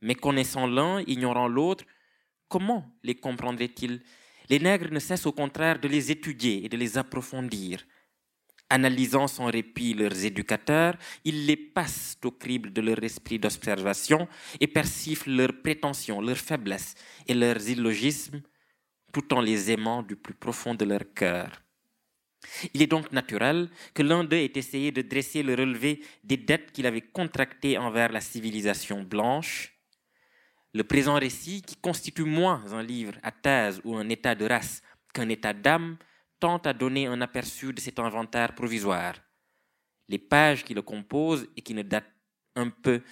Méconnaissant 0.00 0.66
l'un, 0.66 1.00
ignorant 1.06 1.48
l'autre, 1.48 1.84
comment 2.48 2.88
les 3.02 3.16
comprendraient-ils 3.16 4.00
les 4.48 4.58
nègres 4.58 4.90
ne 4.90 4.98
cessent 4.98 5.26
au 5.26 5.32
contraire 5.32 5.78
de 5.78 5.88
les 5.88 6.10
étudier 6.10 6.64
et 6.64 6.68
de 6.68 6.76
les 6.76 6.96
approfondir. 6.96 7.84
Analysant 8.70 9.28
sans 9.28 9.46
répit 9.46 9.94
leurs 9.94 10.24
éducateurs, 10.24 10.94
ils 11.24 11.46
les 11.46 11.56
passent 11.56 12.18
au 12.22 12.30
crible 12.30 12.72
de 12.72 12.82
leur 12.82 13.02
esprit 13.02 13.38
d'observation 13.38 14.28
et 14.60 14.66
persiflent 14.66 15.34
leurs 15.34 15.62
prétentions, 15.62 16.20
leurs 16.20 16.36
faiblesses 16.36 16.94
et 17.26 17.34
leurs 17.34 17.66
illogismes, 17.68 18.42
tout 19.12 19.32
en 19.32 19.40
les 19.40 19.70
aimant 19.70 20.02
du 20.02 20.16
plus 20.16 20.34
profond 20.34 20.74
de 20.74 20.84
leur 20.84 21.14
cœur. 21.14 21.62
Il 22.74 22.82
est 22.82 22.86
donc 22.86 23.10
naturel 23.10 23.70
que 23.94 24.02
l'un 24.02 24.22
d'eux 24.22 24.36
ait 24.36 24.52
essayé 24.54 24.92
de 24.92 25.02
dresser 25.02 25.42
le 25.42 25.54
relevé 25.54 26.02
des 26.22 26.36
dettes 26.36 26.70
qu'il 26.72 26.86
avait 26.86 27.00
contractées 27.00 27.78
envers 27.78 28.12
la 28.12 28.20
civilisation 28.20 29.02
blanche, 29.02 29.74
le 30.74 30.84
présent 30.84 31.14
récit, 31.14 31.62
qui 31.62 31.76
constitue 31.76 32.24
moins 32.24 32.62
un 32.72 32.82
livre 32.82 33.14
à 33.22 33.32
thèse 33.32 33.80
ou 33.84 33.96
un 33.96 34.08
état 34.10 34.34
de 34.34 34.44
race 34.44 34.82
qu'un 35.14 35.28
état 35.30 35.54
d'âme, 35.54 35.96
tente 36.40 36.66
à 36.66 36.72
donner 36.72 37.06
un 37.06 37.20
aperçu 37.20 37.72
de 37.72 37.80
cet 37.80 37.98
inventaire 37.98 38.54
provisoire. 38.54 39.14
Les 40.08 40.18
pages 40.18 40.64
qui 40.64 40.74
le 40.74 40.82
composent 40.82 41.46
et 41.56 41.62
qui 41.62 41.74
ne 41.74 41.82
datent 41.82 42.12
un 42.54 42.70
peu 42.70 43.02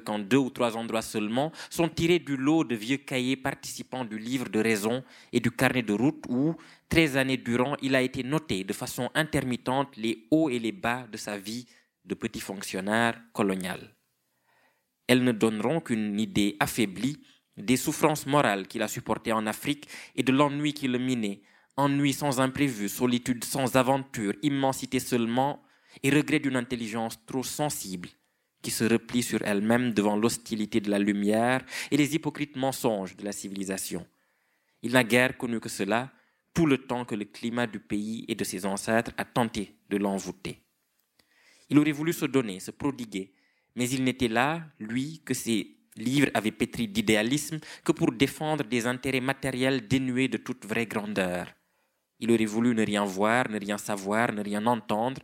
qu'en 0.00 0.18
deux 0.18 0.36
ou 0.36 0.50
trois 0.50 0.76
endroits 0.76 1.02
seulement, 1.02 1.52
sont 1.70 1.88
tirées 1.88 2.18
du 2.18 2.36
lot 2.36 2.64
de 2.64 2.74
vieux 2.74 2.98
cahiers 2.98 3.36
participants 3.36 4.04
du 4.04 4.18
livre 4.18 4.48
de 4.48 4.60
raison 4.60 5.02
et 5.32 5.40
du 5.40 5.50
carnet 5.50 5.82
de 5.82 5.94
route 5.94 6.24
où, 6.28 6.54
treize 6.88 7.16
années 7.16 7.38
durant, 7.38 7.76
il 7.82 7.94
a 7.94 8.02
été 8.02 8.22
noté 8.22 8.64
de 8.64 8.72
façon 8.72 9.10
intermittente 9.14 9.96
les 9.96 10.26
hauts 10.30 10.50
et 10.50 10.58
les 10.58 10.72
bas 10.72 11.06
de 11.10 11.16
sa 11.16 11.38
vie 11.38 11.66
de 12.04 12.14
petit 12.14 12.40
fonctionnaire 12.40 13.20
colonial 13.32 13.96
elles 15.08 15.22
ne 15.22 15.32
donneront 15.32 15.80
qu'une 15.80 16.18
idée 16.18 16.56
affaiblie 16.60 17.18
des 17.56 17.76
souffrances 17.76 18.26
morales 18.26 18.66
qu'il 18.66 18.82
a 18.82 18.88
supportées 18.88 19.32
en 19.32 19.46
Afrique 19.46 19.88
et 20.14 20.22
de 20.22 20.32
l'ennui 20.32 20.74
qui 20.74 20.88
le 20.88 20.98
minait, 20.98 21.40
ennui 21.76 22.12
sans 22.12 22.40
imprévu, 22.40 22.88
solitude 22.88 23.44
sans 23.44 23.76
aventure, 23.76 24.34
immensité 24.42 25.00
seulement 25.00 25.62
et 26.02 26.10
regret 26.10 26.38
d'une 26.38 26.56
intelligence 26.56 27.18
trop 27.26 27.42
sensible 27.42 28.08
qui 28.62 28.70
se 28.70 28.84
replie 28.84 29.22
sur 29.22 29.42
elle-même 29.42 29.92
devant 29.92 30.16
l'hostilité 30.16 30.80
de 30.80 30.90
la 30.90 30.98
lumière 30.98 31.64
et 31.90 31.96
les 31.96 32.14
hypocrites 32.14 32.56
mensonges 32.56 33.16
de 33.16 33.24
la 33.24 33.32
civilisation. 33.32 34.04
Il 34.82 34.92
n'a 34.92 35.04
guère 35.04 35.38
connu 35.38 35.60
que 35.60 35.68
cela, 35.68 36.10
tout 36.52 36.66
le 36.66 36.78
temps 36.78 37.04
que 37.04 37.14
le 37.14 37.26
climat 37.26 37.66
du 37.66 37.78
pays 37.78 38.24
et 38.28 38.34
de 38.34 38.42
ses 38.42 38.66
ancêtres 38.66 39.12
a 39.18 39.24
tenté 39.24 39.76
de 39.88 39.98
l'envoûter. 39.98 40.62
Il 41.68 41.78
aurait 41.78 41.92
voulu 41.92 42.12
se 42.12 42.24
donner, 42.24 42.60
se 42.60 42.70
prodiguer, 42.70 43.34
mais 43.76 43.88
il 43.88 44.02
n'était 44.04 44.28
là, 44.28 44.64
lui, 44.80 45.22
que 45.24 45.34
ses 45.34 45.75
livres 45.96 46.30
avaient 46.34 46.50
pétri 46.50 46.88
d'idéalisme 46.88 47.58
que 47.84 47.92
pour 47.92 48.12
défendre 48.12 48.64
des 48.64 48.86
intérêts 48.86 49.20
matériels 49.20 49.86
dénués 49.86 50.28
de 50.28 50.36
toute 50.36 50.64
vraie 50.64 50.86
grandeur. 50.86 51.46
Il 52.18 52.30
aurait 52.30 52.44
voulu 52.44 52.74
ne 52.74 52.84
rien 52.84 53.04
voir, 53.04 53.48
ne 53.50 53.58
rien 53.58 53.78
savoir, 53.78 54.32
ne 54.32 54.42
rien 54.42 54.64
entendre, 54.66 55.20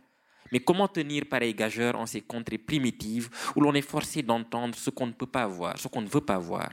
mais 0.51 0.59
comment 0.59 0.87
tenir 0.87 1.25
pareil 1.25 1.55
gageur 1.55 1.95
en 1.95 2.05
ces 2.05 2.21
contrées 2.21 2.59
primitives 2.59 3.29
où 3.55 3.61
l'on 3.61 3.73
est 3.73 3.81
forcé 3.81 4.21
d'entendre 4.21 4.75
ce 4.75 4.91
qu'on 4.91 5.07
ne 5.07 5.13
peut 5.13 5.25
pas 5.25 5.47
voir, 5.47 5.79
ce 5.79 5.87
qu'on 5.87 6.01
ne 6.01 6.07
veut 6.07 6.21
pas 6.21 6.37
voir? 6.37 6.69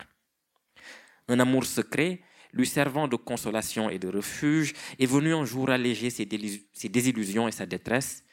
Un 1.28 1.40
amour 1.40 1.64
secret, 1.64 2.20
lui 2.53 2.66
servant 2.66 3.09
de 3.09 3.16
consolation 3.16 3.88
et 3.88 3.98
de 3.98 4.09
refuge, 4.09 4.74
est 4.98 5.07
venu 5.07 5.34
un 5.34 5.44
jour 5.44 5.70
alléger 5.70 6.11
ses, 6.11 6.26
désillusions 6.26 7.48
et 7.48 7.53
sa 7.53 7.64
détresse, 7.64 8.24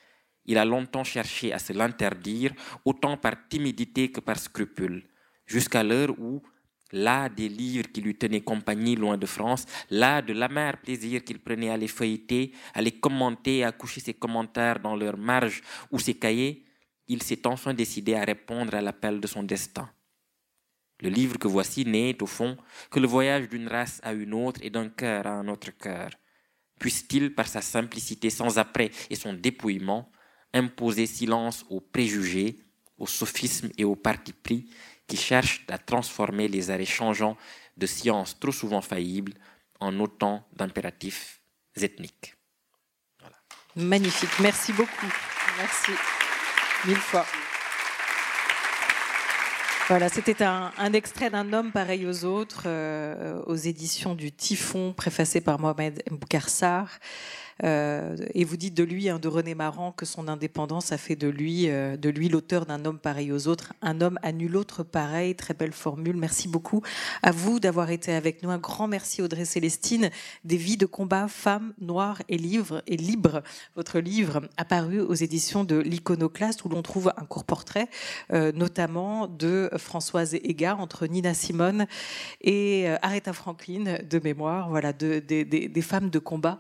il 0.46 0.58
a 0.58 0.66
longtemps 0.66 1.04
cherché 1.04 1.54
à 1.54 1.60
se 1.60 1.74
l'interdire, 1.74 2.54
autant 2.86 3.18
par 3.18 3.48
timidité 3.48 4.12
que 4.12 4.22
par 4.22 4.40
scrupule, 4.40 5.08
jusqu'à 5.48 5.84
l'heure 5.84 6.14
où, 6.20 6.44
là 6.92 7.30
des 7.30 7.50
livres 7.50 7.92
qui 7.92 8.02
lui 8.02 8.16
tenaient 8.16 8.42
compagnie 8.42 8.96
loin 8.96 9.18
de 9.18 9.26
France, 9.26 9.66
là 9.90 10.22
de 10.22 10.34
l'amer 10.34 10.78
plaisir 10.82 11.24
qu'il 11.24 11.40
prenait 11.40 11.70
à 11.70 11.78
les 11.78 11.88
feuilleter, 11.88 12.52
à 12.74 12.82
les 12.82 12.92
commenter, 12.92 13.64
à 13.64 13.72
coucher 13.72 14.02
ses 14.02 14.14
commentaires 14.14 14.80
dans 14.80 14.96
leurs 14.96 15.18
marges 15.18 15.62
ou 15.92 16.00
ses 16.00 16.14
cahiers, 16.14 16.66
il 17.08 17.24
s'est 17.24 17.48
enfin 17.48 17.74
décidé 17.74 18.14
à 18.14 18.24
répondre 18.24 18.76
à 18.76 18.82
l'appel 18.82 19.20
de 19.20 19.28
son 19.28 19.44
destin. 19.44 19.90
Le 21.00 21.10
livre 21.10 21.38
que 21.38 21.48
voici 21.48 21.86
n'est, 21.86 22.22
au 22.22 22.26
fond, 22.26 22.58
que 22.90 23.00
le 23.00 23.08
voyage 23.08 23.48
d'une 23.50 23.68
race 23.68 24.00
à 24.04 24.14
une 24.14 24.34
autre 24.34 24.60
et 24.64 24.70
d'un 24.70 24.90
cœur 24.90 25.28
à 25.28 25.32
un 25.32 25.48
autre 25.48 25.70
cœur. 25.78 26.10
Puisse-t-il, 26.80 27.34
par 27.34 27.48
sa 27.48 27.62
simplicité 27.62 28.30
sans 28.30 28.58
après 28.58 28.92
et 29.10 29.16
son 29.16 29.34
dépouillement, 29.34 30.12
imposer 30.54 31.06
silence 31.06 31.66
aux 31.70 31.82
préjugés, 31.82 32.60
aux 32.98 33.08
sophismes 33.08 33.70
et 33.78 33.84
aux 33.84 33.96
partis 33.96 34.34
pris 34.34 34.70
qui 35.08 35.18
cherchent 35.18 35.66
à 35.70 35.78
transformer 35.78 36.48
les 36.48 36.70
arrêts 36.70 36.86
changeants 36.86 37.38
de 37.78 37.86
sciences 37.86 38.38
trop 38.40 38.52
souvent 38.52 38.82
faillibles 38.82 39.34
en 39.80 40.00
autant 40.00 40.46
d'impératifs 40.54 41.42
ethniques. 41.76 42.36
Magnifique, 43.76 44.40
merci 44.40 44.74
beaucoup. 44.74 45.08
Merci 45.58 45.92
mille 46.86 46.98
fois. 46.98 47.26
Voilà, 49.88 50.10
c'était 50.10 50.44
un, 50.44 50.72
extrait 50.94 51.30
d'un 51.30 51.54
homme 51.54 51.72
pareil 51.72 52.06
aux 52.06 52.26
autres, 52.26 52.64
euh, 52.66 53.42
aux 53.46 53.56
éditions 53.56 54.16
du 54.16 54.34
Typhon, 54.34 54.92
préfacé 54.92 55.40
par 55.40 55.60
Mohamed 55.60 56.04
Mboukarsar. 56.12 56.90
Euh, 57.64 58.16
et 58.34 58.44
vous 58.44 58.58
dites 58.58 58.74
de 58.74 58.84
lui, 58.84 59.10
hein, 59.10 59.20
de 59.20 59.28
René 59.28 59.56
Marant, 59.56 59.92
que 59.92 60.06
son 60.06 60.28
indépendance 60.28 60.92
a 60.92 60.98
fait 60.98 61.16
de 61.16 61.28
lui, 61.28 61.70
euh, 61.70 61.98
de 61.98 62.10
lui 62.10 62.30
l'auteur 62.30 62.66
d'un 62.66 62.86
homme 62.86 63.00
pareil 63.00 63.32
aux 63.32 63.48
autres, 63.48 63.74
un 63.82 64.02
homme 64.02 64.20
à 64.22 64.32
nul 64.32 64.56
autre 64.56 64.84
pareil. 64.84 65.36
Très 65.36 65.54
belle 65.54 65.74
formule. 65.74 66.18
Merci 66.18 66.48
beaucoup 66.48 66.82
à 67.24 67.32
vous 67.32 67.60
d'avoir 67.60 67.90
été 67.90 68.14
avec 68.14 68.44
nous. 68.44 68.50
Un 68.50 68.58
grand 68.58 68.88
merci 68.88 69.22
Audrey 69.22 69.46
Célestine, 69.46 70.10
des 70.44 70.58
vies 70.58 70.78
de 70.78 70.86
combat, 70.86 71.28
femmes, 71.28 71.74
noires 71.80 72.22
et 72.30 72.38
livres 72.38 72.84
et 72.88 72.98
libres. 72.98 73.42
Votre 73.76 74.00
livre 74.00 74.42
apparu 74.58 75.00
aux 75.00 75.16
éditions 75.16 75.64
de 75.64 75.78
l'Iconoclaste 75.78 76.64
où 76.66 76.70
l'on 76.70 76.82
trouve 76.82 77.12
un 77.18 77.26
court 77.26 77.44
portrait, 77.44 77.90
euh, 78.34 78.52
notamment 78.52 79.28
de 79.28 79.70
Françoise 79.78 80.36
Ega 80.36 80.76
entre 80.76 81.08
Nina 81.08 81.34
Simone 81.34 81.88
et 82.42 82.88
Aretha 83.02 83.34
Franklin 83.34 83.98
de 84.08 84.20
mémoire. 84.20 84.70
Voilà, 84.70 84.94
de, 84.94 85.20
des 85.20 85.82
femmes 85.82 86.10
de 86.10 86.20
combat 86.20 86.60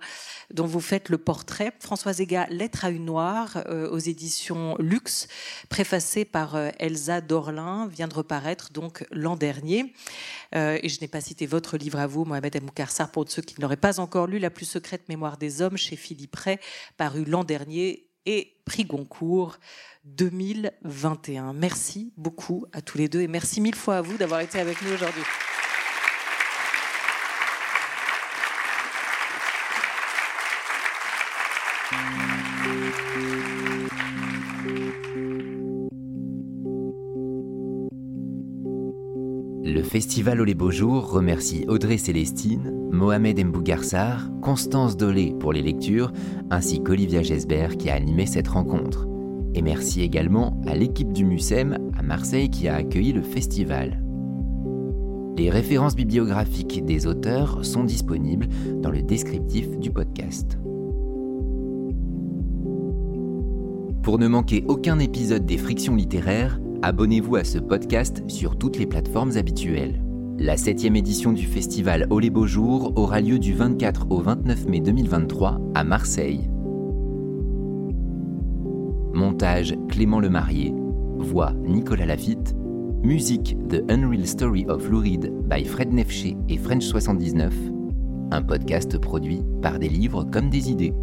dont 0.53 0.65
vous 0.65 0.80
faites 0.88 1.09
le 1.09 1.18
portrait. 1.18 1.73
Françoise 1.80 2.22
Ega, 2.22 2.47
Lettre 2.49 2.85
à 2.85 2.89
une 2.89 3.05
noire, 3.05 3.61
euh, 3.68 3.89
aux 3.89 3.97
éditions 3.97 4.77
Luxe, 4.80 5.27
préfacée 5.68 6.23
par 6.23 6.55
euh, 6.55 6.69
Elsa 6.80 7.19
Dorlin, 7.19 7.88
vient 7.88 8.07
de 8.07 8.14
reparaître 8.14 8.72
donc 8.72 9.05
l'an 9.11 9.35
dernier. 9.35 9.93
Euh, 10.55 10.80
et 10.81 10.88
je 10.88 11.01
n'ai 11.01 11.09
pas 11.09 11.19
cité 11.19 11.45
votre 11.45 11.77
livre 11.77 11.99
à 11.99 12.07
vous, 12.07 12.23
Mohamed 12.23 12.64
Moukarsar, 12.64 13.11
pour 13.11 13.26
ceux 13.27 13.41
qui 13.41 13.55
ne 13.57 13.61
l'auraient 13.61 13.76
pas 13.76 13.99
encore 13.99 14.27
lu, 14.27 14.39
La 14.39 14.49
plus 14.49 14.65
secrète 14.65 15.09
mémoire 15.09 15.38
des 15.38 15.61
hommes, 15.61 15.77
chez 15.77 15.97
Philippe 15.97 16.35
Ray, 16.38 16.57
paru 16.95 17.26
l'an 17.26 17.43
dernier 17.43 18.07
et 18.26 18.53
prix 18.64 18.85
Goncourt 18.85 19.57
2021. 20.05 21.51
Merci 21.51 22.14
beaucoup 22.15 22.65
à 22.72 22.81
tous 22.81 22.97
les 22.97 23.09
deux 23.09 23.22
et 23.22 23.27
merci 23.27 23.59
mille 23.59 23.76
fois 23.76 23.97
à 23.97 24.01
vous 24.01 24.15
d'avoir 24.15 24.39
été 24.39 24.57
avec 24.57 24.81
nous 24.81 24.93
aujourd'hui. 24.93 25.23
Festival 39.88 40.41
Olé 40.41 40.53
Beaux 40.53 40.72
Jours 40.72 41.09
remercie 41.09 41.65
Audrey 41.69 41.97
Célestine, 41.97 42.73
Mohamed 42.91 43.43
Mbougarsar, 43.45 44.30
Constance 44.41 44.97
Dolé 44.97 45.34
pour 45.39 45.53
les 45.53 45.61
lectures, 45.61 46.11
ainsi 46.51 46.84
qu'Olivia 46.84 47.23
Gesbert 47.23 47.77
qui 47.77 47.89
a 47.89 47.95
animé 47.95 48.26
cette 48.26 48.49
rencontre. 48.49 49.07
Et 49.53 49.61
merci 49.61 50.01
également 50.01 50.59
à 50.68 50.76
l'équipe 50.76 51.14
du 51.14 51.23
MUSEM 51.23 51.91
à 51.97 52.03
Marseille 52.03 52.49
qui 52.49 52.68
a 52.68 52.76
accueilli 52.76 53.14
le 53.14 53.22
festival. 53.22 54.03
Les 55.38 55.49
références 55.49 55.95
bibliographiques 55.95 56.84
des 56.84 57.07
auteurs 57.07 57.64
sont 57.64 57.85
disponibles 57.85 58.47
dans 58.81 58.91
le 58.91 59.01
descriptif 59.01 59.69
du 59.77 59.89
podcast. 59.91 60.57
Pour 64.03 64.19
ne 64.19 64.27
manquer 64.27 64.65
aucun 64.68 64.99
épisode 64.99 65.45
des 65.45 65.57
Frictions 65.57 65.95
littéraires, 65.95 66.59
abonnez-vous 66.81 67.35
à 67.35 67.43
ce 67.43 67.57
podcast 67.57 68.23
sur 68.27 68.57
toutes 68.57 68.77
les 68.77 68.85
plateformes 68.85 69.37
habituelles. 69.37 70.01
La 70.39 70.57
septième 70.57 70.95
édition 70.95 71.33
du 71.33 71.45
festival 71.45 72.07
Au 72.09 72.19
les 72.19 72.29
Beaux 72.29 72.45
Jours 72.45 72.93
aura 72.95 73.21
lieu 73.21 73.39
du 73.39 73.53
24 73.53 74.07
au 74.11 74.21
29 74.21 74.67
mai 74.67 74.79
2023 74.81 75.59
à 75.73 75.83
Marseille. 75.83 76.49
Montage 79.13 79.75
Clément 79.89 80.19
Lemarié, 80.19 80.73
voix 81.17 81.53
Nicolas 81.65 82.05
Lafitte, 82.05 82.55
musique 83.03 83.57
The 83.69 83.83
Unreal 83.89 84.27
Story 84.27 84.65
of 84.67 84.87
Louride 84.87 85.31
by 85.49 85.65
Fred 85.65 85.91
Nefché 85.91 86.37
et 86.49 86.57
French 86.57 86.83
79, 86.83 87.53
un 88.31 88.41
podcast 88.43 88.99
produit 88.99 89.41
par 89.63 89.79
des 89.79 89.89
livres 89.89 90.23
comme 90.23 90.49
des 90.49 90.69
idées. 90.69 90.93